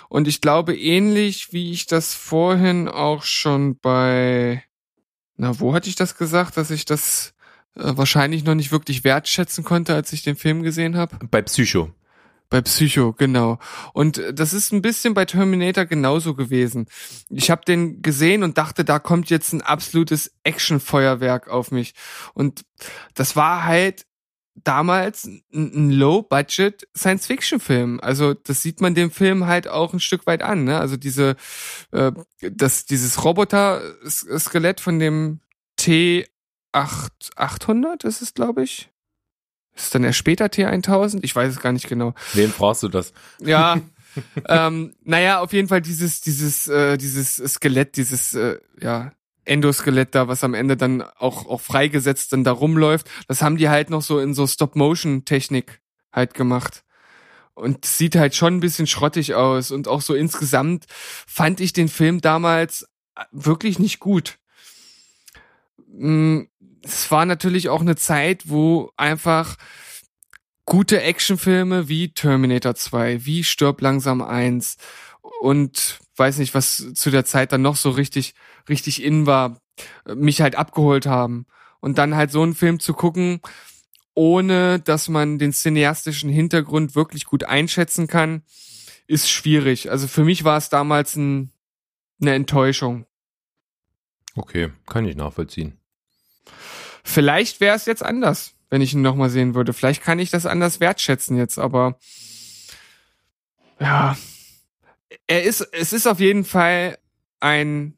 Und 0.10 0.28
ich 0.28 0.42
glaube, 0.42 0.76
ähnlich 0.76 1.52
wie 1.52 1.72
ich 1.72 1.86
das 1.86 2.14
vorhin 2.14 2.88
auch 2.88 3.24
schon 3.24 3.78
bei, 3.78 4.64
na, 5.36 5.60
wo 5.60 5.74
hatte 5.74 5.90
ich 5.90 5.96
das 5.96 6.18
gesagt, 6.18 6.58
dass 6.58 6.72
ich 6.72 6.86
das 6.86 7.34
äh, 7.76 7.92
wahrscheinlich 7.96 8.44
noch 8.44 8.56
nicht 8.56 8.72
wirklich 8.72 9.04
wertschätzen 9.04 9.64
konnte, 9.64 9.94
als 9.94 10.14
ich 10.14 10.24
den 10.24 10.36
Film 10.36 10.64
gesehen 10.64 10.96
habe? 10.96 11.18
Bei 11.30 11.42
Psycho. 11.42 11.92
Bei 12.50 12.62
Psycho, 12.62 13.12
genau. 13.12 13.60
Und 13.94 14.22
das 14.34 14.54
ist 14.54 14.72
ein 14.72 14.82
bisschen 14.82 15.14
bei 15.14 15.26
Terminator 15.26 15.86
genauso 15.86 16.34
gewesen. 16.34 16.88
Ich 17.30 17.52
habe 17.52 17.66
den 17.66 18.02
gesehen 18.02 18.44
und 18.44 18.58
dachte, 18.58 18.86
da 18.86 19.00
kommt 19.00 19.30
jetzt 19.30 19.52
ein 19.52 19.62
absolutes 19.62 20.32
Actionfeuerwerk 20.44 21.50
auf 21.50 21.72
mich. 21.72 21.94
Und 22.34 22.64
das 23.16 23.36
war 23.36 23.66
halt 23.66 24.08
damals 24.64 25.26
ein, 25.26 25.44
ein 25.54 25.92
Low-Budget 25.92 26.88
Science-Fiction-Film. 26.96 28.00
Also 28.02 28.34
das 28.34 28.62
sieht 28.62 28.82
man 28.82 28.96
dem 28.96 29.12
Film 29.12 29.46
halt 29.46 29.68
auch 29.68 29.94
ein 29.94 30.00
Stück 30.00 30.26
weit 30.26 30.42
an. 30.42 30.64
Ne? 30.64 30.80
Also 30.80 30.98
diese, 30.98 31.36
äh, 31.92 32.12
das, 32.40 32.86
dieses 32.86 33.24
Roboter-Skelett 33.24 34.80
von 34.80 35.00
dem 35.00 35.42
T800 35.80 38.06
ist 38.06 38.22
es, 38.22 38.34
glaube 38.34 38.64
ich. 38.64 38.90
Ist 39.78 39.94
dann 39.94 40.04
erst 40.04 40.18
später 40.18 40.46
T1000? 40.46 41.20
Ich 41.22 41.36
weiß 41.36 41.54
es 41.54 41.60
gar 41.62 41.72
nicht 41.72 41.88
genau. 41.88 42.14
Wem 42.34 42.52
brauchst 42.52 42.84
du 42.84 42.88
das? 42.88 43.14
Ja. 43.40 43.80
ähm, 44.50 44.96
naja, 45.04 45.40
auf 45.40 45.54
jeden 45.54 45.68
Fall 45.68 45.82
dieses, 45.82 46.22
dieses, 46.22 46.68
äh, 46.68 46.98
dieses 46.98 47.36
Skelett, 47.36 47.98
dieses, 47.98 48.34
äh, 48.34 48.58
ja, 48.82 49.12
Endoskelett 49.46 50.14
da, 50.14 50.28
was 50.28 50.44
am 50.44 50.54
Ende 50.54 50.76
dann 50.76 51.02
auch, 51.02 51.46
auch 51.46 51.62
freigesetzt 51.62 52.34
dann 52.34 52.44
da 52.44 52.52
rumläuft, 52.52 53.10
das 53.28 53.42
haben 53.42 53.58
die 53.58 53.70
halt 53.70 53.90
noch 53.90 54.02
so 54.02 54.20
in 54.20 54.34
so 54.34 54.46
Stop-Motion-Technik 54.46 55.80
halt 56.12 56.34
gemacht. 56.34 56.84
und 57.54 57.86
sieht 57.86 58.16
halt 58.16 58.36
schon 58.36 58.58
ein 58.58 58.60
bisschen 58.60 58.88
schrottig 58.88 59.34
aus 59.34 59.72
und 59.72 59.88
auch 59.88 60.02
so 60.02 60.14
insgesamt 60.14 60.86
fand 60.90 61.60
ich 61.60 61.74
den 61.74 61.88
Film 61.88 62.22
damals 62.22 62.84
äh, 63.16 63.24
wirklich 63.32 63.80
nicht 63.80 64.00
gut. 64.00 64.38
Es 66.88 67.12
war 67.12 67.26
natürlich 67.26 67.70
auch 67.70 67.82
eine 67.82 67.96
Zeit, 67.96 68.50
wo 68.50 68.92
einfach 68.96 69.58
gute 70.66 71.02
Actionfilme 71.02 71.90
wie 71.90 72.14
Terminator 72.14 72.76
2, 72.76 73.26
wie 73.26 73.44
Stirb 73.44 73.82
langsam 73.82 74.22
1 74.22 74.78
und 75.42 76.00
weiß 76.16 76.38
nicht, 76.38 76.54
was 76.54 76.94
zu 76.94 77.12
der 77.12 77.26
Zeit 77.26 77.52
dann 77.52 77.62
noch 77.62 77.76
so 77.76 77.90
richtig, 77.90 78.36
richtig 78.70 79.04
in 79.04 79.26
war, 79.26 79.60
mich 80.14 80.42
halt 80.42 80.56
abgeholt 80.56 81.06
haben. 81.06 81.46
Und 81.80 81.98
dann 81.98 82.16
halt 82.16 82.32
so 82.32 82.42
einen 82.42 82.56
Film 82.56 82.80
zu 82.80 82.94
gucken, 82.94 83.40
ohne 84.14 84.80
dass 84.80 85.10
man 85.10 85.38
den 85.38 85.54
cineastischen 85.54 86.30
Hintergrund 86.30 86.96
wirklich 86.96 87.26
gut 87.26 87.44
einschätzen 87.44 88.08
kann, 88.08 88.42
ist 89.06 89.30
schwierig. 89.30 89.92
Also 89.92 90.08
für 90.08 90.24
mich 90.24 90.44
war 90.44 90.58
es 90.58 90.70
damals 90.70 91.16
ein, 91.16 91.52
eine 92.20 92.34
Enttäuschung. 92.34 93.06
Okay, 94.36 94.72
kann 94.88 95.06
ich 95.06 95.16
nachvollziehen. 95.16 95.80
Vielleicht 97.08 97.62
wäre 97.62 97.76
es 97.78 97.86
jetzt 97.86 98.04
anders, 98.04 98.54
wenn 98.70 98.82
ich 98.82 98.94
ihn 98.94 99.02
nochmal 99.02 99.30
sehen 99.30 99.56
würde. 99.56 99.72
Vielleicht 99.72 100.04
kann 100.04 100.20
ich 100.20 100.30
das 100.30 100.46
anders 100.46 100.82
wertschätzen 100.82 101.38
jetzt, 101.38 101.58
aber 101.58 101.98
ja, 103.80 104.18
er 105.26 105.44
ist, 105.44 105.62
es 105.72 105.94
ist 105.94 106.06
auf 106.06 106.20
jeden 106.20 106.44
Fall 106.44 106.98
ein, 107.40 107.98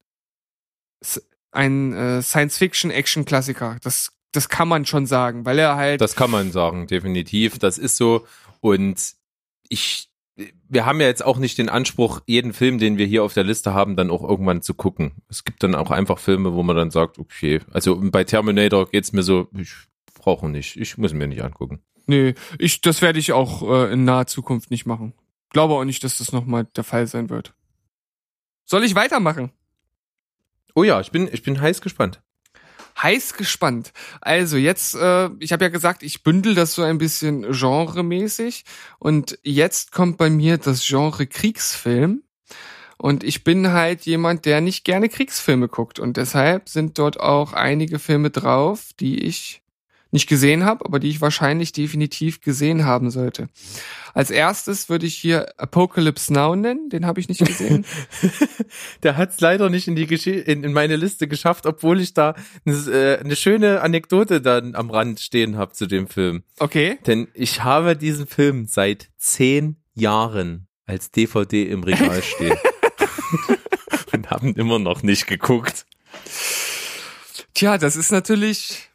ein 1.51 1.93
äh, 1.93 2.21
Science-Fiction-Action-Klassiker. 2.21 3.77
Das, 3.81 4.11
das 4.31 4.47
kann 4.47 4.67
man 4.67 4.85
schon 4.85 5.07
sagen, 5.07 5.43
weil 5.43 5.57
er 5.57 5.75
halt. 5.75 6.01
Das 6.01 6.15
kann 6.15 6.29
man 6.29 6.51
sagen, 6.51 6.85
definitiv. 6.85 7.57
Das 7.57 7.79
ist 7.79 7.97
so. 7.97 8.27
Und 8.59 9.15
ich, 9.69 10.08
wir 10.67 10.85
haben 10.85 11.01
ja 11.01 11.07
jetzt 11.07 11.23
auch 11.23 11.37
nicht 11.37 11.57
den 11.57 11.69
Anspruch, 11.69 12.21
jeden 12.25 12.53
Film, 12.53 12.77
den 12.77 12.97
wir 12.97 13.05
hier 13.05 13.23
auf 13.23 13.33
der 13.33 13.43
Liste 13.43 13.73
haben, 13.73 13.95
dann 13.95 14.11
auch 14.11 14.23
irgendwann 14.23 14.61
zu 14.61 14.73
gucken. 14.73 15.11
Es 15.29 15.43
gibt 15.43 15.63
dann 15.63 15.75
auch 15.75 15.91
einfach 15.91 16.19
Filme, 16.19 16.53
wo 16.53 16.63
man 16.63 16.75
dann 16.75 16.91
sagt, 16.91 17.19
okay, 17.19 17.59
also 17.71 17.99
bei 17.99 18.23
Terminator 18.23 18.89
geht's 18.89 19.11
mir 19.11 19.23
so, 19.23 19.47
ich 19.57 19.73
brauche 20.13 20.49
nicht, 20.49 20.77
ich 20.77 20.97
muss 20.97 21.13
mir 21.13 21.27
nicht 21.27 21.43
angucken. 21.43 21.79
Nee, 22.05 22.35
ich, 22.57 22.81
das 22.81 23.01
werde 23.01 23.19
ich 23.19 23.33
auch 23.33 23.61
äh, 23.61 23.93
in 23.93 24.03
naher 24.03 24.27
Zukunft 24.27 24.71
nicht 24.71 24.85
machen. 24.85 25.13
Glaube 25.51 25.75
auch 25.75 25.85
nicht, 25.85 26.03
dass 26.03 26.17
das 26.17 26.31
nochmal 26.31 26.65
der 26.75 26.83
Fall 26.83 27.07
sein 27.07 27.29
wird. 27.29 27.53
Soll 28.65 28.83
ich 28.83 28.95
weitermachen? 28.95 29.51
Oh 30.75 30.83
ja, 30.83 31.01
ich 31.01 31.11
bin, 31.11 31.27
ich 31.31 31.43
bin 31.43 31.59
heiß 31.59 31.81
gespannt. 31.81 32.21
Heiß 33.01 33.33
gespannt. 33.35 33.93
Also 34.21 34.57
jetzt, 34.57 34.95
äh, 34.95 35.29
ich 35.39 35.51
habe 35.51 35.65
ja 35.65 35.69
gesagt, 35.69 36.03
ich 36.03 36.23
bündel 36.23 36.55
das 36.55 36.73
so 36.73 36.83
ein 36.83 36.97
bisschen 36.97 37.43
genremäßig 37.51 38.65
und 38.99 39.39
jetzt 39.43 39.91
kommt 39.91 40.17
bei 40.17 40.29
mir 40.29 40.57
das 40.57 40.85
Genre 40.85 41.27
Kriegsfilm. 41.27 42.23
Und 43.01 43.23
ich 43.23 43.45
bin 43.45 43.71
halt 43.71 44.05
jemand, 44.05 44.45
der 44.45 44.59
nicht 44.59 44.83
gerne 44.83 45.07
Kriegsfilme 45.07 45.69
guckt. 45.69 45.99
Und 45.99 46.17
deshalb 46.17 46.67
sind 46.67 46.99
dort 46.99 47.17
auch 47.17 47.53
einige 47.53 47.97
Filme 47.97 48.29
drauf, 48.29 48.89
die 48.99 49.19
ich 49.23 49.61
nicht 50.11 50.27
gesehen 50.27 50.65
habe, 50.65 50.85
aber 50.85 50.99
die 50.99 51.09
ich 51.09 51.21
wahrscheinlich 51.21 51.71
definitiv 51.71 52.41
gesehen 52.41 52.85
haben 52.85 53.11
sollte. 53.11 53.47
Als 54.13 54.31
erstes 54.31 54.89
würde 54.89 55.05
ich 55.05 55.15
hier 55.15 55.59
Apocalypse 55.59 56.33
Now 56.33 56.55
nennen, 56.55 56.89
den 56.89 57.05
habe 57.05 57.19
ich 57.19 57.29
nicht 57.29 57.45
gesehen. 57.45 57.85
Der 59.03 59.17
hat 59.17 59.31
es 59.31 59.39
leider 59.39 59.69
nicht 59.69 59.87
in 59.87 59.95
die 59.95 60.07
Gesch 60.07 60.27
in, 60.27 60.63
in 60.63 60.73
meine 60.73 60.95
Liste 60.95 61.27
geschafft, 61.27 61.65
obwohl 61.65 62.01
ich 62.01 62.13
da 62.13 62.35
eine, 62.65 62.75
äh, 62.75 63.19
eine 63.19 63.35
schöne 63.35 63.81
Anekdote 63.81 64.41
dann 64.41 64.75
am 64.75 64.89
Rand 64.89 65.19
stehen 65.19 65.57
habe 65.57 65.73
zu 65.73 65.85
dem 65.85 66.07
Film. 66.07 66.43
Okay. 66.59 66.97
Denn 67.05 67.27
ich 67.33 67.63
habe 67.63 67.95
diesen 67.95 68.27
Film 68.27 68.65
seit 68.65 69.09
zehn 69.17 69.77
Jahren 69.93 70.67
als 70.85 71.11
DVD 71.11 71.63
im 71.63 71.83
Regal 71.83 72.23
stehen. 72.23 72.57
Und 74.11 74.29
haben 74.29 74.53
immer 74.55 74.79
noch 74.79 75.03
nicht 75.03 75.27
geguckt. 75.27 75.85
Tja, 77.53 77.77
das 77.77 77.95
ist 77.95 78.11
natürlich 78.11 78.88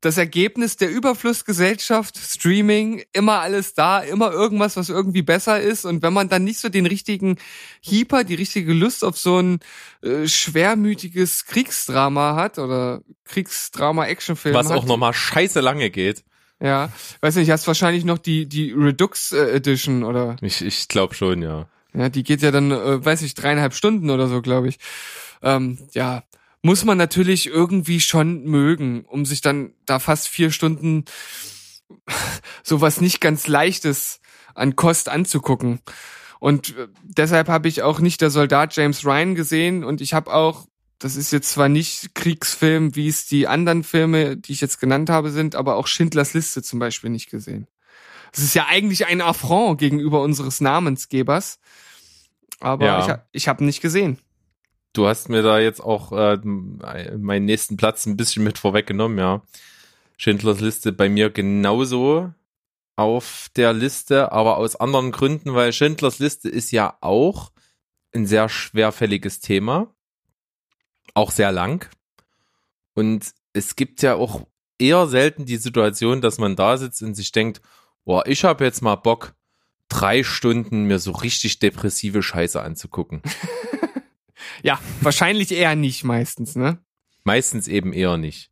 das 0.00 0.16
Ergebnis 0.16 0.76
der 0.76 0.90
Überflussgesellschaft, 0.90 2.16
Streaming, 2.16 3.02
immer 3.12 3.40
alles 3.40 3.74
da, 3.74 4.00
immer 4.00 4.32
irgendwas, 4.32 4.76
was 4.76 4.88
irgendwie 4.88 5.22
besser 5.22 5.60
ist. 5.60 5.84
Und 5.84 6.02
wenn 6.02 6.12
man 6.12 6.28
dann 6.28 6.44
nicht 6.44 6.60
so 6.60 6.68
den 6.68 6.86
richtigen 6.86 7.36
Hieper, 7.80 8.24
die 8.24 8.34
richtige 8.34 8.72
Lust 8.72 9.04
auf 9.04 9.18
so 9.18 9.38
ein 9.38 9.60
äh, 10.02 10.26
schwermütiges 10.26 11.46
Kriegsdrama 11.46 12.36
hat 12.36 12.58
oder 12.58 13.02
Kriegsdrama-Actionfilm 13.24 14.54
Was 14.54 14.70
hat, 14.70 14.78
auch 14.78 14.86
nochmal 14.86 15.12
scheiße 15.12 15.60
lange 15.60 15.90
geht. 15.90 16.24
Ja, 16.60 16.92
weiß 17.20 17.36
nicht, 17.36 17.50
hast 17.50 17.66
wahrscheinlich 17.66 18.04
noch 18.04 18.18
die 18.18 18.46
die 18.46 18.72
Redux 18.72 19.32
äh, 19.32 19.50
Edition 19.52 20.02
oder 20.02 20.36
Ich, 20.40 20.60
ich 20.60 20.88
glaube 20.88 21.14
schon, 21.14 21.40
ja. 21.42 21.68
ja, 21.94 22.08
die 22.08 22.24
geht 22.24 22.42
ja 22.42 22.50
dann, 22.50 22.72
äh, 22.72 23.04
weiß 23.04 23.22
ich, 23.22 23.34
dreieinhalb 23.34 23.74
Stunden 23.74 24.10
oder 24.10 24.26
so, 24.26 24.42
glaube 24.42 24.68
ich. 24.68 24.78
Ähm, 25.40 25.78
ja, 25.92 26.24
muss 26.62 26.84
man 26.84 26.98
natürlich 26.98 27.46
irgendwie 27.46 28.00
schon 28.00 28.44
mögen, 28.44 29.04
um 29.04 29.24
sich 29.24 29.40
dann 29.40 29.72
da 29.86 29.98
fast 29.98 30.28
vier 30.28 30.50
Stunden 30.50 31.04
sowas 32.62 33.00
nicht 33.00 33.20
ganz 33.20 33.46
Leichtes 33.46 34.20
an 34.54 34.76
Kost 34.76 35.08
anzugucken. 35.08 35.80
Und 36.40 36.76
äh, 36.76 36.88
deshalb 37.02 37.48
habe 37.48 37.68
ich 37.68 37.82
auch 37.82 38.00
nicht 38.00 38.20
der 38.20 38.30
Soldat 38.30 38.76
James 38.76 39.04
Ryan 39.04 39.34
gesehen 39.34 39.84
und 39.84 40.00
ich 40.00 40.14
habe 40.14 40.32
auch, 40.32 40.66
das 40.98 41.16
ist 41.16 41.32
jetzt 41.32 41.50
zwar 41.50 41.68
nicht 41.68 42.14
Kriegsfilm, 42.14 42.96
wie 42.96 43.08
es 43.08 43.26
die 43.26 43.46
anderen 43.46 43.84
Filme, 43.84 44.36
die 44.36 44.52
ich 44.52 44.60
jetzt 44.60 44.80
genannt 44.80 45.10
habe, 45.10 45.30
sind, 45.30 45.54
aber 45.54 45.76
auch 45.76 45.86
Schindlers 45.86 46.34
Liste 46.34 46.62
zum 46.62 46.78
Beispiel 46.80 47.10
nicht 47.10 47.30
gesehen. 47.30 47.68
Es 48.32 48.40
ist 48.40 48.54
ja 48.54 48.66
eigentlich 48.68 49.06
ein 49.06 49.20
Affront 49.20 49.78
gegenüber 49.78 50.20
unseres 50.22 50.60
Namensgebers, 50.60 51.58
aber 52.60 52.84
Ja. 52.86 53.06
ich, 53.32 53.42
ich 53.42 53.48
habe 53.48 53.64
nicht 53.64 53.80
gesehen. 53.80 54.18
Du 54.98 55.06
hast 55.06 55.28
mir 55.28 55.42
da 55.42 55.60
jetzt 55.60 55.80
auch 55.80 56.10
äh, 56.10 56.38
meinen 56.42 57.44
nächsten 57.44 57.76
Platz 57.76 58.04
ein 58.04 58.16
bisschen 58.16 58.42
mit 58.42 58.58
vorweggenommen, 58.58 59.16
ja. 59.16 59.42
Schindlers 60.16 60.58
Liste 60.58 60.90
bei 60.90 61.08
mir 61.08 61.30
genauso 61.30 62.34
auf 62.96 63.46
der 63.54 63.72
Liste, 63.72 64.32
aber 64.32 64.56
aus 64.56 64.74
anderen 64.74 65.12
Gründen, 65.12 65.54
weil 65.54 65.72
Schindlers 65.72 66.18
Liste 66.18 66.48
ist 66.48 66.72
ja 66.72 66.98
auch 67.00 67.52
ein 68.12 68.26
sehr 68.26 68.48
schwerfälliges 68.48 69.38
Thema, 69.38 69.94
auch 71.14 71.30
sehr 71.30 71.52
lang. 71.52 71.88
Und 72.94 73.24
es 73.52 73.76
gibt 73.76 74.02
ja 74.02 74.16
auch 74.16 74.48
eher 74.80 75.06
selten 75.06 75.46
die 75.46 75.58
Situation, 75.58 76.20
dass 76.20 76.38
man 76.38 76.56
da 76.56 76.76
sitzt 76.76 77.04
und 77.04 77.14
sich 77.14 77.30
denkt, 77.30 77.62
boah, 78.04 78.26
ich 78.26 78.42
habe 78.42 78.64
jetzt 78.64 78.82
mal 78.82 78.96
Bock, 78.96 79.36
drei 79.88 80.24
Stunden 80.24 80.86
mir 80.86 80.98
so 80.98 81.12
richtig 81.12 81.60
depressive 81.60 82.20
Scheiße 82.20 82.60
anzugucken. 82.60 83.22
Ja, 84.62 84.80
wahrscheinlich 85.00 85.52
eher 85.52 85.76
nicht 85.76 86.04
meistens, 86.04 86.56
ne? 86.56 86.78
Meistens 87.24 87.68
eben 87.68 87.92
eher 87.92 88.16
nicht. 88.16 88.50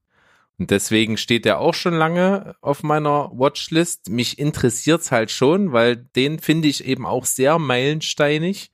Und 0.58 0.70
deswegen 0.70 1.16
steht 1.18 1.44
der 1.44 1.60
auch 1.60 1.74
schon 1.74 1.94
lange 1.94 2.56
auf 2.62 2.82
meiner 2.82 3.30
Watchlist. 3.32 4.08
Mich 4.08 4.38
interessiert's 4.38 5.12
halt 5.12 5.30
schon, 5.30 5.72
weil 5.72 5.96
den 5.96 6.38
finde 6.38 6.68
ich 6.68 6.84
eben 6.84 7.04
auch 7.04 7.26
sehr 7.26 7.58
meilensteinig 7.58 8.70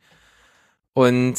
und 0.92 1.34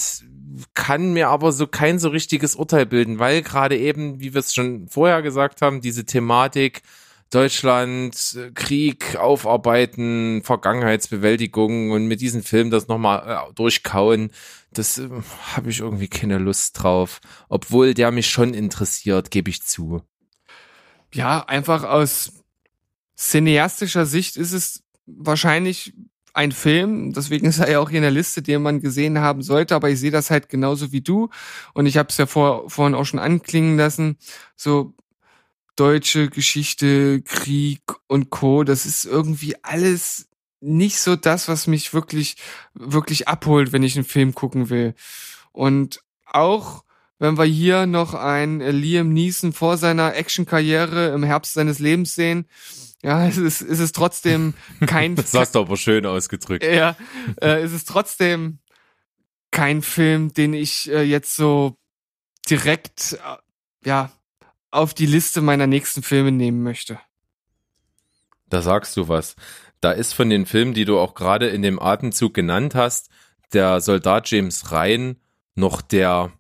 kann 0.74 1.14
mir 1.14 1.30
aber 1.30 1.52
so 1.52 1.66
kein 1.66 1.98
so 1.98 2.10
richtiges 2.10 2.56
Urteil 2.56 2.86
bilden, 2.86 3.20
weil 3.20 3.42
gerade 3.42 3.78
eben, 3.78 4.20
wie 4.20 4.34
wir 4.34 4.40
es 4.40 4.54
schon 4.54 4.88
vorher 4.88 5.22
gesagt 5.22 5.62
haben, 5.62 5.82
diese 5.82 6.06
Thematik 6.06 6.82
Deutschland, 7.34 8.38
Krieg 8.54 9.16
aufarbeiten, 9.16 10.44
Vergangenheitsbewältigung 10.44 11.90
und 11.90 12.06
mit 12.06 12.22
diesem 12.22 12.44
Film 12.44 12.70
das 12.70 12.88
nochmal 12.88 13.48
äh, 13.50 13.54
durchkauen, 13.54 14.32
das 14.78 14.98
äh, 14.98 15.10
habe 15.56 15.70
ich 15.70 15.80
irgendwie 15.80 16.08
keine 16.08 16.38
Lust 16.38 16.82
drauf. 16.82 17.20
Obwohl 17.50 17.94
der 17.94 18.12
mich 18.12 18.30
schon 18.30 18.54
interessiert, 18.54 19.32
gebe 19.32 19.50
ich 19.50 19.64
zu. 19.64 20.02
Ja, 21.14 21.46
einfach 21.46 21.84
aus 21.84 22.34
cineastischer 23.16 24.06
Sicht 24.06 24.36
ist 24.36 24.54
es 24.54 24.84
wahrscheinlich 25.06 25.94
ein 26.34 26.52
Film, 26.52 27.14
deswegen 27.14 27.46
ist 27.48 27.60
er 27.60 27.70
ja 27.70 27.80
auch 27.80 27.90
hier 27.90 28.00
in 28.00 28.04
der 28.04 28.12
Liste, 28.12 28.42
den 28.42 28.62
man 28.62 28.82
gesehen 28.82 29.20
haben 29.20 29.42
sollte, 29.42 29.76
aber 29.76 29.90
ich 29.90 30.00
sehe 30.00 30.12
das 30.12 30.32
halt 30.32 30.50
genauso 30.50 30.92
wie 30.92 31.02
du. 31.02 31.30
Und 31.74 31.86
ich 31.86 31.98
habe 31.98 32.10
es 32.10 32.18
ja 32.18 32.26
vor, 32.26 32.70
vorhin 32.70 32.96
auch 32.96 33.06
schon 33.06 33.20
anklingen 33.20 33.78
lassen, 33.78 34.18
so 34.56 34.94
deutsche 35.76 36.30
Geschichte, 36.30 37.22
Krieg 37.24 37.82
und 38.08 38.30
Co, 38.30 38.64
das 38.64 38.86
ist 38.86 39.06
irgendwie 39.06 39.56
alles 39.64 40.28
nicht 40.64 41.00
so 41.00 41.16
das, 41.16 41.48
was 41.48 41.68
mich 41.68 41.94
wirklich, 41.94 42.38
wirklich 42.74 43.28
abholt, 43.28 43.72
wenn 43.72 43.84
ich 43.84 43.96
einen 43.96 44.06
Film 44.06 44.34
gucken 44.34 44.70
will. 44.70 44.96
Und 45.52 46.02
auch 46.26 46.84
wenn 47.20 47.38
wir 47.38 47.46
hier 47.46 47.86
noch 47.86 48.14
ein 48.14 48.62
äh, 48.62 48.72
Liam 48.72 49.14
Neeson 49.14 49.54
vor 49.54 49.78
seiner 49.78 50.16
Actionkarriere 50.16 51.10
im 51.10 51.24
Herbst 51.24 51.54
seines 51.54 51.80
Lebens 51.80 52.16
sehen, 52.16 52.48
ja, 53.04 53.28
es 53.28 53.38
ist, 53.38 53.62
es 53.62 53.80
ist 53.80 53.96
trotzdem 53.96 54.54
kein, 54.86 55.16
Das 55.18 55.34
hast 55.34 55.56
du 55.56 55.60
aber 55.60 55.78
schön 55.78 56.06
ausgedrückt. 56.06 56.64
ja, 56.64 56.96
äh, 57.42 57.62
es 57.62 57.74
ist 57.74 57.88
trotzdem 57.88 58.60
kein 59.52 59.82
Film, 59.82 60.34
den 60.34 60.54
ich 60.54 60.90
äh, 60.90 61.04
jetzt 61.04 61.36
so 61.36 61.78
direkt, 62.50 63.14
äh, 63.14 63.88
ja, 63.88 64.12
auf 64.72 64.94
die 64.94 65.06
Liste 65.06 65.42
meiner 65.42 65.68
nächsten 65.68 66.02
Filme 66.02 66.32
nehmen 66.32 66.64
möchte. 66.64 67.00
Da 68.48 68.62
sagst 68.62 68.98
du 68.98 69.08
was. 69.08 69.36
Da 69.84 69.92
ist 69.92 70.14
von 70.14 70.30
den 70.30 70.46
Filmen, 70.46 70.74
die 70.74 70.86
du 70.86 70.98
auch 70.98 71.14
gerade 71.14 71.48
in 71.50 71.62
dem 71.62 71.78
Atemzug 71.78 72.34
genannt 72.34 72.74
hast, 72.74 73.10
der 73.52 73.82
Soldat 73.82 74.32
James 74.32 74.72
Ryan 74.72 75.18
noch 75.56 75.82
der, 75.82 76.32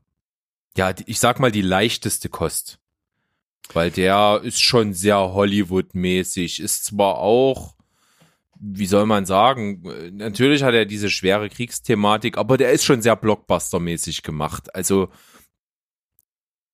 ja, 0.78 0.94
ich 1.06 1.20
sag 1.20 1.40
mal, 1.40 1.52
die 1.52 1.62
leichteste 1.62 2.30
Kost. 2.30 2.80
Weil 3.74 3.92
der 3.92 4.42
ist 4.44 4.62
schon 4.62 4.94
sehr 4.94 5.18
Hollywood-mäßig, 5.18 6.62
ist 6.62 6.86
zwar 6.86 7.18
auch, 7.18 7.76
wie 8.60 8.86
soll 8.86 9.06
man 9.06 9.26
sagen, 9.26 9.84
natürlich 10.16 10.64
hat 10.64 10.74
er 10.74 10.86
diese 10.86 11.10
schwere 11.10 11.50
Kriegsthematik, 11.50 12.38
aber 12.38 12.58
der 12.58 12.72
ist 12.72 12.86
schon 12.86 13.02
sehr 13.02 13.18
Blockbuster-mäßig 13.18 14.24
gemacht. 14.24 14.74
Also, 14.74 15.10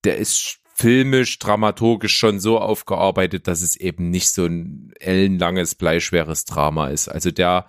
der 0.03 0.17
ist 0.17 0.59
filmisch, 0.79 1.39
dramaturgisch 1.39 2.15
schon 2.15 2.39
so 2.39 2.57
aufgearbeitet, 2.57 3.47
dass 3.47 3.61
es 3.61 3.75
eben 3.75 4.09
nicht 4.11 4.29
so 4.29 4.45
ein 4.45 4.93
ellenlanges, 5.01 5.75
bleischweres 5.75 6.45
Drama 6.45 6.87
ist. 6.87 7.09
Also 7.09 7.31
der 7.31 7.65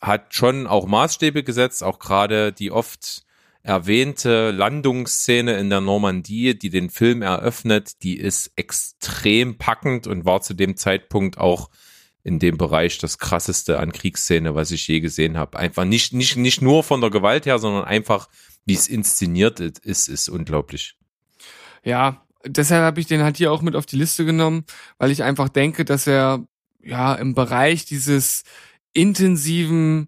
hat 0.00 0.34
schon 0.34 0.66
auch 0.66 0.86
Maßstäbe 0.88 1.44
gesetzt, 1.44 1.84
auch 1.84 2.00
gerade 2.00 2.52
die 2.52 2.72
oft 2.72 3.22
erwähnte 3.62 4.50
Landungsszene 4.50 5.56
in 5.58 5.70
der 5.70 5.80
Normandie, 5.80 6.58
die 6.58 6.70
den 6.70 6.90
Film 6.90 7.22
eröffnet, 7.22 8.02
die 8.02 8.18
ist 8.18 8.50
extrem 8.56 9.56
packend 9.56 10.08
und 10.08 10.24
war 10.24 10.42
zu 10.42 10.54
dem 10.54 10.76
Zeitpunkt 10.76 11.38
auch 11.38 11.70
in 12.24 12.40
dem 12.40 12.58
Bereich 12.58 12.98
das 12.98 13.18
krasseste 13.18 13.78
an 13.78 13.92
Kriegsszene, 13.92 14.56
was 14.56 14.72
ich 14.72 14.88
je 14.88 14.98
gesehen 14.98 15.38
habe. 15.38 15.56
Einfach 15.56 15.84
nicht, 15.84 16.12
nicht, 16.12 16.36
nicht 16.36 16.62
nur 16.62 16.82
von 16.82 17.00
der 17.00 17.10
Gewalt 17.10 17.46
her, 17.46 17.60
sondern 17.60 17.84
einfach, 17.84 18.28
wie 18.66 18.74
es 18.74 18.88
inszeniert 18.88 19.60
ist, 19.60 20.08
ist 20.08 20.28
unglaublich. 20.28 20.96
Ja, 21.84 22.23
deshalb 22.46 22.82
habe 22.82 23.00
ich 23.00 23.06
den 23.06 23.22
halt 23.22 23.36
hier 23.36 23.52
auch 23.52 23.62
mit 23.62 23.76
auf 23.76 23.86
die 23.86 23.96
Liste 23.96 24.24
genommen, 24.24 24.64
weil 24.98 25.10
ich 25.10 25.22
einfach 25.22 25.48
denke, 25.48 25.84
dass 25.84 26.06
er 26.06 26.46
ja 26.82 27.14
im 27.14 27.34
Bereich 27.34 27.84
dieses 27.84 28.44
intensiven, 28.92 30.06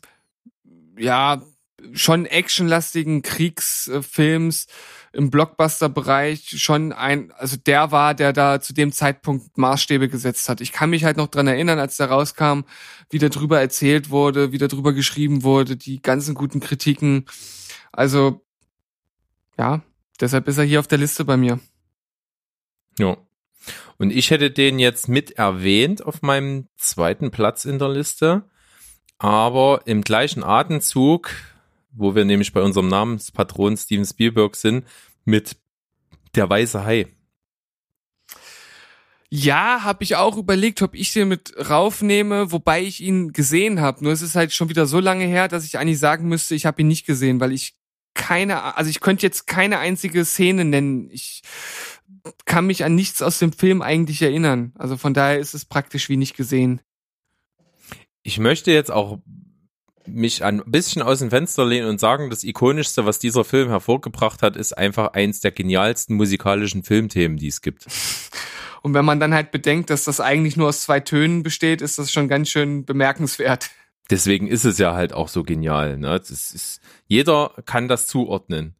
ja, 0.98 1.42
schon 1.92 2.26
actionlastigen 2.26 3.22
Kriegsfilms 3.22 4.66
im 5.12 5.30
Blockbuster-Bereich 5.30 6.60
schon 6.60 6.92
ein, 6.92 7.32
also 7.32 7.56
der 7.56 7.90
war, 7.90 8.14
der 8.14 8.32
da 8.32 8.60
zu 8.60 8.74
dem 8.74 8.92
Zeitpunkt 8.92 9.56
Maßstäbe 9.56 10.08
gesetzt 10.08 10.48
hat. 10.48 10.60
Ich 10.60 10.72
kann 10.72 10.90
mich 10.90 11.04
halt 11.04 11.16
noch 11.16 11.28
dran 11.28 11.46
erinnern, 11.46 11.78
als 11.78 11.96
der 11.96 12.08
rauskam, 12.08 12.60
wie 13.10 13.18
darüber 13.18 13.60
erzählt 13.60 14.10
wurde, 14.10 14.52
wie 14.52 14.58
darüber 14.58 14.92
geschrieben 14.92 15.42
wurde, 15.42 15.76
die 15.76 16.02
ganzen 16.02 16.34
guten 16.34 16.60
Kritiken. 16.60 17.24
Also, 17.92 18.44
ja, 19.58 19.82
deshalb 20.20 20.48
ist 20.48 20.58
er 20.58 20.64
hier 20.64 20.80
auf 20.80 20.88
der 20.88 20.98
Liste 20.98 21.24
bei 21.24 21.36
mir. 21.36 21.60
Ja. 22.98 23.16
Und 23.98 24.10
ich 24.10 24.30
hätte 24.30 24.50
den 24.50 24.78
jetzt 24.78 25.08
mit 25.08 25.32
erwähnt 25.32 26.04
auf 26.04 26.22
meinem 26.22 26.68
zweiten 26.76 27.30
Platz 27.30 27.64
in 27.64 27.78
der 27.78 27.88
Liste. 27.88 28.44
Aber 29.18 29.82
im 29.86 30.02
gleichen 30.02 30.44
Atemzug, 30.44 31.30
wo 31.90 32.14
wir 32.14 32.24
nämlich 32.24 32.52
bei 32.52 32.60
unserem 32.60 32.88
Namenspatron 32.88 33.76
Steven 33.76 34.04
Spielberg 34.04 34.56
sind, 34.56 34.86
mit 35.24 35.56
Der 36.34 36.48
Weiße 36.48 36.84
Hai. 36.84 37.06
Ja, 39.28 39.82
habe 39.82 40.04
ich 40.04 40.16
auch 40.16 40.36
überlegt, 40.36 40.82
ob 40.82 40.94
ich 40.94 41.12
den 41.12 41.28
mit 41.28 41.54
raufnehme, 41.68 42.52
wobei 42.52 42.82
ich 42.82 43.00
ihn 43.00 43.32
gesehen 43.32 43.80
habe. 43.80 44.04
Nur 44.04 44.12
es 44.12 44.22
ist 44.22 44.36
halt 44.36 44.52
schon 44.52 44.68
wieder 44.68 44.86
so 44.86 45.00
lange 45.00 45.24
her, 45.24 45.48
dass 45.48 45.64
ich 45.64 45.78
eigentlich 45.78 45.98
sagen 45.98 46.28
müsste, 46.28 46.54
ich 46.54 46.64
habe 46.64 46.82
ihn 46.82 46.88
nicht 46.88 47.06
gesehen, 47.06 47.40
weil 47.40 47.52
ich 47.52 47.74
keine, 48.14 48.76
also 48.76 48.88
ich 48.88 49.00
könnte 49.00 49.26
jetzt 49.26 49.46
keine 49.46 49.78
einzige 49.78 50.24
Szene 50.24 50.64
nennen. 50.64 51.10
Ich 51.10 51.42
kann 52.44 52.66
mich 52.66 52.84
an 52.84 52.94
nichts 52.94 53.22
aus 53.22 53.38
dem 53.38 53.52
Film 53.52 53.82
eigentlich 53.82 54.22
erinnern. 54.22 54.72
Also 54.76 54.96
von 54.96 55.14
daher 55.14 55.38
ist 55.38 55.54
es 55.54 55.64
praktisch 55.64 56.08
wie 56.08 56.16
nicht 56.16 56.36
gesehen. 56.36 56.80
Ich 58.22 58.38
möchte 58.38 58.72
jetzt 58.72 58.90
auch 58.90 59.18
mich 60.06 60.44
ein 60.44 60.62
bisschen 60.66 61.02
aus 61.02 61.18
dem 61.18 61.30
Fenster 61.30 61.64
lehnen 61.64 61.88
und 61.88 62.00
sagen, 62.00 62.30
das 62.30 62.44
ikonischste, 62.44 63.06
was 63.06 63.18
dieser 63.18 63.44
Film 63.44 63.68
hervorgebracht 63.68 64.42
hat, 64.42 64.56
ist 64.56 64.76
einfach 64.76 65.12
eins 65.14 65.40
der 65.40 65.50
genialsten 65.50 66.16
musikalischen 66.16 66.82
Filmthemen, 66.82 67.38
die 67.38 67.48
es 67.48 67.60
gibt. 67.60 67.86
Und 68.82 68.94
wenn 68.94 69.04
man 69.04 69.18
dann 69.18 69.34
halt 69.34 69.50
bedenkt, 69.50 69.90
dass 69.90 70.04
das 70.04 70.20
eigentlich 70.20 70.56
nur 70.56 70.68
aus 70.68 70.82
zwei 70.82 71.00
Tönen 71.00 71.42
besteht, 71.42 71.82
ist 71.82 71.98
das 71.98 72.12
schon 72.12 72.28
ganz 72.28 72.50
schön 72.50 72.84
bemerkenswert. 72.84 73.70
Deswegen 74.10 74.46
ist 74.46 74.64
es 74.64 74.78
ja 74.78 74.94
halt 74.94 75.12
auch 75.12 75.26
so 75.26 75.42
genial. 75.42 75.98
Ne? 75.98 76.20
Das 76.20 76.30
ist, 76.30 76.80
jeder 77.08 77.52
kann 77.64 77.88
das 77.88 78.06
zuordnen. 78.06 78.76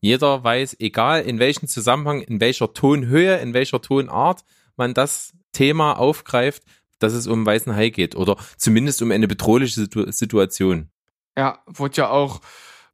Jeder 0.00 0.42
weiß, 0.42 0.76
egal 0.80 1.22
in 1.22 1.38
welchem 1.38 1.68
Zusammenhang, 1.68 2.22
in 2.22 2.40
welcher 2.40 2.72
Tonhöhe, 2.72 3.36
in 3.36 3.52
welcher 3.54 3.82
Tonart 3.82 4.44
man 4.76 4.94
das 4.94 5.34
Thema 5.52 5.98
aufgreift, 5.98 6.62
dass 6.98 7.12
es 7.12 7.26
um 7.26 7.44
weißen 7.44 7.74
Hai 7.74 7.90
geht 7.90 8.16
oder 8.16 8.36
zumindest 8.56 9.02
um 9.02 9.10
eine 9.10 9.28
bedrohliche 9.28 9.80
Situ 9.80 10.10
Situation. 10.10 10.90
Ja, 11.36 11.62
wurde 11.66 11.96
ja 11.96 12.10
auch 12.10 12.40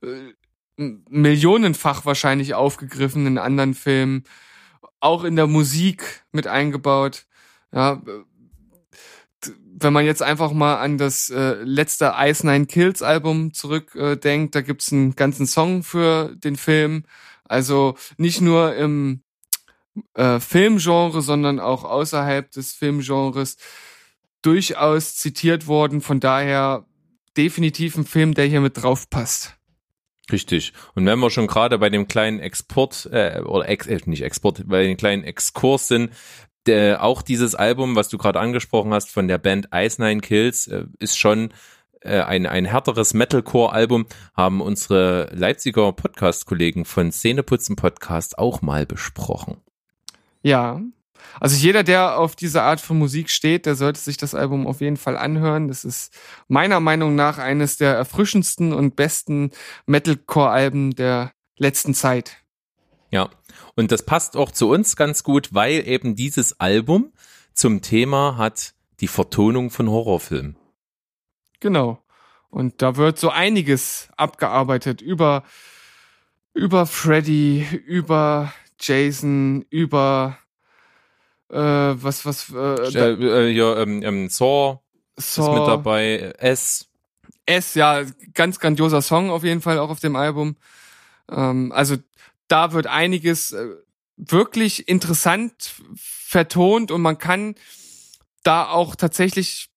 äh, 0.03 0.33
millionenfach 0.77 2.05
wahrscheinlich 2.05 2.55
aufgegriffen 2.55 3.27
in 3.27 3.39
anderen 3.39 3.75
Filmen, 3.75 4.25
auch 5.01 5.25
in 5.25 5.37
der 5.37 5.47
Musik 5.47 6.25
mit 6.33 6.47
eingebaut. 6.47 7.27
Ja, 7.73 8.03
wenn 9.79 9.93
man 9.93 10.05
jetzt 10.05 10.23
einfach 10.23 10.53
mal 10.53 10.77
an 10.77 10.99
das 10.99 11.31
äh, 11.31 11.55
letzte 11.63 12.15
Ice 12.17 12.47
Nine 12.47 12.67
Kills 12.67 13.03
Album 13.03 13.53
zurückdenkt, 13.53 14.55
äh, 14.55 14.59
da 14.59 14.67
gibt's 14.67 14.93
einen 14.93 15.15
ganzen 15.15 15.47
Song 15.47 15.83
für 15.83 16.35
den 16.37 16.57
Film. 16.57 17.05
Also 17.45 17.97
nicht 18.17 18.41
nur 18.41 18.75
im 18.75 19.23
äh, 20.15 20.41
Filmgenre, 20.41 21.21
sondern 21.23 21.61
auch 21.61 21.85
außerhalb 21.85 22.51
des 22.51 22.73
Filmgenres 22.73 23.57
durchaus 24.43 25.17
zitiert 25.17 25.67
worden. 25.67 26.01
Von 26.01 26.21
daher 26.21 26.87
definitiv 27.37 27.97
ein 27.97 28.07
Film, 28.07 28.35
der 28.35 28.47
hier 28.47 28.61
mit 28.61 28.83
drauf 28.83 29.11
passt. 29.11 29.57
Richtig. 30.33 30.73
Und 30.95 31.07
wenn 31.07 31.19
wir 31.21 31.31
schon 31.31 31.47
gerade 31.47 31.79
bei 31.79 31.89
dem 31.91 32.09
kleinen 32.09 32.41
Export 32.41 33.09
äh, 33.13 33.41
oder 33.45 33.69
Ex, 33.69 33.87
äh, 33.87 34.01
nicht 34.07 34.23
Export, 34.23 34.67
bei 34.67 34.83
dem 34.83 34.97
kleinen 34.97 35.23
Exkurs 35.23 35.87
sind, 35.87 36.11
der, 36.67 37.03
auch 37.03 37.23
dieses 37.23 37.55
Album, 37.55 37.97
was 37.97 38.09
du 38.09 38.19
gerade 38.19 38.41
angesprochen 38.41 38.93
hast 38.93 39.11
von 39.11 39.29
der 39.29 39.39
Band 39.39 39.69
Ice 39.75 40.01
Nine 40.03 40.21
Kills, 40.21 40.67
äh, 40.69 40.85
ist 40.99 41.19
schon 41.19 41.53
äh, 42.01 42.21
ein, 42.21 42.47
ein 42.47 42.65
härteres 42.65 43.15
Metalcore-Album, 43.15 44.07
haben 44.37 44.61
unsere 44.61 45.31
Leipziger 45.35 45.93
Podcast-Kollegen 45.93 46.85
von 46.85 47.13
Szeneputzen 47.13 47.77
Podcast 47.77 48.39
auch 48.39 48.63
mal 48.63 48.87
besprochen. 48.87 49.59
Ja, 50.43 50.81
also 51.41 51.57
jeder, 51.57 51.83
der 51.83 52.19
auf 52.19 52.37
diese 52.37 52.63
Art 52.63 52.81
von 52.81 52.99
Musik 52.99 53.31
steht, 53.31 53.67
der 53.67 53.75
sollte 53.75 54.01
sich 54.01 54.17
das 54.17 54.35
Album 54.35 54.67
auf 54.67 54.81
jeden 54.81 54.97
Fall 54.97 55.17
anhören. 55.17 55.69
Das 55.69 55.85
ist 55.85 56.15
meiner 56.49 56.81
Meinung 56.81 57.15
nach 57.15 57.39
eines 57.39 57.77
der 57.77 57.95
erfrischendsten 57.95 58.73
und 58.73 58.97
besten 58.97 59.51
Metalcore-Alben 59.87 60.95
der 60.95 61.33
letzten 61.59 61.95
Zeit. 61.95 62.37
Ja, 63.11 63.31
und 63.75 63.93
das 63.93 64.05
passt 64.05 64.37
auch 64.37 64.51
zu 64.51 64.69
uns 64.69 64.97
ganz 64.97 65.23
gut, 65.23 65.55
weil 65.55 65.87
eben 65.87 66.17
dieses 66.17 66.61
Album 66.61 67.13
zum 67.53 67.83
Thema 67.83 68.37
hat 68.37 68.75
die 69.01 69.09
Vertonung 69.09 69.71
von 69.71 69.91
Horrorfilmen. 69.91 70.57
Genau. 71.61 72.03
Und 72.51 72.81
da 72.83 72.97
wird 72.97 73.19
so 73.19 73.31
einiges 73.31 74.09
abgearbeitet 74.17 75.03
über, 75.03 75.45
über 76.55 76.87
Freddy, 76.87 77.67
über 77.87 78.53
Jason, 78.81 79.65
über 79.71 80.39
äh, 81.51 81.57
was, 81.57 82.25
was, 82.25 82.51
äh, 82.51 83.15
äh, 83.15 83.51
ja, 83.51 83.77
ähm, 83.79 84.03
ähm, 84.03 84.29
Saw, 84.29 84.81
Saw 85.17 85.43
ist 85.43 85.59
mit 85.59 85.69
dabei, 85.69 86.35
S. 86.39 86.89
S, 87.47 87.75
ja, 87.75 88.03
ganz 88.35 88.59
grandioser 88.59 89.03
Song 89.03 89.31
auf 89.31 89.45
jeden 89.45 89.61
Fall 89.61 89.79
auch 89.79 89.91
auf 89.91 90.01
dem 90.01 90.17
Album. 90.17 90.57
Ähm, 91.31 91.73
also 91.73 91.97
da 92.49 92.73
wird 92.73 92.87
einiges 92.87 93.53
äh, 93.53 93.67
wirklich 94.17 94.89
interessant 94.89 95.75
vertont 95.97 96.91
und 96.91 97.03
man 97.03 97.19
kann 97.19 97.55
da 98.43 98.69
auch 98.69 98.97
tatsächlich 98.97 99.69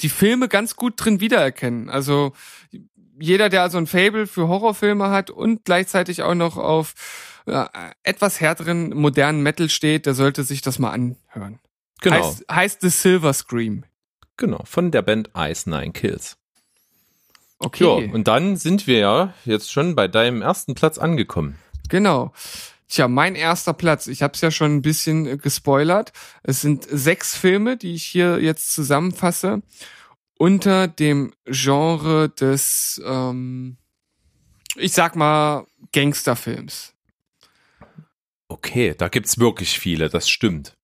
die 0.00 0.08
Filme 0.08 0.48
ganz 0.48 0.76
gut 0.76 0.94
drin 0.96 1.20
wiedererkennen. 1.20 1.90
Also 1.90 2.32
jeder, 3.18 3.48
der 3.48 3.62
also 3.62 3.78
ein 3.78 3.86
Fable 3.86 4.26
für 4.26 4.48
Horrorfilme 4.48 5.10
hat 5.10 5.30
und 5.30 5.64
gleichzeitig 5.64 6.22
auch 6.22 6.34
noch 6.34 6.56
auf 6.56 6.94
äh, 7.46 7.66
etwas 8.02 8.40
härteren 8.40 8.96
modernen 8.96 9.42
Metal 9.42 9.68
steht, 9.68 10.06
der 10.06 10.14
sollte 10.14 10.42
sich 10.42 10.62
das 10.62 10.78
mal 10.78 10.90
anhören. 10.90 11.60
Genau. 12.00 12.16
Heißt, 12.16 12.44
heißt 12.50 12.80
The 12.80 12.88
Silver 12.88 13.32
Scream. 13.34 13.84
Genau, 14.36 14.62
von 14.64 14.90
der 14.90 15.02
Band 15.02 15.30
Ice 15.36 15.68
Nine 15.68 15.92
Kills. 15.92 16.38
Okay. 17.58 17.84
Ja, 17.84 18.12
und 18.14 18.26
dann 18.26 18.56
sind 18.56 18.86
wir 18.86 18.98
ja 18.98 19.34
jetzt 19.44 19.70
schon 19.70 19.94
bei 19.94 20.08
deinem 20.08 20.40
ersten 20.40 20.74
Platz 20.74 20.96
angekommen. 20.96 21.58
Genau. 21.90 22.32
Tja, 22.88 23.06
mein 23.06 23.36
erster 23.36 23.72
Platz. 23.72 24.08
Ich 24.08 24.22
habe 24.22 24.32
es 24.34 24.40
ja 24.40 24.50
schon 24.50 24.76
ein 24.76 24.82
bisschen 24.82 25.26
äh, 25.26 25.36
gespoilert. 25.36 26.12
Es 26.42 26.60
sind 26.60 26.86
sechs 26.90 27.36
Filme, 27.36 27.76
die 27.76 27.94
ich 27.94 28.04
hier 28.04 28.40
jetzt 28.40 28.72
zusammenfasse 28.72 29.62
unter 30.38 30.88
dem 30.88 31.32
Genre 31.44 32.30
des, 32.30 33.00
ähm, 33.04 33.76
ich 34.74 34.92
sag 34.92 35.14
mal, 35.14 35.66
Gangsterfilms. 35.92 36.94
Okay, 38.48 38.94
da 38.96 39.08
gibt's 39.08 39.38
wirklich 39.38 39.78
viele, 39.78 40.08
das 40.08 40.28
stimmt. 40.28 40.76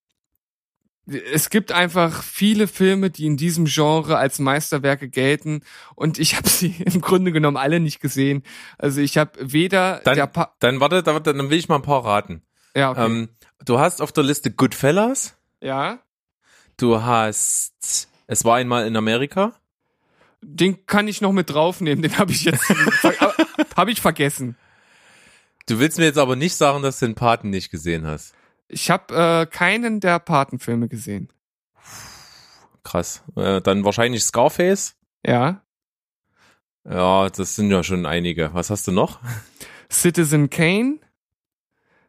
Es 1.06 1.50
gibt 1.50 1.70
einfach 1.72 2.22
viele 2.22 2.66
Filme, 2.66 3.10
die 3.10 3.26
in 3.26 3.36
diesem 3.36 3.66
Genre 3.66 4.16
als 4.18 4.38
Meisterwerke 4.40 5.08
gelten 5.08 5.62
und 5.94 6.18
ich 6.18 6.36
habe 6.36 6.48
sie 6.48 6.74
im 6.84 7.00
Grunde 7.00 7.32
genommen 7.32 7.56
alle 7.56 7.78
nicht 7.80 8.00
gesehen. 8.00 8.42
Also 8.78 9.00
ich 9.00 9.16
habe 9.18 9.32
weder 9.40 10.00
Dann, 10.04 10.16
der 10.16 10.26
pa 10.26 10.54
dann 10.60 10.80
warte, 10.80 11.02
dann, 11.02 11.22
dann 11.22 11.50
will 11.50 11.58
ich 11.58 11.68
mal 11.68 11.76
ein 11.76 11.82
paar 11.82 12.04
raten. 12.04 12.42
ja, 12.74 12.90
okay. 12.90 13.06
Ähm, 13.06 13.28
du 13.64 13.78
hast 13.78 14.02
auf 14.02 14.12
der 14.12 14.24
Liste 14.24 14.50
Goodfellas. 14.50 15.36
ja, 15.60 16.00
Du 16.78 17.02
hast 17.02 18.08
Es 18.26 18.44
war 18.44 18.56
einmal 18.56 18.86
in 18.86 18.96
Amerika. 18.96 19.54
den 20.42 20.84
kann 20.86 21.08
ich 21.08 21.20
noch 21.22 21.32
mit 21.32 21.48
draufnehmen, 21.50 22.02
den 22.02 22.18
habe 22.18 22.32
ich 22.32 22.44
jetzt 22.44 22.62
habe 23.76 23.90
ich 23.92 24.00
vergessen. 24.02 24.56
Du 25.68 25.78
willst 25.78 25.98
mir 25.98 26.04
jetzt 26.04 26.18
aber 26.18 26.36
nicht 26.36 26.54
sagen, 26.54 26.82
dass 26.82 26.98
du 26.98 27.06
den 27.06 27.14
Paten 27.14 27.50
nicht 27.50 27.70
gesehen 27.70 28.06
hast. 28.06 28.34
Ich 28.68 28.90
habe 28.90 29.14
äh, 29.14 29.46
keinen 29.46 30.00
der 30.00 30.18
Patenfilme 30.18 30.88
gesehen. 30.88 31.32
Krass. 32.82 33.22
Äh, 33.36 33.60
dann 33.60 33.84
wahrscheinlich 33.84 34.24
Scarface. 34.24 34.96
Ja, 35.24 35.62
Ja, 36.84 37.28
das 37.28 37.56
sind 37.56 37.70
ja 37.70 37.82
schon 37.82 38.06
einige. 38.06 38.54
Was 38.54 38.70
hast 38.70 38.86
du 38.86 38.92
noch? 38.92 39.20
Citizen 39.90 40.50
Kane, 40.50 40.98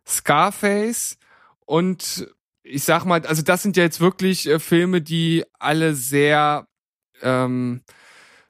Scarface 0.06 1.18
und 1.66 2.28
ich 2.64 2.84
sag 2.84 3.06
mal, 3.06 3.26
also 3.26 3.42
das 3.42 3.64
sind 3.64 3.78
ja 3.78 3.84
jetzt 3.84 4.02
wirklich 4.02 4.48
äh, 4.48 4.60
Filme, 4.60 5.02
die 5.02 5.46
alle 5.58 5.96
sehr 5.96 6.68
ähm, 7.22 7.82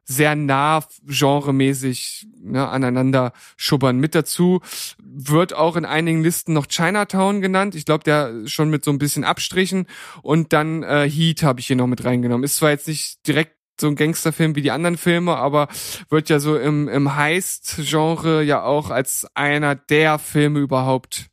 sehr 0.08 0.36
nah 0.36 0.84
genremäßig 1.05 2.28
ne, 2.39 2.68
aneinander 2.68 3.34
schubbern. 3.58 3.99
Mit 3.99 4.16
dazu 4.16 4.62
wird 4.99 5.53
auch 5.53 5.76
in 5.76 5.86
einigen 5.86 6.24
Listen 6.24 6.53
noch 6.53 6.68
Chinatown 6.68 7.41
genannt. 7.41 7.76
Ich 7.76 7.86
glaube, 7.86 8.05
der 8.05 8.47
schon 8.47 8.70
mit 8.70 8.86
so 8.86 8.91
ein 8.91 8.99
bisschen 8.99 9.26
Abstrichen. 9.26 9.86
Und 10.22 10.53
dann 10.53 10.82
äh, 10.84 11.10
Heat 11.10 11.43
habe 11.43 11.60
ich 11.60 11.68
hier 11.68 11.76
noch 11.76 11.88
mit 11.88 12.05
reingenommen. 12.05 12.45
Ist 12.45 12.58
zwar 12.58 12.70
jetzt 12.70 12.88
nicht 12.88 13.28
direkt 13.28 13.58
so 13.80 13.88
ein 13.88 13.95
Gangsterfilm 13.95 14.55
wie 14.55 14.62
die 14.62 14.72
anderen 14.72 14.97
Filme, 14.97 15.36
aber 15.36 15.68
wird 16.10 16.30
ja 16.30 16.39
so 16.39 16.58
im, 16.58 16.88
im 16.88 17.16
Heist-Genre 17.16 18.43
ja 18.43 18.64
auch 18.64 18.89
als 18.89 19.28
einer 19.36 19.76
der 19.76 20.20
Filme 20.20 20.60
überhaupt 20.60 21.28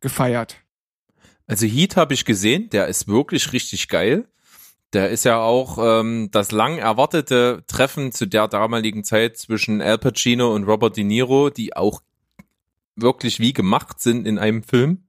gefeiert. 0.00 0.56
Also 1.46 1.66
Heat 1.66 1.96
habe 1.96 2.14
ich 2.14 2.24
gesehen, 2.24 2.68
der 2.70 2.86
ist 2.86 3.08
wirklich 3.08 3.52
richtig 3.52 3.88
geil. 3.88 4.28
Der 4.92 5.08
ist 5.10 5.24
ja 5.24 5.40
auch 5.40 5.78
ähm, 5.80 6.28
das 6.32 6.52
lang 6.52 6.78
erwartete 6.78 7.64
Treffen 7.66 8.12
zu 8.12 8.26
der 8.26 8.48
damaligen 8.48 9.04
Zeit 9.04 9.38
zwischen 9.38 9.80
Al 9.80 9.98
Pacino 9.98 10.54
und 10.54 10.64
Robert 10.64 10.96
De 10.96 11.04
Niro, 11.04 11.48
die 11.50 11.74
auch 11.74 12.02
wirklich 12.94 13.40
wie 13.40 13.52
gemacht 13.52 14.00
sind 14.00 14.26
in 14.26 14.38
einem 14.38 14.62
Film. 14.62 15.04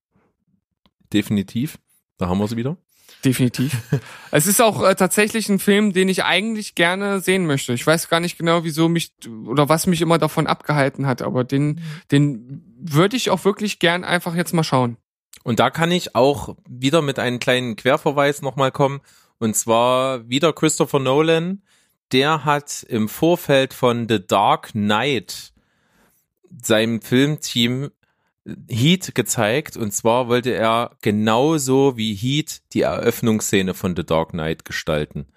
Definitiv. 1.12 1.78
Da 2.18 2.28
haben 2.28 2.40
wir 2.40 2.48
sie 2.48 2.58
wieder. 2.58 2.78
Definitiv. 3.26 3.78
es 4.32 4.48
ist 4.48 4.62
auch 4.62 4.84
äh, 4.84 4.96
tatsächlich 4.96 5.48
ein 5.50 5.60
Film, 5.60 5.94
den 5.94 6.10
ich 6.10 6.24
eigentlich 6.24 6.76
gerne 6.76 7.20
sehen 7.20 7.46
möchte. 7.46 7.74
Ich 7.74 7.86
weiß 7.86 8.10
gar 8.10 8.20
nicht 8.20 8.38
genau, 8.38 8.64
wieso 8.64 8.90
mich 8.90 9.14
oder 9.46 9.70
was 9.70 9.88
mich 9.88 10.02
immer 10.02 10.18
davon 10.18 10.48
abgehalten 10.48 11.08
hat, 11.08 11.22
aber 11.22 11.44
den, 11.44 11.82
den 12.12 12.64
würde 12.78 13.16
ich 13.16 13.30
auch 13.30 13.46
wirklich 13.46 13.80
gern 13.80 14.04
einfach 14.04 14.36
jetzt 14.36 14.54
mal 14.54 14.64
schauen. 14.64 14.98
Und 15.44 15.60
da 15.60 15.70
kann 15.70 15.92
ich 15.92 16.16
auch 16.16 16.56
wieder 16.68 17.02
mit 17.02 17.20
einem 17.20 17.40
kleinen 17.40 17.76
Querverweis 17.76 18.42
nochmal 18.42 18.72
kommen. 18.72 19.02
Und 19.40 19.56
zwar 19.56 20.28
wieder 20.30 20.54
Christopher 20.54 21.00
Nolan. 21.00 21.62
Der 22.12 22.46
hat 22.46 22.84
im 22.90 23.10
Vorfeld 23.10 23.74
von 23.74 24.08
The 24.08 24.26
Dark 24.26 24.72
Knight 24.74 25.54
seinem 26.62 27.02
Filmteam 27.02 27.90
Heat 28.70 29.16
gezeigt. 29.16 29.78
Und 29.78 29.94
zwar 29.94 30.28
wollte 30.28 30.54
er 30.54 30.92
genauso 31.02 31.98
wie 31.98 32.14
Heat 32.14 32.62
die 32.74 32.82
Eröffnungsszene 32.82 33.74
von 33.74 33.96
The 33.96 34.06
Dark 34.06 34.30
Knight 34.32 34.66
gestalten. 34.66 35.28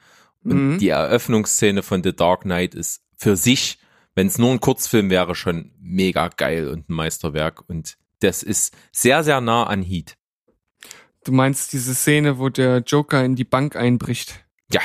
Und 0.45 0.73
Mhm. 0.75 0.79
die 0.79 0.89
Eröffnungsszene 0.89 1.83
von 1.83 2.03
The 2.03 2.15
Dark 2.15 2.43
Knight 2.43 2.75
ist 2.75 3.03
für 3.17 3.37
sich, 3.37 3.79
wenn 4.15 4.27
es 4.27 4.39
nur 4.39 4.51
ein 4.51 4.61
Kurzfilm 4.61 5.11
wäre, 5.11 5.35
schon 5.35 5.73
mega 5.81 6.29
geil 6.29 6.69
und 6.69 6.89
ein 6.89 6.95
Meisterwerk. 6.95 7.65
Und 7.69 7.97
das 8.21 8.43
ist 8.43 8.77
sehr, 8.93 9.25
sehr 9.25 9.41
nah 9.41 9.65
an 9.65 9.83
Heat. 9.83 10.16
Du 11.27 11.33
meinst 11.33 11.73
diese 11.73 11.95
Szene, 11.95 12.39
wo 12.39 12.49
der 12.49 12.79
Joker 12.87 13.25
in 13.25 13.35
die 13.35 13.45
Bank 13.45 13.75
einbricht? 13.75 14.45
Ja, 14.71 14.81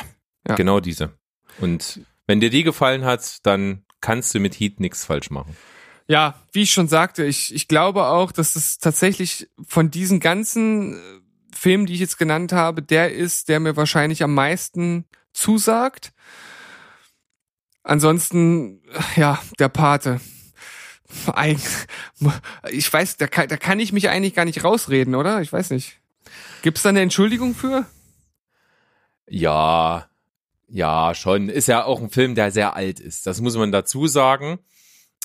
Ja. 0.48 0.56
genau 0.56 0.80
diese. 0.80 1.14
Und 1.60 2.02
wenn 2.26 2.40
dir 2.40 2.50
die 2.50 2.64
gefallen 2.64 3.06
hat, 3.06 3.46
dann 3.46 3.86
kannst 4.02 4.34
du 4.34 4.40
mit 4.40 4.60
Heat 4.60 4.80
nichts 4.80 5.06
falsch 5.06 5.30
machen. 5.30 5.56
Ja, 6.08 6.42
wie 6.52 6.64
ich 6.64 6.74
schon 6.74 6.88
sagte, 6.88 7.24
ich, 7.26 7.54
ich 7.54 7.68
glaube 7.68 8.06
auch, 8.08 8.32
dass 8.32 8.56
es 8.56 8.80
tatsächlich 8.80 9.50
von 9.68 9.92
diesen 9.92 10.20
ganzen 10.20 10.96
äh, 10.96 10.98
Filmen, 11.56 11.86
die 11.86 11.94
ich 11.94 12.00
jetzt 12.00 12.18
genannt 12.18 12.54
habe, 12.54 12.82
der 12.82 13.14
ist, 13.14 13.48
der 13.48 13.60
mir 13.60 13.78
wahrscheinlich 13.78 14.24
am 14.24 14.34
meisten 14.34 15.06
zusagt. 15.34 16.12
Ansonsten, 17.84 18.82
äh, 19.16 19.20
ja, 19.20 19.40
der 19.60 19.70
Pate. 19.70 20.20
Ich 22.70 22.92
weiß, 22.94 23.18
da 23.18 23.28
kann, 23.28 23.48
da 23.50 23.58
kann 23.58 23.80
ich 23.80 23.92
mich 23.92 24.08
eigentlich 24.10 24.34
gar 24.34 24.46
nicht 24.46 24.64
rausreden, 24.64 25.14
oder? 25.14 25.42
Ich 25.42 25.52
weiß 25.52 25.70
nicht. 25.72 26.01
Gibt's 26.62 26.84
da 26.84 26.90
eine 26.90 27.02
Entschuldigung 27.02 27.56
für? 27.56 27.86
Ja, 29.28 30.08
ja, 30.68 31.14
schon. 31.16 31.50
Ist 31.50 31.68
ja 31.68 31.84
auch 31.84 32.02
ein 32.02 32.10
Film, 32.10 32.36
der 32.36 32.52
sehr 32.52 32.76
alt 32.76 33.00
ist. 33.00 33.28
Das 33.28 33.42
muss 33.42 33.58
man 33.58 33.72
dazu 33.72 34.08
sagen. 34.08 34.60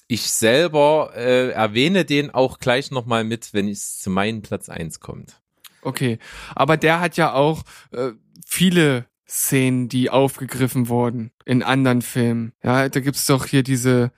Ich 0.09 0.31
selber 0.31 1.13
äh, 1.17 1.51
erwähne 1.51 2.05
den 2.05 2.31
auch 2.31 2.59
gleich 2.59 2.91
nochmal 2.91 3.25
mit, 3.25 3.53
wenn 3.53 3.69
es 3.69 3.99
zu 3.99 4.11
meinem 4.11 4.43
Platz 4.43 4.69
eins 4.69 5.01
kommt. 5.01 5.41
Okay, 5.83 6.19
aber 6.55 6.77
der 6.77 7.01
hat 7.01 7.17
ja 7.17 7.33
auch 7.33 7.63
äh, 7.93 8.13
viele 8.47 9.07
Szenen, 9.29 9.89
die 9.89 10.11
aufgegriffen 10.11 10.89
wurden 10.89 11.33
in 11.45 11.63
anderen 11.63 12.03
Filmen. 12.03 12.53
Ja, 12.63 12.89
da 12.89 13.01
gibt's 13.01 13.27
doch 13.27 13.47
hier 13.47 13.63
diese 13.63 14.13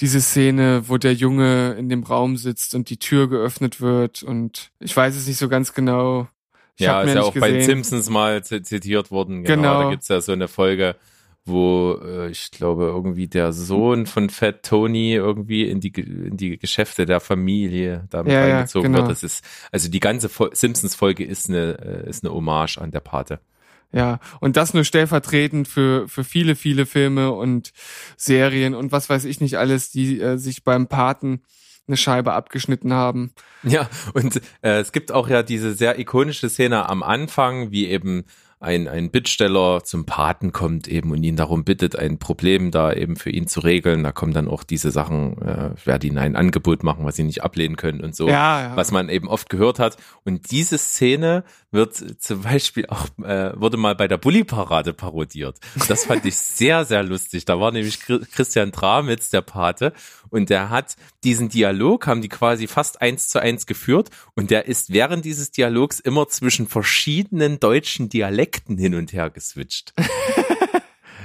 diese 0.00 0.20
Szene, 0.20 0.88
wo 0.88 0.98
der 0.98 1.14
Junge 1.14 1.74
in 1.78 1.88
dem 1.88 2.02
Raum 2.02 2.36
sitzt 2.36 2.74
und 2.74 2.90
die 2.90 2.98
Tür 2.98 3.28
geöffnet 3.28 3.80
wird 3.80 4.22
und 4.22 4.70
ich 4.80 4.96
weiß 4.96 5.16
es 5.16 5.26
nicht 5.26 5.38
so 5.38 5.48
ganz 5.48 5.72
genau. 5.72 6.28
Ich 6.76 6.84
ja, 6.86 7.02
ist 7.02 7.14
ja 7.14 7.22
auch 7.22 7.34
bei 7.34 7.52
gesehen. 7.52 7.84
Simpsons 7.84 8.10
mal 8.10 8.42
zitiert 8.42 9.10
worden. 9.10 9.44
Genau. 9.44 9.62
Genau. 9.62 9.82
Da 9.84 9.90
gibt's 9.90 10.08
ja 10.08 10.20
so 10.20 10.32
eine 10.32 10.48
Folge, 10.48 10.96
wo 11.44 12.00
äh, 12.04 12.30
ich 12.30 12.50
glaube 12.50 12.84
irgendwie 12.86 13.28
der 13.28 13.52
Sohn 13.52 14.06
von 14.06 14.28
Fat 14.30 14.64
Tony 14.64 15.12
irgendwie 15.12 15.68
in 15.68 15.78
die 15.80 15.90
in 15.90 16.36
die 16.36 16.58
Geschäfte 16.58 17.06
der 17.06 17.20
Familie 17.20 18.06
damit 18.10 18.32
Ja, 18.32 18.46
ja, 18.46 18.54
reingezogen 18.56 18.92
genau. 18.92 19.04
wird. 19.04 19.12
Das 19.12 19.22
ist 19.22 19.44
also 19.70 19.88
die 19.88 20.00
ganze 20.00 20.28
Simpsons 20.52 20.96
Folge 20.96 21.24
ist 21.24 21.48
eine 21.48 22.04
äh, 22.06 22.08
ist 22.08 22.24
eine 22.24 22.34
Hommage 22.34 22.78
an 22.78 22.90
der 22.90 23.00
Pate. 23.00 23.38
Ja, 23.92 24.18
und 24.40 24.56
das 24.56 24.74
nur 24.74 24.84
stellvertretend 24.84 25.68
für 25.68 26.08
für 26.08 26.24
viele 26.24 26.56
viele 26.56 26.86
Filme 26.86 27.30
und 27.32 27.72
Serien 28.16 28.74
und 28.74 28.92
was 28.92 29.08
weiß 29.08 29.24
ich 29.24 29.40
nicht 29.40 29.56
alles, 29.56 29.90
die 29.90 30.20
äh, 30.20 30.36
sich 30.36 30.64
beim 30.64 30.88
Paten 30.88 31.42
eine 31.86 31.96
Scheibe 31.96 32.32
abgeschnitten 32.32 32.92
haben. 32.92 33.32
Ja, 33.62 33.88
und 34.14 34.36
äh, 34.62 34.80
es 34.80 34.92
gibt 34.92 35.12
auch 35.12 35.28
ja 35.28 35.42
diese 35.42 35.74
sehr 35.74 35.98
ikonische 35.98 36.48
Szene 36.48 36.88
am 36.88 37.02
Anfang, 37.02 37.70
wie 37.70 37.86
eben 37.88 38.24
ein, 38.64 38.88
ein 38.88 39.10
Bittsteller 39.10 39.84
zum 39.84 40.06
Paten 40.06 40.50
kommt 40.52 40.88
eben 40.88 41.12
und 41.12 41.22
ihn 41.22 41.36
darum 41.36 41.62
bittet, 41.64 41.96
ein 41.96 42.18
Problem 42.18 42.70
da 42.70 42.92
eben 42.92 43.16
für 43.16 43.30
ihn 43.30 43.46
zu 43.46 43.60
regeln. 43.60 44.02
Da 44.02 44.10
kommen 44.10 44.32
dann 44.32 44.48
auch 44.48 44.64
diese 44.64 44.90
Sachen, 44.90 45.40
äh, 45.42 45.70
werde 45.84 46.06
ihnen 46.06 46.18
ein 46.18 46.34
Angebot 46.34 46.82
machen, 46.82 47.04
was 47.04 47.16
sie 47.16 47.22
nicht 47.24 47.44
ablehnen 47.44 47.76
können 47.76 48.00
und 48.00 48.16
so, 48.16 48.26
Ja, 48.28 48.62
ja. 48.62 48.76
was 48.76 48.90
man 48.90 49.08
eben 49.08 49.28
oft 49.28 49.48
gehört 49.50 49.78
hat. 49.78 49.96
Und 50.24 50.50
diese 50.50 50.78
Szene 50.78 51.44
wird 51.70 51.94
zum 52.20 52.42
Beispiel 52.42 52.86
auch, 52.86 53.06
äh, 53.24 53.52
wurde 53.54 53.76
mal 53.76 53.94
bei 53.94 54.08
der 54.08 54.18
Bulli-Parade 54.18 54.92
parodiert. 54.94 55.58
Das 55.88 56.06
fand 56.06 56.24
ich 56.24 56.36
sehr, 56.36 56.84
sehr 56.84 57.02
lustig. 57.02 57.44
Da 57.44 57.60
war 57.60 57.70
nämlich 57.72 57.96
Chri- 57.96 58.24
Christian 58.32 58.72
Dramitz, 58.72 59.30
der 59.30 59.42
Pate, 59.42 59.92
und 60.34 60.50
der 60.50 60.68
hat 60.68 60.96
diesen 61.22 61.48
Dialog, 61.48 62.08
haben 62.08 62.20
die 62.20 62.28
quasi 62.28 62.66
fast 62.66 63.00
eins 63.00 63.28
zu 63.28 63.40
eins 63.40 63.66
geführt 63.66 64.10
und 64.34 64.50
der 64.50 64.66
ist 64.66 64.92
während 64.92 65.24
dieses 65.24 65.52
Dialogs 65.52 66.00
immer 66.00 66.26
zwischen 66.26 66.66
verschiedenen 66.66 67.60
deutschen 67.60 68.08
Dialekten 68.08 68.76
hin 68.76 68.96
und 68.96 69.12
her 69.12 69.30
geswitcht. 69.30 69.94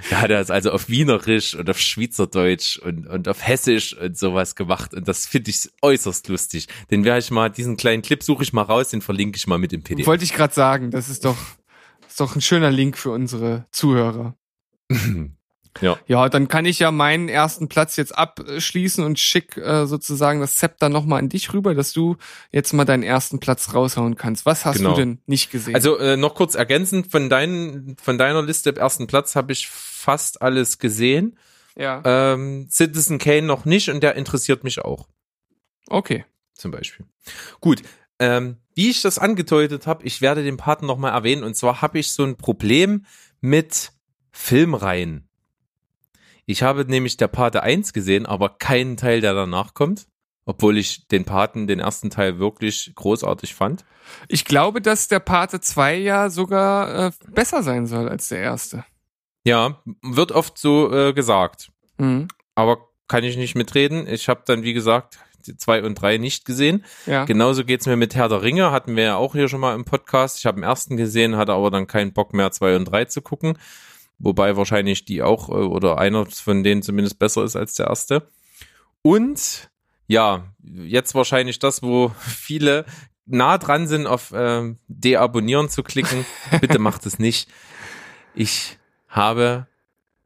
Da 0.09 0.21
hat 0.21 0.31
er 0.31 0.39
es 0.39 0.49
also 0.49 0.71
auf 0.71 0.89
Wienerisch 0.89 1.55
und 1.55 1.69
auf 1.69 1.77
Schweizerdeutsch 1.77 2.77
und, 2.77 3.05
und 3.05 3.27
auf 3.27 3.45
Hessisch 3.45 3.95
und 3.95 4.17
sowas 4.17 4.55
gemacht. 4.55 4.93
Und 4.93 5.07
das 5.07 5.27
finde 5.27 5.51
ich 5.51 5.69
äußerst 5.81 6.27
lustig. 6.29 6.67
Den 6.89 7.03
werde 7.03 7.19
ich 7.19 7.29
mal, 7.31 7.49
diesen 7.49 7.77
kleinen 7.77 8.01
Clip 8.01 8.23
suche 8.23 8.41
ich 8.41 8.53
mal 8.53 8.63
raus, 8.63 8.89
den 8.89 9.01
verlinke 9.01 9.37
ich 9.37 9.45
mal 9.45 9.59
mit 9.59 9.71
dem 9.71 9.83
PDF. 9.83 10.07
Wollte 10.07 10.23
ich 10.23 10.33
gerade 10.33 10.53
sagen, 10.53 10.89
das 10.89 11.09
ist 11.09 11.25
doch, 11.25 11.37
ist 12.07 12.19
doch 12.19 12.35
ein 12.35 12.41
schöner 12.41 12.71
Link 12.71 12.97
für 12.97 13.11
unsere 13.11 13.67
Zuhörer. 13.71 14.35
Ja. 15.81 15.97
Ja, 16.07 16.29
dann 16.29 16.47
kann 16.47 16.65
ich 16.65 16.79
ja 16.79 16.91
meinen 16.91 17.29
ersten 17.29 17.69
Platz 17.69 17.95
jetzt 17.95 18.17
abschließen 18.17 19.03
und 19.03 19.19
schick 19.19 19.57
äh, 19.57 19.85
sozusagen 19.85 20.39
das 20.41 20.55
Zepter 20.57 20.89
nochmal 20.89 21.19
an 21.19 21.29
dich 21.29 21.53
rüber, 21.53 21.73
dass 21.75 21.93
du 21.93 22.17
jetzt 22.51 22.73
mal 22.73 22.85
deinen 22.85 23.03
ersten 23.03 23.39
Platz 23.39 23.73
raushauen 23.73 24.15
kannst. 24.15 24.45
Was 24.45 24.65
hast 24.65 24.77
Genau. 24.77 24.91
du 24.91 24.95
denn 24.97 25.21
nicht 25.25 25.51
gesehen? 25.51 25.75
Also 25.75 25.97
äh, 25.97 26.17
noch 26.17 26.35
kurz 26.35 26.55
ergänzend 26.55 27.11
von 27.11 27.29
deinen, 27.29 27.95
von 28.01 28.17
deiner 28.17 28.41
Liste 28.41 28.71
im 28.71 28.77
ersten 28.77 29.07
Platz 29.07 29.35
habe 29.35 29.51
ich 29.53 29.67
fast 29.69 30.41
alles 30.41 30.79
gesehen. 30.79 31.37
ja, 31.75 32.01
Ähm, 32.05 32.67
Citizen 32.69 33.17
Kane 33.19 33.43
noch 33.43 33.65
nicht 33.65 33.89
und 33.89 34.01
der 34.01 34.15
interessiert 34.15 34.63
mich 34.63 34.79
auch. 34.79 35.07
okay. 35.89 36.25
zum 36.55 36.71
Beispiel. 36.71 37.05
Gut, 37.61 37.81
ähm, 38.19 38.57
wie 38.75 38.89
ich 38.89 39.01
das 39.01 39.17
angedeutet 39.17 39.87
habe, 39.87 40.03
ich 40.05 40.19
werde 40.21 40.43
den 40.43 40.57
Paten 40.57 40.85
nochmal 40.85 41.13
erwähnen. 41.13 41.43
Und 41.43 41.55
zwar 41.55 41.81
habe 41.81 41.99
ich 41.99 42.11
so 42.11 42.23
ein 42.23 42.35
Problem 42.35 43.05
mit 43.39 43.91
Filmreihen. 44.31 45.28
Ich 46.49 46.63
habe 46.63 46.83
nämlich 46.83 47.15
der 47.15 47.27
Pate 47.27 47.61
1 47.61 47.93
gesehen, 47.93 48.25
aber 48.25 48.49
keinen 48.49 48.97
Teil, 48.97 49.21
der 49.21 49.35
danach 49.35 49.75
kommt. 49.75 50.07
Obwohl 50.45 50.79
ich 50.79 51.07
den 51.07 51.23
Paten, 51.23 51.67
den 51.67 51.79
ersten 51.79 52.09
Teil 52.09 52.39
wirklich 52.39 52.91
großartig 52.95 53.53
fand. 53.53 53.85
Ich 54.27 54.45
glaube, 54.45 54.81
dass 54.81 55.07
der 55.07 55.19
Pate 55.19 55.61
2 55.61 55.97
ja 55.97 56.31
sogar 56.31 57.05
äh, 57.05 57.11
besser 57.27 57.61
sein 57.61 57.85
soll 57.85 58.09
als 58.09 58.29
der 58.29 58.39
erste. 58.39 58.83
Ja, 59.45 59.83
wird 60.01 60.31
oft 60.31 60.57
so 60.57 60.91
äh, 60.91 61.13
gesagt. 61.13 61.69
Mhm. 61.99 62.29
Aber 62.55 62.79
kann 63.07 63.23
ich 63.23 63.37
nicht 63.37 63.53
mitreden. 63.53 64.07
Ich 64.07 64.27
habe 64.27 64.41
dann, 64.43 64.63
wie 64.63 64.73
gesagt, 64.73 65.19
die 65.45 65.55
zwei 65.55 65.83
und 65.83 66.01
drei 66.01 66.17
nicht 66.17 66.45
gesehen. 66.45 66.83
Ja. 67.05 67.25
Genauso 67.25 67.63
geht's 67.63 67.85
mir 67.85 67.95
mit 67.95 68.15
Herr 68.15 68.27
der 68.27 68.41
Ringe, 68.41 68.71
hatten 68.71 68.95
wir 68.95 69.03
ja 69.03 69.15
auch 69.17 69.33
hier 69.33 69.49
schon 69.49 69.61
mal 69.61 69.75
im 69.75 69.85
Podcast. 69.85 70.39
Ich 70.39 70.47
habe 70.47 70.59
den 70.59 70.63
ersten 70.63 70.97
gesehen, 70.97 71.37
hatte 71.37 71.53
aber 71.53 71.69
dann 71.69 71.85
keinen 71.85 72.11
Bock 72.11 72.33
mehr, 72.33 72.51
zwei 72.51 72.75
und 72.75 72.85
drei 72.85 73.05
zu 73.05 73.21
gucken. 73.21 73.59
Wobei 74.19 74.57
wahrscheinlich 74.57 75.05
die 75.05 75.23
auch 75.23 75.49
äh, 75.49 75.53
oder 75.53 75.97
einer 75.97 76.25
von 76.25 76.63
denen 76.63 76.81
zumindest 76.81 77.19
besser 77.19 77.43
ist 77.43 77.55
als 77.55 77.73
der 77.75 77.87
erste. 77.87 78.29
Und 79.01 79.69
ja, 80.07 80.53
jetzt 80.63 81.15
wahrscheinlich 81.15 81.59
das, 81.59 81.81
wo 81.81 82.09
viele 82.19 82.85
nah 83.25 83.57
dran 83.57 83.87
sind, 83.87 84.07
auf 84.07 84.33
ähm, 84.35 84.77
Deabonnieren 84.87 85.69
zu 85.69 85.83
klicken. 85.83 86.25
Bitte 86.61 86.79
macht 86.79 87.05
es 87.05 87.19
nicht. 87.19 87.49
Ich 88.35 88.77
habe 89.07 89.67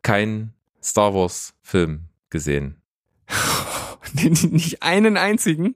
keinen 0.02 0.54
Star 0.82 1.14
Wars 1.14 1.54
Film 1.62 2.10
gesehen. 2.30 2.82
Nicht 4.14 4.84
einen 4.84 5.18
einzigen. 5.18 5.76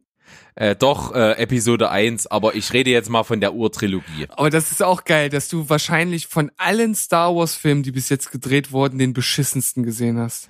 Äh, 0.57 0.75
doch, 0.75 1.13
äh, 1.13 1.33
Episode 1.33 1.91
1, 1.91 2.25
aber 2.25 2.55
ich 2.55 2.73
rede 2.73 2.89
jetzt 2.89 3.11
mal 3.11 3.21
von 3.21 3.39
der 3.39 3.53
Urtrilogie. 3.53 4.25
Aber 4.29 4.49
das 4.49 4.71
ist 4.71 4.81
auch 4.81 5.03
geil, 5.03 5.29
dass 5.29 5.49
du 5.49 5.69
wahrscheinlich 5.69 6.25
von 6.25 6.49
allen 6.57 6.95
Star 6.95 7.35
Wars 7.35 7.55
Filmen, 7.55 7.83
die 7.83 7.91
bis 7.91 8.09
jetzt 8.09 8.31
gedreht 8.31 8.71
wurden, 8.71 8.97
den 8.97 9.13
beschissensten 9.13 9.83
gesehen 9.83 10.17
hast. 10.17 10.49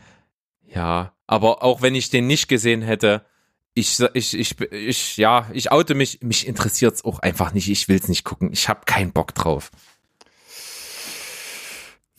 Ja, 0.66 1.12
aber 1.28 1.62
auch 1.62 1.82
wenn 1.82 1.93
ich 1.93 2.10
den 2.10 2.26
nicht 2.26 2.47
gesehen 2.47 2.82
hätte, 2.82 3.26
ich, 3.74 3.99
ich, 4.14 4.34
ich, 4.34 4.62
ich, 4.72 5.18
ja, 5.18 5.49
ich 5.51 5.74
oute 5.74 5.93
mich, 5.93 6.22
mich 6.22 6.47
interessiert's 6.47 7.03
auch 7.03 7.20
einfach 7.20 7.51
nicht, 7.51 7.70
ich 7.70 7.89
will's 7.89 8.08
nicht 8.08 8.24
gucken, 8.24 8.49
ich 8.53 8.70
habe 8.70 8.86
keinen 8.86 9.12
Bock 9.12 9.36
drauf. 9.36 9.72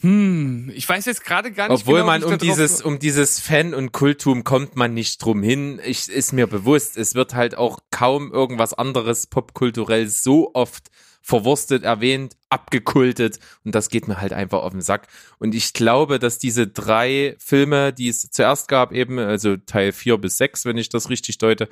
Hm, 0.00 0.70
ich 0.74 0.88
weiß 0.88 1.06
jetzt 1.06 1.24
gerade 1.24 1.50
gar 1.50 1.68
nicht 1.68 1.80
Obwohl 1.82 2.00
genau, 2.00 2.06
man 2.06 2.22
um 2.22 2.38
dieses, 2.38 2.80
um 2.82 3.00
dieses 3.00 3.40
Fan- 3.40 3.74
und 3.74 3.90
Kultum 3.92 4.44
kommt 4.44 4.76
man 4.76 4.94
nicht 4.94 5.24
drum 5.24 5.42
hin. 5.42 5.80
Ich, 5.84 6.08
ist 6.08 6.32
mir 6.32 6.46
bewusst, 6.46 6.96
es 6.96 7.16
wird 7.16 7.34
halt 7.34 7.56
auch 7.56 7.80
kaum 7.90 8.32
irgendwas 8.32 8.74
anderes 8.74 9.26
popkulturell 9.26 10.08
so 10.08 10.52
oft 10.54 10.90
verwurstet, 11.20 11.82
erwähnt, 11.82 12.36
abgekultet 12.48 13.38
und 13.64 13.74
das 13.74 13.90
geht 13.90 14.08
mir 14.08 14.20
halt 14.20 14.32
einfach 14.32 14.62
auf 14.62 14.72
den 14.72 14.80
Sack. 14.80 15.08
Und 15.38 15.54
ich 15.54 15.72
glaube, 15.72 16.18
dass 16.18 16.38
diese 16.38 16.68
drei 16.68 17.36
Filme, 17.38 17.92
die 17.92 18.08
es 18.08 18.30
zuerst 18.30 18.68
gab, 18.68 18.92
eben, 18.92 19.18
also 19.18 19.56
Teil 19.56 19.92
vier 19.92 20.16
bis 20.16 20.38
sechs, 20.38 20.64
wenn 20.64 20.78
ich 20.78 20.88
das 20.88 21.10
richtig 21.10 21.38
deute, 21.38 21.68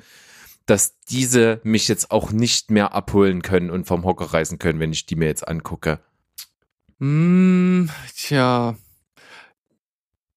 dass 0.67 0.99
diese 1.09 1.61
mich 1.63 1.87
jetzt 1.87 2.11
auch 2.11 2.31
nicht 2.31 2.69
mehr 2.69 2.93
abholen 2.93 3.41
können 3.41 3.71
und 3.71 3.87
vom 3.87 4.03
Hocker 4.03 4.25
reißen 4.25 4.59
können, 4.59 4.81
wenn 4.81 4.91
ich 4.91 5.05
die 5.05 5.15
mir 5.15 5.27
jetzt 5.27 5.47
angucke. 5.47 6.01
Hm, 6.99 7.89
tja. 8.15 8.75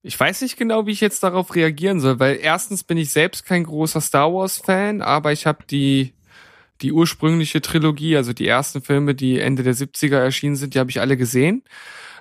Ich 0.02 0.18
weiß 0.18 0.40
nicht 0.42 0.56
genau, 0.56 0.86
wie 0.86 0.92
ich 0.92 1.00
jetzt 1.00 1.22
darauf 1.22 1.54
reagieren 1.54 2.00
soll, 2.00 2.18
weil 2.18 2.38
erstens 2.40 2.84
bin 2.84 2.96
ich 2.96 3.10
selbst 3.12 3.44
kein 3.44 3.64
großer 3.64 4.00
Star 4.00 4.32
Wars 4.32 4.58
Fan, 4.58 5.02
aber 5.02 5.32
ich 5.32 5.46
habe 5.46 5.64
die 5.68 6.14
die 6.80 6.92
ursprüngliche 6.92 7.60
Trilogie, 7.60 8.16
also 8.16 8.32
die 8.32 8.46
ersten 8.46 8.80
Filme, 8.82 9.14
die 9.14 9.38
Ende 9.38 9.62
der 9.62 9.74
70er 9.74 10.16
erschienen 10.16 10.56
sind, 10.56 10.74
die 10.74 10.78
habe 10.78 10.90
ich 10.90 11.00
alle 11.00 11.18
gesehen. 11.18 11.62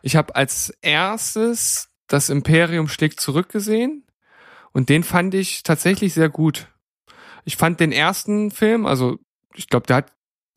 Ich 0.02 0.18
habe 0.18 0.36
als 0.36 0.74
erstes 0.82 1.90
das 2.08 2.30
Imperium 2.30 2.90
schlägt 2.90 3.22
zurück 3.22 3.50
gesehen 3.50 4.04
und 4.74 4.90
den 4.90 5.04
fand 5.04 5.34
ich 5.34 5.64
tatsächlich 5.64 6.14
sehr 6.14 6.30
gut. 6.30 6.68
Ich 7.46 7.56
fand 7.58 7.80
den 7.80 7.94
ersten 7.94 8.52
Film, 8.52 8.86
also 8.86 9.20
ich 9.56 9.70
glaube, 9.70 9.88
der 9.88 9.98
hat 9.98 10.14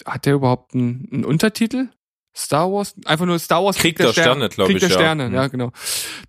hat 0.06 0.26
der 0.26 0.34
überhaupt 0.34 0.74
einen, 0.74 1.08
einen 1.12 1.24
Untertitel? 1.24 1.88
Star 2.34 2.70
Wars? 2.72 2.94
Einfach 3.04 3.26
nur 3.26 3.38
Star 3.38 3.62
Wars 3.64 3.76
Krieg 3.76 3.96
der 3.96 4.12
Sterne, 4.12 4.48
glaub 4.48 4.66
Krieg 4.68 4.76
ich, 4.76 4.80
der 4.80 4.88
ja. 4.90 4.94
Sterne, 4.96 5.28
Mhm. 5.28 5.34
ja, 5.34 5.46
genau. 5.48 5.72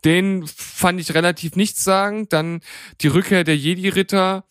Den 0.04 0.46
fand 0.48 1.00
ich 1.00 1.14
relativ 1.14 1.56
nichtssagend. 1.56 2.34
Dann 2.34 2.62
die 3.02 3.08
Rückkehr 3.08 3.44
der 3.44 3.58
Jedi-Ritter 3.58 4.46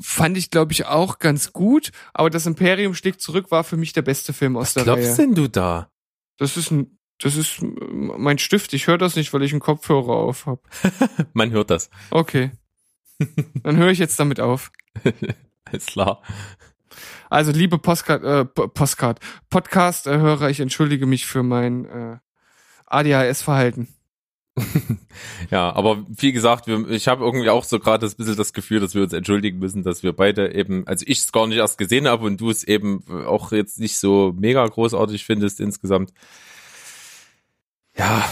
fand 0.00 0.38
ich, 0.38 0.50
glaube 0.50 0.72
ich, 0.72 0.86
auch 0.86 1.18
ganz 1.18 1.52
gut. 1.52 1.90
Aber 2.14 2.30
das 2.30 2.46
Imperium 2.46 2.94
schlägt 2.94 3.20
zurück 3.20 3.50
war 3.50 3.64
für 3.64 3.76
mich 3.76 3.92
der 3.92 4.02
beste 4.02 4.32
Film 4.32 4.56
aus 4.56 4.74
der 4.74 4.84
Glaubst 4.84 5.08
Reihe. 5.08 5.16
denn 5.16 5.34
du 5.34 5.48
da? 5.48 5.90
Das 6.38 6.56
ist 6.56 6.70
ein, 6.70 6.98
das 7.18 7.36
ist 7.36 7.58
mein 7.60 8.38
Stift. 8.38 8.72
Ich 8.72 8.86
höre 8.86 8.96
das 8.98 9.16
nicht, 9.16 9.32
weil 9.34 9.42
ich 9.42 9.52
einen 9.52 9.60
Kopfhörer 9.60 10.08
auf 10.16 10.46
habe. 10.46 10.62
Man 11.34 11.50
hört 11.50 11.70
das. 11.70 11.90
Okay. 12.10 12.52
Dann 13.62 13.76
höre 13.76 13.90
ich 13.90 13.98
jetzt 13.98 14.18
damit 14.18 14.40
auf. 14.40 14.72
Ist 15.72 15.88
klar. 15.88 16.22
Also 17.30 17.52
liebe 17.52 17.78
Postcard, 17.78 18.24
äh, 18.24 18.44
Postcard, 18.44 19.20
Podcast-Hörer, 19.48 20.50
ich 20.50 20.60
entschuldige 20.60 21.06
mich 21.06 21.26
für 21.26 21.42
mein 21.42 21.86
äh, 21.86 22.18
ADHS-Verhalten. 22.86 23.88
Ja, 25.50 25.74
aber 25.74 26.04
wie 26.08 26.32
gesagt, 26.32 26.66
wir, 26.66 26.88
ich 26.90 27.08
habe 27.08 27.24
irgendwie 27.24 27.50
auch 27.50 27.64
so 27.64 27.78
gerade 27.78 28.06
das 28.06 28.14
bisschen 28.14 28.36
das 28.36 28.52
Gefühl, 28.52 28.80
dass 28.80 28.94
wir 28.94 29.02
uns 29.02 29.12
entschuldigen 29.12 29.58
müssen, 29.58 29.82
dass 29.82 30.02
wir 30.02 30.12
beide 30.12 30.54
eben, 30.54 30.86
also 30.86 31.04
ich 31.08 31.18
es 31.18 31.32
gar 31.32 31.46
nicht 31.46 31.58
erst 31.58 31.78
gesehen 31.78 32.06
habe 32.06 32.26
und 32.26 32.40
du 32.40 32.50
es 32.50 32.62
eben 32.64 33.04
auch 33.26 33.52
jetzt 33.52 33.80
nicht 33.80 33.98
so 33.98 34.34
mega 34.36 34.64
großartig 34.66 35.24
findest 35.24 35.60
insgesamt. 35.60 36.12
Ja, 37.96 38.24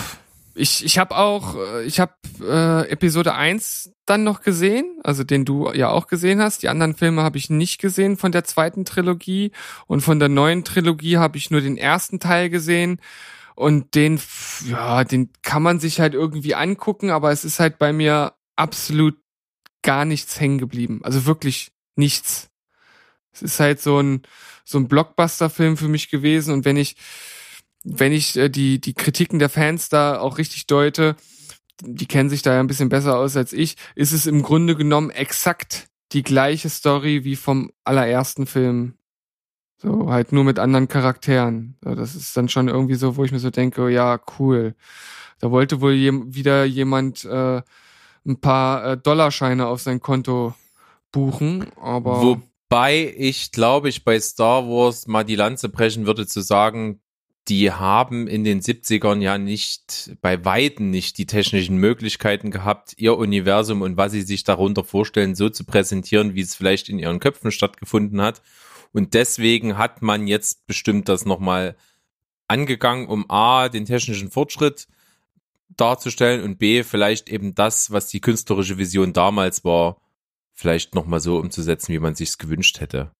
Ich, 0.58 0.84
ich 0.84 0.98
habe 0.98 1.16
auch, 1.16 1.56
äh, 1.56 1.84
ich 1.84 2.00
habe 2.00 2.14
äh, 2.40 2.90
Episode 2.90 3.34
1 3.34 3.92
dann 4.06 4.24
noch 4.24 4.42
gesehen, 4.42 4.98
also 5.04 5.22
den 5.22 5.44
du 5.44 5.72
ja 5.72 5.90
auch 5.90 6.08
gesehen 6.08 6.42
hast. 6.42 6.62
Die 6.62 6.68
anderen 6.68 6.96
Filme 6.96 7.22
habe 7.22 7.38
ich 7.38 7.48
nicht 7.48 7.80
gesehen 7.80 8.16
von 8.16 8.32
der 8.32 8.44
zweiten 8.44 8.84
Trilogie 8.84 9.52
und 9.86 10.00
von 10.00 10.18
der 10.18 10.28
neuen 10.28 10.64
Trilogie 10.64 11.18
habe 11.18 11.38
ich 11.38 11.50
nur 11.50 11.60
den 11.60 11.76
ersten 11.76 12.18
Teil 12.18 12.50
gesehen. 12.50 13.00
Und 13.54 13.94
den, 13.94 14.20
ja, 14.66 15.04
den 15.04 15.30
kann 15.42 15.62
man 15.62 15.80
sich 15.80 16.00
halt 16.00 16.14
irgendwie 16.14 16.54
angucken, 16.54 17.10
aber 17.10 17.32
es 17.32 17.44
ist 17.44 17.58
halt 17.58 17.78
bei 17.78 17.92
mir 17.92 18.34
absolut 18.56 19.16
gar 19.82 20.04
nichts 20.04 20.38
hängen 20.40 20.58
geblieben. 20.58 21.00
Also 21.02 21.26
wirklich 21.26 21.72
nichts. 21.96 22.50
Es 23.32 23.42
ist 23.42 23.60
halt 23.60 23.80
so 23.80 24.00
ein, 24.00 24.22
so 24.64 24.78
ein 24.78 24.88
Blockbuster-Film 24.88 25.76
für 25.76 25.88
mich 25.88 26.10
gewesen. 26.10 26.52
Und 26.52 26.64
wenn 26.64 26.76
ich, 26.76 26.96
wenn 27.84 28.12
ich 28.12 28.36
äh, 28.36 28.48
die, 28.48 28.80
die 28.80 28.94
Kritiken 28.94 29.38
der 29.38 29.48
Fans 29.48 29.88
da 29.88 30.18
auch 30.18 30.38
richtig 30.38 30.66
deute, 30.66 31.16
die 31.80 32.06
kennen 32.06 32.30
sich 32.30 32.42
da 32.42 32.54
ja 32.54 32.60
ein 32.60 32.66
bisschen 32.66 32.88
besser 32.88 33.16
aus 33.16 33.36
als 33.36 33.52
ich, 33.52 33.76
ist 33.94 34.12
es 34.12 34.26
im 34.26 34.42
Grunde 34.42 34.74
genommen 34.74 35.10
exakt 35.10 35.88
die 36.12 36.22
gleiche 36.22 36.68
Story 36.68 37.24
wie 37.24 37.36
vom 37.36 37.70
allerersten 37.84 38.46
Film. 38.46 38.94
So, 39.80 40.10
halt 40.10 40.32
nur 40.32 40.42
mit 40.42 40.58
anderen 40.58 40.88
Charakteren. 40.88 41.76
So, 41.84 41.94
das 41.94 42.16
ist 42.16 42.36
dann 42.36 42.48
schon 42.48 42.66
irgendwie 42.66 42.96
so, 42.96 43.16
wo 43.16 43.24
ich 43.24 43.30
mir 43.30 43.38
so 43.38 43.50
denke, 43.50 43.88
ja, 43.90 44.18
cool. 44.38 44.74
Da 45.38 45.52
wollte 45.52 45.80
wohl 45.80 45.92
jem, 45.92 46.34
wieder 46.34 46.64
jemand 46.64 47.24
äh, 47.24 47.62
ein 48.26 48.40
paar 48.40 48.84
äh, 48.84 48.96
Dollarscheine 48.96 49.68
auf 49.68 49.80
sein 49.80 50.00
Konto 50.00 50.54
buchen, 51.12 51.66
aber 51.80 52.20
wobei 52.20 53.14
ich 53.16 53.52
glaube, 53.52 53.88
ich 53.88 54.04
bei 54.04 54.20
Star 54.20 54.66
Wars 54.66 55.06
mal 55.06 55.24
die 55.24 55.36
Lanze 55.36 55.68
brechen 55.68 56.06
würde 56.06 56.26
zu 56.26 56.40
sagen, 56.40 57.00
die 57.48 57.72
haben 57.72 58.26
in 58.26 58.44
den 58.44 58.60
70ern 58.60 59.20
ja 59.20 59.38
nicht, 59.38 60.16
bei 60.20 60.44
Weitem 60.44 60.90
nicht 60.90 61.18
die 61.18 61.26
technischen 61.26 61.78
Möglichkeiten 61.78 62.50
gehabt, 62.50 62.94
ihr 62.98 63.16
Universum 63.16 63.82
und 63.82 63.96
was 63.96 64.12
sie 64.12 64.22
sich 64.22 64.44
darunter 64.44 64.84
vorstellen, 64.84 65.34
so 65.34 65.48
zu 65.48 65.64
präsentieren, 65.64 66.34
wie 66.34 66.42
es 66.42 66.54
vielleicht 66.54 66.88
in 66.88 66.98
ihren 66.98 67.20
Köpfen 67.20 67.50
stattgefunden 67.50 68.20
hat. 68.20 68.42
Und 68.92 69.14
deswegen 69.14 69.78
hat 69.78 70.02
man 70.02 70.26
jetzt 70.26 70.66
bestimmt 70.66 71.08
das 71.08 71.24
nochmal 71.24 71.76
angegangen, 72.48 73.08
um 73.08 73.30
A, 73.30 73.68
den 73.68 73.86
technischen 73.86 74.30
Fortschritt 74.30 74.86
darzustellen 75.76 76.42
und 76.42 76.58
B, 76.58 76.82
vielleicht 76.82 77.28
eben 77.28 77.54
das, 77.54 77.90
was 77.90 78.08
die 78.08 78.20
künstlerische 78.20 78.78
Vision 78.78 79.12
damals 79.12 79.64
war, 79.64 80.00
vielleicht 80.52 80.94
nochmal 80.94 81.20
so 81.20 81.38
umzusetzen, 81.38 81.92
wie 81.92 81.98
man 81.98 82.14
sich's 82.14 82.38
gewünscht 82.38 82.80
hätte. 82.80 83.12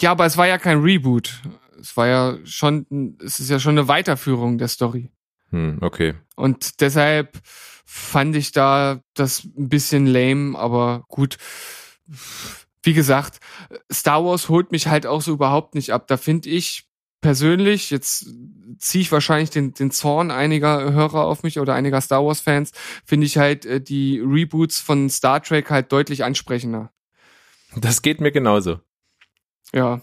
ja, 0.00 0.12
aber 0.12 0.26
es 0.26 0.36
war 0.36 0.46
ja 0.46 0.58
kein 0.58 0.80
Reboot. 0.80 1.42
Es 1.82 1.96
war 1.96 2.06
ja 2.06 2.38
schon, 2.44 3.18
es 3.22 3.40
ist 3.40 3.50
ja 3.50 3.58
schon 3.58 3.76
eine 3.76 3.88
Weiterführung 3.88 4.56
der 4.56 4.68
Story. 4.68 5.10
Hm, 5.50 5.78
okay. 5.80 6.14
Und 6.36 6.80
deshalb 6.80 7.40
fand 7.84 8.36
ich 8.36 8.52
da 8.52 9.00
das 9.14 9.44
ein 9.44 9.68
bisschen 9.68 10.06
lame, 10.06 10.56
aber 10.58 11.04
gut. 11.08 11.36
Wie 12.84 12.94
gesagt, 12.94 13.38
Star 13.92 14.24
Wars 14.24 14.48
holt 14.48 14.72
mich 14.72 14.86
halt 14.86 15.06
auch 15.06 15.22
so 15.22 15.32
überhaupt 15.32 15.74
nicht 15.74 15.92
ab. 15.92 16.06
Da 16.06 16.16
finde 16.16 16.48
ich 16.48 16.88
persönlich, 17.20 17.90
jetzt 17.90 18.26
ziehe 18.78 19.02
ich 19.02 19.12
wahrscheinlich 19.12 19.50
den, 19.50 19.74
den 19.74 19.90
Zorn 19.90 20.30
einiger 20.30 20.92
Hörer 20.92 21.24
auf 21.24 21.42
mich 21.42 21.58
oder 21.58 21.74
einiger 21.74 22.00
Star 22.00 22.24
Wars 22.24 22.40
Fans, 22.40 22.72
finde 23.04 23.26
ich 23.26 23.38
halt 23.38 23.64
äh, 23.64 23.80
die 23.80 24.20
Reboots 24.20 24.80
von 24.80 25.08
Star 25.08 25.42
Trek 25.42 25.70
halt 25.70 25.92
deutlich 25.92 26.24
ansprechender. 26.24 26.92
Das 27.76 28.02
geht 28.02 28.20
mir 28.20 28.32
genauso. 28.32 28.80
Ja. 29.72 30.00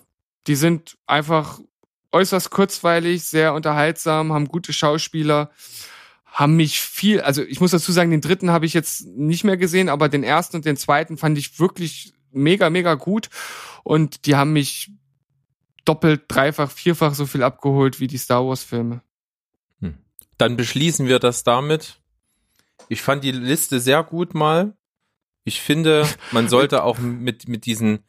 Die 0.47 0.55
sind 0.55 0.97
einfach 1.05 1.59
äußerst 2.12 2.49
kurzweilig, 2.49 3.24
sehr 3.24 3.53
unterhaltsam, 3.53 4.34
haben 4.34 4.47
gute 4.47 4.74
Schauspieler, 4.74 5.51
haben 6.26 6.55
mich 6.55 6.80
viel, 6.80 7.22
also 7.22 7.43
ich 7.43 7.60
muss 7.60 7.72
dazu 7.72 7.91
sagen, 7.91 8.12
den 8.12 8.22
dritten 8.22 8.51
habe 8.51 8.66
ich 8.66 8.74
jetzt 8.74 9.05
nicht 9.05 9.43
mehr 9.43 9.57
gesehen, 9.57 9.89
aber 9.89 10.10
den 10.10 10.24
ersten 10.24 10.57
und 10.57 10.66
den 10.66 10.78
zweiten 10.78 11.18
fand 11.18 11.38
ich 11.38 11.60
wirklich 11.60 12.14
mega, 12.32 12.70
mega 12.70 12.95
gut 12.95 13.30
und 13.84 14.26
die 14.26 14.36
haben 14.36 14.53
mich 14.53 14.91
doppelt, 15.86 16.24
dreifach, 16.28 16.72
vierfach 16.72 17.16
so 17.16 17.26
viel 17.26 17.43
abgeholt 17.43 17.99
wie 17.99 18.07
die 18.07 18.18
Star 18.18 18.45
Wars 18.45 18.64
Filme. 18.64 19.01
Dann 20.39 20.55
beschließen 20.55 21.07
wir 21.07 21.20
das 21.20 21.43
damit. 21.43 21.99
Ich 22.88 23.01
fand 23.01 23.24
die 23.24 23.32
Liste 23.32 23.80
sehr 23.80 24.03
gut 24.03 24.34
mal. 24.34 24.74
Ich 25.43 25.62
finde, 25.62 26.07
man 26.32 26.47
sollte 26.47 26.84
auch 26.84 26.97
mit, 26.97 27.47
mit 27.47 27.66
diesen, 27.66 28.05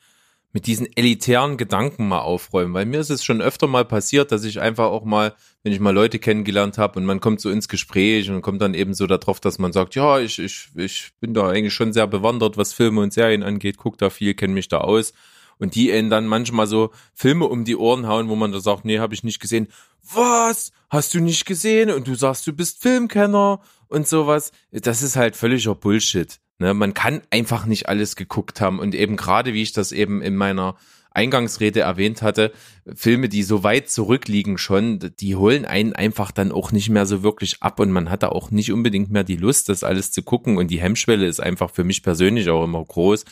mit 0.53 0.67
diesen 0.67 0.89
elitären 0.97 1.57
Gedanken 1.57 2.09
mal 2.09 2.21
aufräumen, 2.21 2.75
weil 2.75 2.87
mir 2.87 3.01
ist 3.01 3.11
es 3.11 3.25
schon 3.25 3.41
öfter 3.41 3.69
mal 3.69 3.85
passiert, 3.85 4.33
dass 4.33 4.45
ich 4.45 4.61
einfach 4.61 4.87
auch 4.87 5.05
mal, 5.05 5.35
wenn 5.63 5.73
ich 5.73 5.81
mal 5.81 5.95
Leute 5.95 6.19
kennengelernt 6.19 6.77
habe 6.77 6.99
und 6.99 7.07
man 7.07 7.21
kommt 7.21 7.41
so 7.41 7.51
ins 7.51 7.69
Gespräch 7.69 8.31
und 8.31 8.43
kommt 8.43 8.61
dann 8.61 8.75
eben 8.75 8.95
so 8.95 9.07
darauf, 9.07 9.39
dass 9.39 9.59
man 9.59 9.73
sagt, 9.73 9.95
ja, 9.95 10.19
ich, 10.19 10.39
ich, 10.39 10.69
ich 10.75 11.13
bin 11.21 11.35
da 11.35 11.49
eigentlich 11.49 11.75
schon 11.75 11.93
sehr 11.93 12.07
bewandert, 12.07 12.57
was 12.57 12.73
Filme 12.73 13.01
und 13.01 13.13
Serien 13.13 13.43
angeht, 13.43 13.77
guck 13.77 13.97
da 13.99 14.11
viel, 14.11 14.35
kenne 14.35 14.55
mich 14.55 14.69
da 14.69 14.79
aus. 14.79 15.13
Und 15.59 15.75
die 15.75 15.91
ihnen 15.91 16.09
dann 16.09 16.27
manchmal 16.27 16.67
so 16.67 16.91
Filme 17.13 17.45
um 17.45 17.67
die 17.67 17.77
Ohren 17.77 18.07
hauen, 18.09 18.31
wo 18.31 18.35
man 18.35 18.51
da 18.51 18.61
sagt, 18.61 18.87
nee, 18.87 18.99
habe 18.99 19.13
ich 19.13 19.25
nicht 19.25 19.41
gesehen. 19.41 19.69
Was? 20.03 20.73
Hast 20.89 21.13
du 21.13 21.21
nicht 21.21 21.45
gesehen? 21.45 21.91
Und 21.91 22.09
du 22.09 22.15
sagst, 22.15 22.47
du 22.47 22.55
bist 22.55 22.81
Filmkenner 22.81 23.61
und 23.89 24.09
sowas. 24.09 24.53
Das 24.73 25.03
ist 25.03 25.17
halt 25.17 25.37
völliger 25.37 25.75
Bullshit. 25.75 26.41
Ne? 26.61 26.75
Man 26.75 26.95
kann 26.95 27.23
einfach 27.31 27.67
nicht 27.67 27.89
alles 27.89 28.15
geguckt 28.15 28.61
haben. 28.61 28.79
Und 28.79 28.95
eben 28.95 29.17
gerade, 29.17 29.53
wie 29.53 29.63
ich 29.63 29.73
das 29.73 29.91
eben 29.91 30.23
in 30.23 30.37
meiner 30.37 30.77
Eingangsrede 31.13 31.81
erwähnt 31.81 32.23
hatte, 32.23 32.53
Filme, 32.95 33.29
die 33.29 33.43
so 33.43 33.65
weit 33.65 33.91
zurückliegen 33.91 34.59
schon, 34.59 35.01
die 35.19 35.35
holen 35.35 35.65
einen 35.65 35.93
einfach 35.93 36.31
dann 36.31 36.53
auch 36.53 36.71
nicht 36.71 36.89
mehr 36.89 37.07
so 37.07 37.25
wirklich 37.25 37.63
ab 37.63 37.81
und 37.81 37.91
man 37.91 38.11
hat 38.11 38.23
da 38.23 38.29
auch 38.29 38.53
nicht 38.53 38.71
unbedingt 38.71 39.11
mehr 39.11 39.25
die 39.25 39.37
Lust, 39.37 39.69
das 39.69 39.83
alles 39.83 40.13
zu 40.13 40.23
gucken 40.23 40.57
und 40.57 40.71
die 40.71 40.81
Hemmschwelle 40.81 41.27
ist 41.27 41.41
einfach 41.41 41.71
für 41.71 41.83
mich 41.83 42.05
persönlich 42.05 42.49
auch 42.49 42.63
immer 42.63 42.85
groß. 42.85 43.25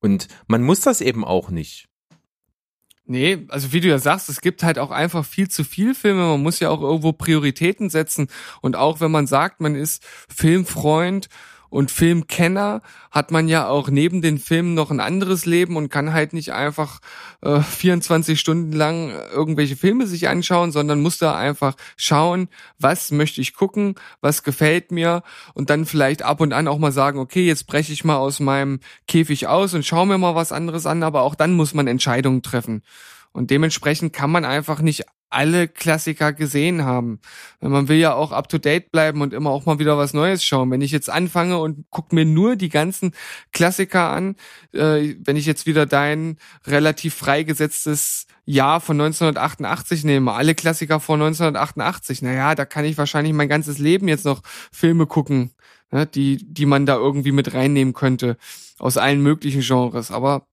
Und 0.00 0.26
man 0.48 0.62
muss 0.62 0.80
das 0.80 1.00
eben 1.00 1.24
auch 1.24 1.50
nicht. 1.50 1.88
Nee, 3.06 3.44
also 3.48 3.72
wie 3.72 3.80
du 3.80 3.88
ja 3.88 3.98
sagst, 3.98 4.30
es 4.30 4.40
gibt 4.40 4.62
halt 4.62 4.78
auch 4.78 4.90
einfach 4.90 5.26
viel 5.26 5.48
zu 5.48 5.62
viel 5.62 5.94
Filme. 5.94 6.22
Man 6.22 6.42
muss 6.42 6.60
ja 6.60 6.70
auch 6.70 6.80
irgendwo 6.80 7.12
Prioritäten 7.12 7.90
setzen. 7.90 8.28
Und 8.62 8.76
auch 8.76 9.00
wenn 9.00 9.10
man 9.10 9.26
sagt, 9.26 9.60
man 9.60 9.74
ist 9.74 10.02
Filmfreund 10.34 11.28
und 11.74 11.90
Filmkenner, 11.90 12.82
hat 13.10 13.32
man 13.32 13.48
ja 13.48 13.66
auch 13.66 13.88
neben 13.88 14.22
den 14.22 14.38
Filmen 14.38 14.74
noch 14.74 14.92
ein 14.92 15.00
anderes 15.00 15.44
Leben 15.44 15.76
und 15.76 15.88
kann 15.88 16.12
halt 16.12 16.32
nicht 16.32 16.52
einfach 16.52 17.00
äh, 17.40 17.58
24 17.58 18.38
Stunden 18.38 18.70
lang 18.70 19.10
irgendwelche 19.32 19.74
Filme 19.74 20.06
sich 20.06 20.28
anschauen, 20.28 20.70
sondern 20.70 21.02
muss 21.02 21.18
da 21.18 21.36
einfach 21.36 21.74
schauen, 21.96 22.48
was 22.78 23.10
möchte 23.10 23.40
ich 23.40 23.54
gucken, 23.54 23.96
was 24.20 24.44
gefällt 24.44 24.92
mir 24.92 25.24
und 25.54 25.68
dann 25.68 25.84
vielleicht 25.84 26.22
ab 26.22 26.40
und 26.40 26.52
an 26.52 26.68
auch 26.68 26.78
mal 26.78 26.92
sagen, 26.92 27.18
okay, 27.18 27.44
jetzt 27.44 27.66
breche 27.66 27.92
ich 27.92 28.04
mal 28.04 28.18
aus 28.18 28.38
meinem 28.38 28.78
Käfig 29.08 29.48
aus 29.48 29.74
und 29.74 29.84
schaue 29.84 30.06
mir 30.06 30.16
mal 30.16 30.36
was 30.36 30.52
anderes 30.52 30.86
an, 30.86 31.02
aber 31.02 31.22
auch 31.22 31.34
dann 31.34 31.54
muss 31.54 31.74
man 31.74 31.88
Entscheidungen 31.88 32.42
treffen. 32.42 32.84
Und 33.32 33.50
dementsprechend 33.50 34.12
kann 34.12 34.30
man 34.30 34.44
einfach 34.44 34.80
nicht 34.80 35.06
alle 35.34 35.68
Klassiker 35.68 36.32
gesehen 36.32 36.84
haben. 36.84 37.20
Man 37.60 37.88
will 37.88 37.98
ja 37.98 38.14
auch 38.14 38.32
up 38.32 38.48
to 38.48 38.58
date 38.58 38.90
bleiben 38.92 39.20
und 39.20 39.34
immer 39.34 39.50
auch 39.50 39.66
mal 39.66 39.78
wieder 39.78 39.98
was 39.98 40.14
Neues 40.14 40.44
schauen. 40.44 40.70
Wenn 40.70 40.80
ich 40.80 40.92
jetzt 40.92 41.10
anfange 41.10 41.58
und 41.58 41.86
guck 41.90 42.12
mir 42.12 42.24
nur 42.24 42.56
die 42.56 42.68
ganzen 42.68 43.12
Klassiker 43.52 44.10
an, 44.10 44.36
äh, 44.72 45.14
wenn 45.24 45.36
ich 45.36 45.46
jetzt 45.46 45.66
wieder 45.66 45.86
dein 45.86 46.38
relativ 46.66 47.14
freigesetztes 47.14 48.26
Jahr 48.46 48.80
von 48.80 49.00
1988 49.00 50.04
nehme, 50.04 50.32
alle 50.32 50.54
Klassiker 50.54 51.00
von 51.00 51.20
1988, 51.20 52.22
naja, 52.22 52.54
da 52.54 52.64
kann 52.64 52.84
ich 52.84 52.96
wahrscheinlich 52.98 53.32
mein 53.32 53.48
ganzes 53.48 53.78
Leben 53.78 54.08
jetzt 54.08 54.24
noch 54.24 54.42
Filme 54.72 55.06
gucken, 55.06 55.52
ne, 55.90 56.06
die, 56.06 56.38
die 56.42 56.66
man 56.66 56.86
da 56.86 56.96
irgendwie 56.96 57.32
mit 57.32 57.54
reinnehmen 57.54 57.94
könnte, 57.94 58.36
aus 58.78 58.96
allen 58.96 59.22
möglichen 59.22 59.62
Genres, 59.62 60.10
aber 60.10 60.46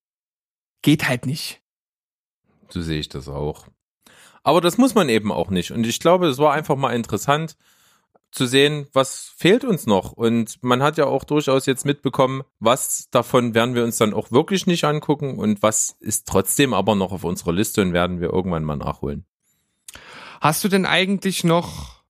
geht 0.82 1.07
halt 1.07 1.25
nicht. 1.25 1.61
So 2.69 2.82
sehe 2.82 2.99
ich 2.99 3.09
das 3.09 3.27
auch. 3.27 3.67
Aber 4.43 4.61
das 4.61 4.77
muss 4.77 4.95
man 4.95 5.09
eben 5.09 5.31
auch 5.31 5.49
nicht. 5.49 5.71
Und 5.71 5.85
ich 5.85 5.99
glaube, 5.99 6.27
es 6.27 6.37
war 6.37 6.53
einfach 6.53 6.75
mal 6.75 6.93
interessant 6.93 7.55
zu 8.31 8.45
sehen, 8.45 8.87
was 8.93 9.33
fehlt 9.35 9.63
uns 9.63 9.85
noch. 9.85 10.13
Und 10.13 10.63
man 10.63 10.81
hat 10.81 10.97
ja 10.97 11.05
auch 11.05 11.23
durchaus 11.23 11.65
jetzt 11.65 11.85
mitbekommen, 11.85 12.43
was 12.59 13.09
davon 13.11 13.53
werden 13.53 13.75
wir 13.75 13.83
uns 13.83 13.97
dann 13.97 14.13
auch 14.13 14.31
wirklich 14.31 14.67
nicht 14.67 14.85
angucken 14.85 15.37
und 15.37 15.61
was 15.61 15.97
ist 15.99 16.27
trotzdem 16.27 16.73
aber 16.73 16.95
noch 16.95 17.11
auf 17.11 17.23
unserer 17.23 17.51
Liste 17.51 17.81
und 17.81 17.93
werden 17.93 18.21
wir 18.21 18.29
irgendwann 18.29 18.63
mal 18.63 18.77
nachholen. 18.77 19.25
Hast 20.39 20.63
du 20.63 20.69
denn 20.69 20.85
eigentlich 20.85 21.43
noch 21.43 22.03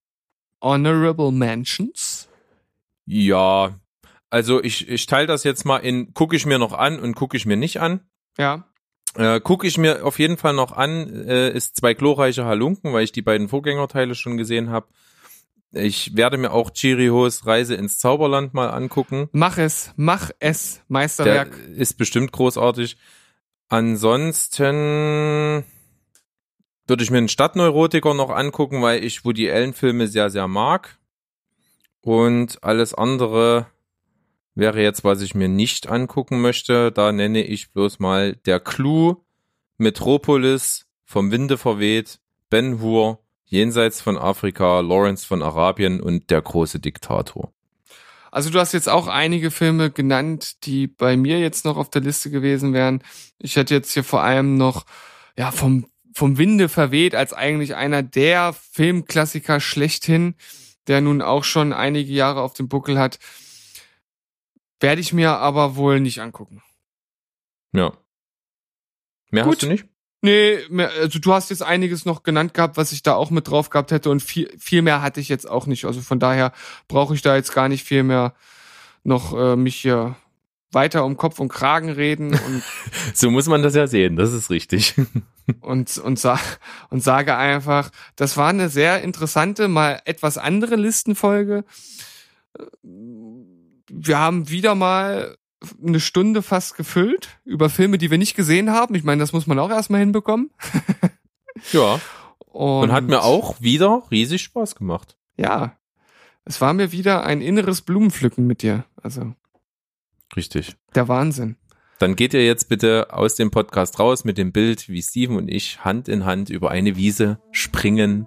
Honorable 0.62 1.32
Mentions? 1.32 2.28
Ja, 3.04 3.74
also 4.30 4.62
ich, 4.62 4.88
ich 4.88 5.06
teile 5.06 5.26
das 5.26 5.44
jetzt 5.44 5.64
mal 5.64 5.78
in, 5.78 6.14
gucke 6.14 6.36
ich 6.36 6.46
mir 6.46 6.58
noch 6.58 6.72
an 6.72 7.00
und 7.00 7.16
gucke 7.16 7.36
ich 7.36 7.46
mir 7.46 7.56
nicht 7.56 7.80
an. 7.80 8.00
Ja. 8.38 8.64
Äh, 9.16 9.40
gucke 9.40 9.66
ich 9.66 9.76
mir 9.76 10.06
auf 10.06 10.18
jeden 10.18 10.36
Fall 10.36 10.54
noch 10.54 10.72
an, 10.72 11.26
äh, 11.28 11.50
ist 11.50 11.76
zwei 11.76 11.94
glorreiche 11.94 12.44
Halunken, 12.44 12.92
weil 12.92 13.04
ich 13.04 13.12
die 13.12 13.22
beiden 13.22 13.48
Vorgängerteile 13.48 14.14
schon 14.14 14.36
gesehen 14.36 14.70
habe. 14.70 14.86
Ich 15.72 16.16
werde 16.16 16.36
mir 16.36 16.52
auch 16.52 16.70
Chirihos 16.74 17.46
Reise 17.46 17.74
ins 17.74 17.98
Zauberland 17.98 18.52
mal 18.52 18.68
angucken. 18.68 19.28
Mach 19.32 19.56
es, 19.58 19.92
mach 19.96 20.30
es, 20.38 20.82
Meisterwerk. 20.88 21.56
Der 21.56 21.76
ist 21.76 21.94
bestimmt 21.94 22.32
großartig. 22.32 22.96
Ansonsten 23.68 25.64
würde 26.86 27.02
ich 27.02 27.10
mir 27.10 27.18
einen 27.18 27.28
Stadtneurotiker 27.28 28.12
noch 28.12 28.28
angucken, 28.30 28.82
weil 28.82 29.02
ich 29.02 29.24
Woody 29.24 29.50
Allen 29.50 29.72
Filme 29.72 30.08
sehr, 30.08 30.28
sehr 30.28 30.46
mag. 30.46 30.98
Und 32.02 32.62
alles 32.62 32.92
andere 32.92 33.66
wäre 34.54 34.82
jetzt, 34.82 35.04
was 35.04 35.22
ich 35.22 35.34
mir 35.34 35.48
nicht 35.48 35.88
angucken 35.88 36.40
möchte. 36.40 36.92
Da 36.92 37.12
nenne 37.12 37.42
ich 37.42 37.72
bloß 37.72 37.98
mal 37.98 38.36
der 38.46 38.60
Clou, 38.60 39.24
Metropolis, 39.78 40.86
vom 41.04 41.30
Winde 41.30 41.58
verweht, 41.58 42.20
Ben 42.50 42.80
Hur, 42.80 43.18
Jenseits 43.44 44.00
von 44.00 44.16
Afrika, 44.16 44.80
Lawrence 44.80 45.26
von 45.26 45.42
Arabien 45.42 46.00
und 46.00 46.30
der 46.30 46.40
große 46.40 46.80
Diktator. 46.80 47.52
Also 48.30 48.48
du 48.48 48.58
hast 48.58 48.72
jetzt 48.72 48.88
auch 48.88 49.08
einige 49.08 49.50
Filme 49.50 49.90
genannt, 49.90 50.64
die 50.64 50.86
bei 50.86 51.18
mir 51.18 51.38
jetzt 51.38 51.66
noch 51.66 51.76
auf 51.76 51.90
der 51.90 52.00
Liste 52.00 52.30
gewesen 52.30 52.72
wären. 52.72 53.02
Ich 53.38 53.56
hätte 53.56 53.74
jetzt 53.74 53.92
hier 53.92 54.04
vor 54.04 54.22
allem 54.22 54.56
noch, 54.56 54.86
ja, 55.36 55.50
vom, 55.50 55.86
vom 56.14 56.38
Winde 56.38 56.70
verweht 56.70 57.14
als 57.14 57.34
eigentlich 57.34 57.74
einer 57.74 58.02
der 58.02 58.54
Filmklassiker 58.54 59.60
schlechthin, 59.60 60.34
der 60.86 61.02
nun 61.02 61.20
auch 61.20 61.44
schon 61.44 61.74
einige 61.74 62.10
Jahre 62.10 62.40
auf 62.40 62.54
dem 62.54 62.68
Buckel 62.68 62.98
hat. 62.98 63.18
Werde 64.82 65.00
ich 65.00 65.12
mir 65.12 65.30
aber 65.30 65.76
wohl 65.76 66.00
nicht 66.00 66.20
angucken. 66.20 66.62
Ja. 67.72 67.92
Mehr 69.30 69.44
Gut. 69.44 69.54
hast 69.54 69.62
du 69.62 69.68
nicht? 69.68 69.86
Nee, 70.22 70.58
mehr, 70.68 70.90
also 70.90 71.18
du 71.18 71.32
hast 71.32 71.50
jetzt 71.50 71.62
einiges 71.62 72.04
noch 72.04 72.22
genannt 72.22 72.54
gehabt, 72.54 72.76
was 72.76 72.92
ich 72.92 73.02
da 73.02 73.14
auch 73.14 73.30
mit 73.30 73.48
drauf 73.48 73.70
gehabt 73.70 73.90
hätte 73.90 74.10
und 74.10 74.22
viel, 74.22 74.52
viel 74.58 74.82
mehr 74.82 75.02
hatte 75.02 75.20
ich 75.20 75.28
jetzt 75.28 75.48
auch 75.48 75.66
nicht. 75.66 75.84
Also 75.84 76.00
von 76.00 76.20
daher 76.20 76.52
brauche 76.86 77.14
ich 77.14 77.22
da 77.22 77.34
jetzt 77.34 77.54
gar 77.54 77.68
nicht 77.68 77.84
viel 77.84 78.02
mehr 78.02 78.34
noch 79.04 79.36
äh, 79.36 79.56
mich 79.56 79.76
hier 79.76 80.16
weiter 80.72 81.04
um 81.04 81.16
Kopf 81.16 81.38
und 81.38 81.48
Kragen 81.48 81.90
reden 81.90 82.30
und 82.34 82.62
So 83.14 83.30
muss 83.30 83.46
man 83.46 83.62
das 83.62 83.74
ja 83.74 83.86
sehen, 83.86 84.16
das 84.16 84.32
ist 84.32 84.50
richtig. 84.50 84.94
und 85.60 85.96
und, 85.98 86.18
sa 86.18 86.38
und 86.90 87.02
sage 87.02 87.36
einfach, 87.36 87.90
das 88.16 88.36
war 88.36 88.48
eine 88.48 88.68
sehr 88.68 89.02
interessante, 89.02 89.68
mal 89.68 90.00
etwas 90.04 90.38
andere 90.38 90.76
Listenfolge. 90.76 91.64
Wir 93.94 94.18
haben 94.18 94.48
wieder 94.48 94.74
mal 94.74 95.36
eine 95.84 96.00
Stunde 96.00 96.42
fast 96.42 96.76
gefüllt 96.76 97.28
über 97.44 97.68
Filme, 97.68 97.98
die 97.98 98.10
wir 98.10 98.18
nicht 98.18 98.34
gesehen 98.34 98.70
haben. 98.70 98.94
Ich 98.94 99.04
meine, 99.04 99.20
das 99.20 99.32
muss 99.32 99.46
man 99.46 99.58
auch 99.58 99.70
erstmal 99.70 100.00
hinbekommen. 100.00 100.50
ja. 101.72 102.00
Und, 102.38 102.84
Und 102.84 102.92
hat 102.92 103.04
mir 103.04 103.22
auch 103.22 103.60
wieder 103.60 104.02
riesig 104.10 104.42
Spaß 104.42 104.74
gemacht. 104.74 105.16
Ja. 105.36 105.76
Es 106.44 106.60
war 106.60 106.72
mir 106.72 106.90
wieder 106.90 107.24
ein 107.24 107.40
inneres 107.40 107.82
Blumenpflücken 107.82 108.46
mit 108.46 108.62
dir. 108.62 108.84
Also, 109.00 109.34
Richtig. 110.34 110.74
der 110.94 111.08
Wahnsinn. 111.08 111.56
Dann 111.98 112.16
geht 112.16 112.34
ihr 112.34 112.44
jetzt 112.44 112.68
bitte 112.68 113.12
aus 113.12 113.36
dem 113.36 113.52
Podcast 113.52 114.00
raus 114.00 114.24
mit 114.24 114.36
dem 114.38 114.50
Bild, 114.50 114.88
wie 114.88 115.02
Steven 115.02 115.36
und 115.36 115.48
ich 115.48 115.84
Hand 115.84 116.08
in 116.08 116.24
Hand 116.24 116.50
über 116.50 116.70
eine 116.70 116.96
Wiese 116.96 117.40
springen 117.52 118.26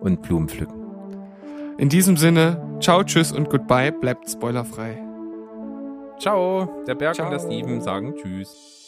und 0.00 0.22
Blumen 0.22 0.48
pflücken. 0.48 0.79
In 1.80 1.88
diesem 1.88 2.18
Sinne, 2.18 2.76
ciao, 2.80 3.02
tschüss 3.02 3.32
und 3.32 3.48
goodbye. 3.48 3.90
Bleibt 3.90 4.28
spoilerfrei. 4.28 5.02
Ciao, 6.18 6.68
der 6.86 6.94
Berg 6.94 7.14
Ciao. 7.14 7.24
und 7.24 7.32
der 7.32 7.38
Steven 7.38 7.80
sagen 7.80 8.14
Tschüss. 8.16 8.79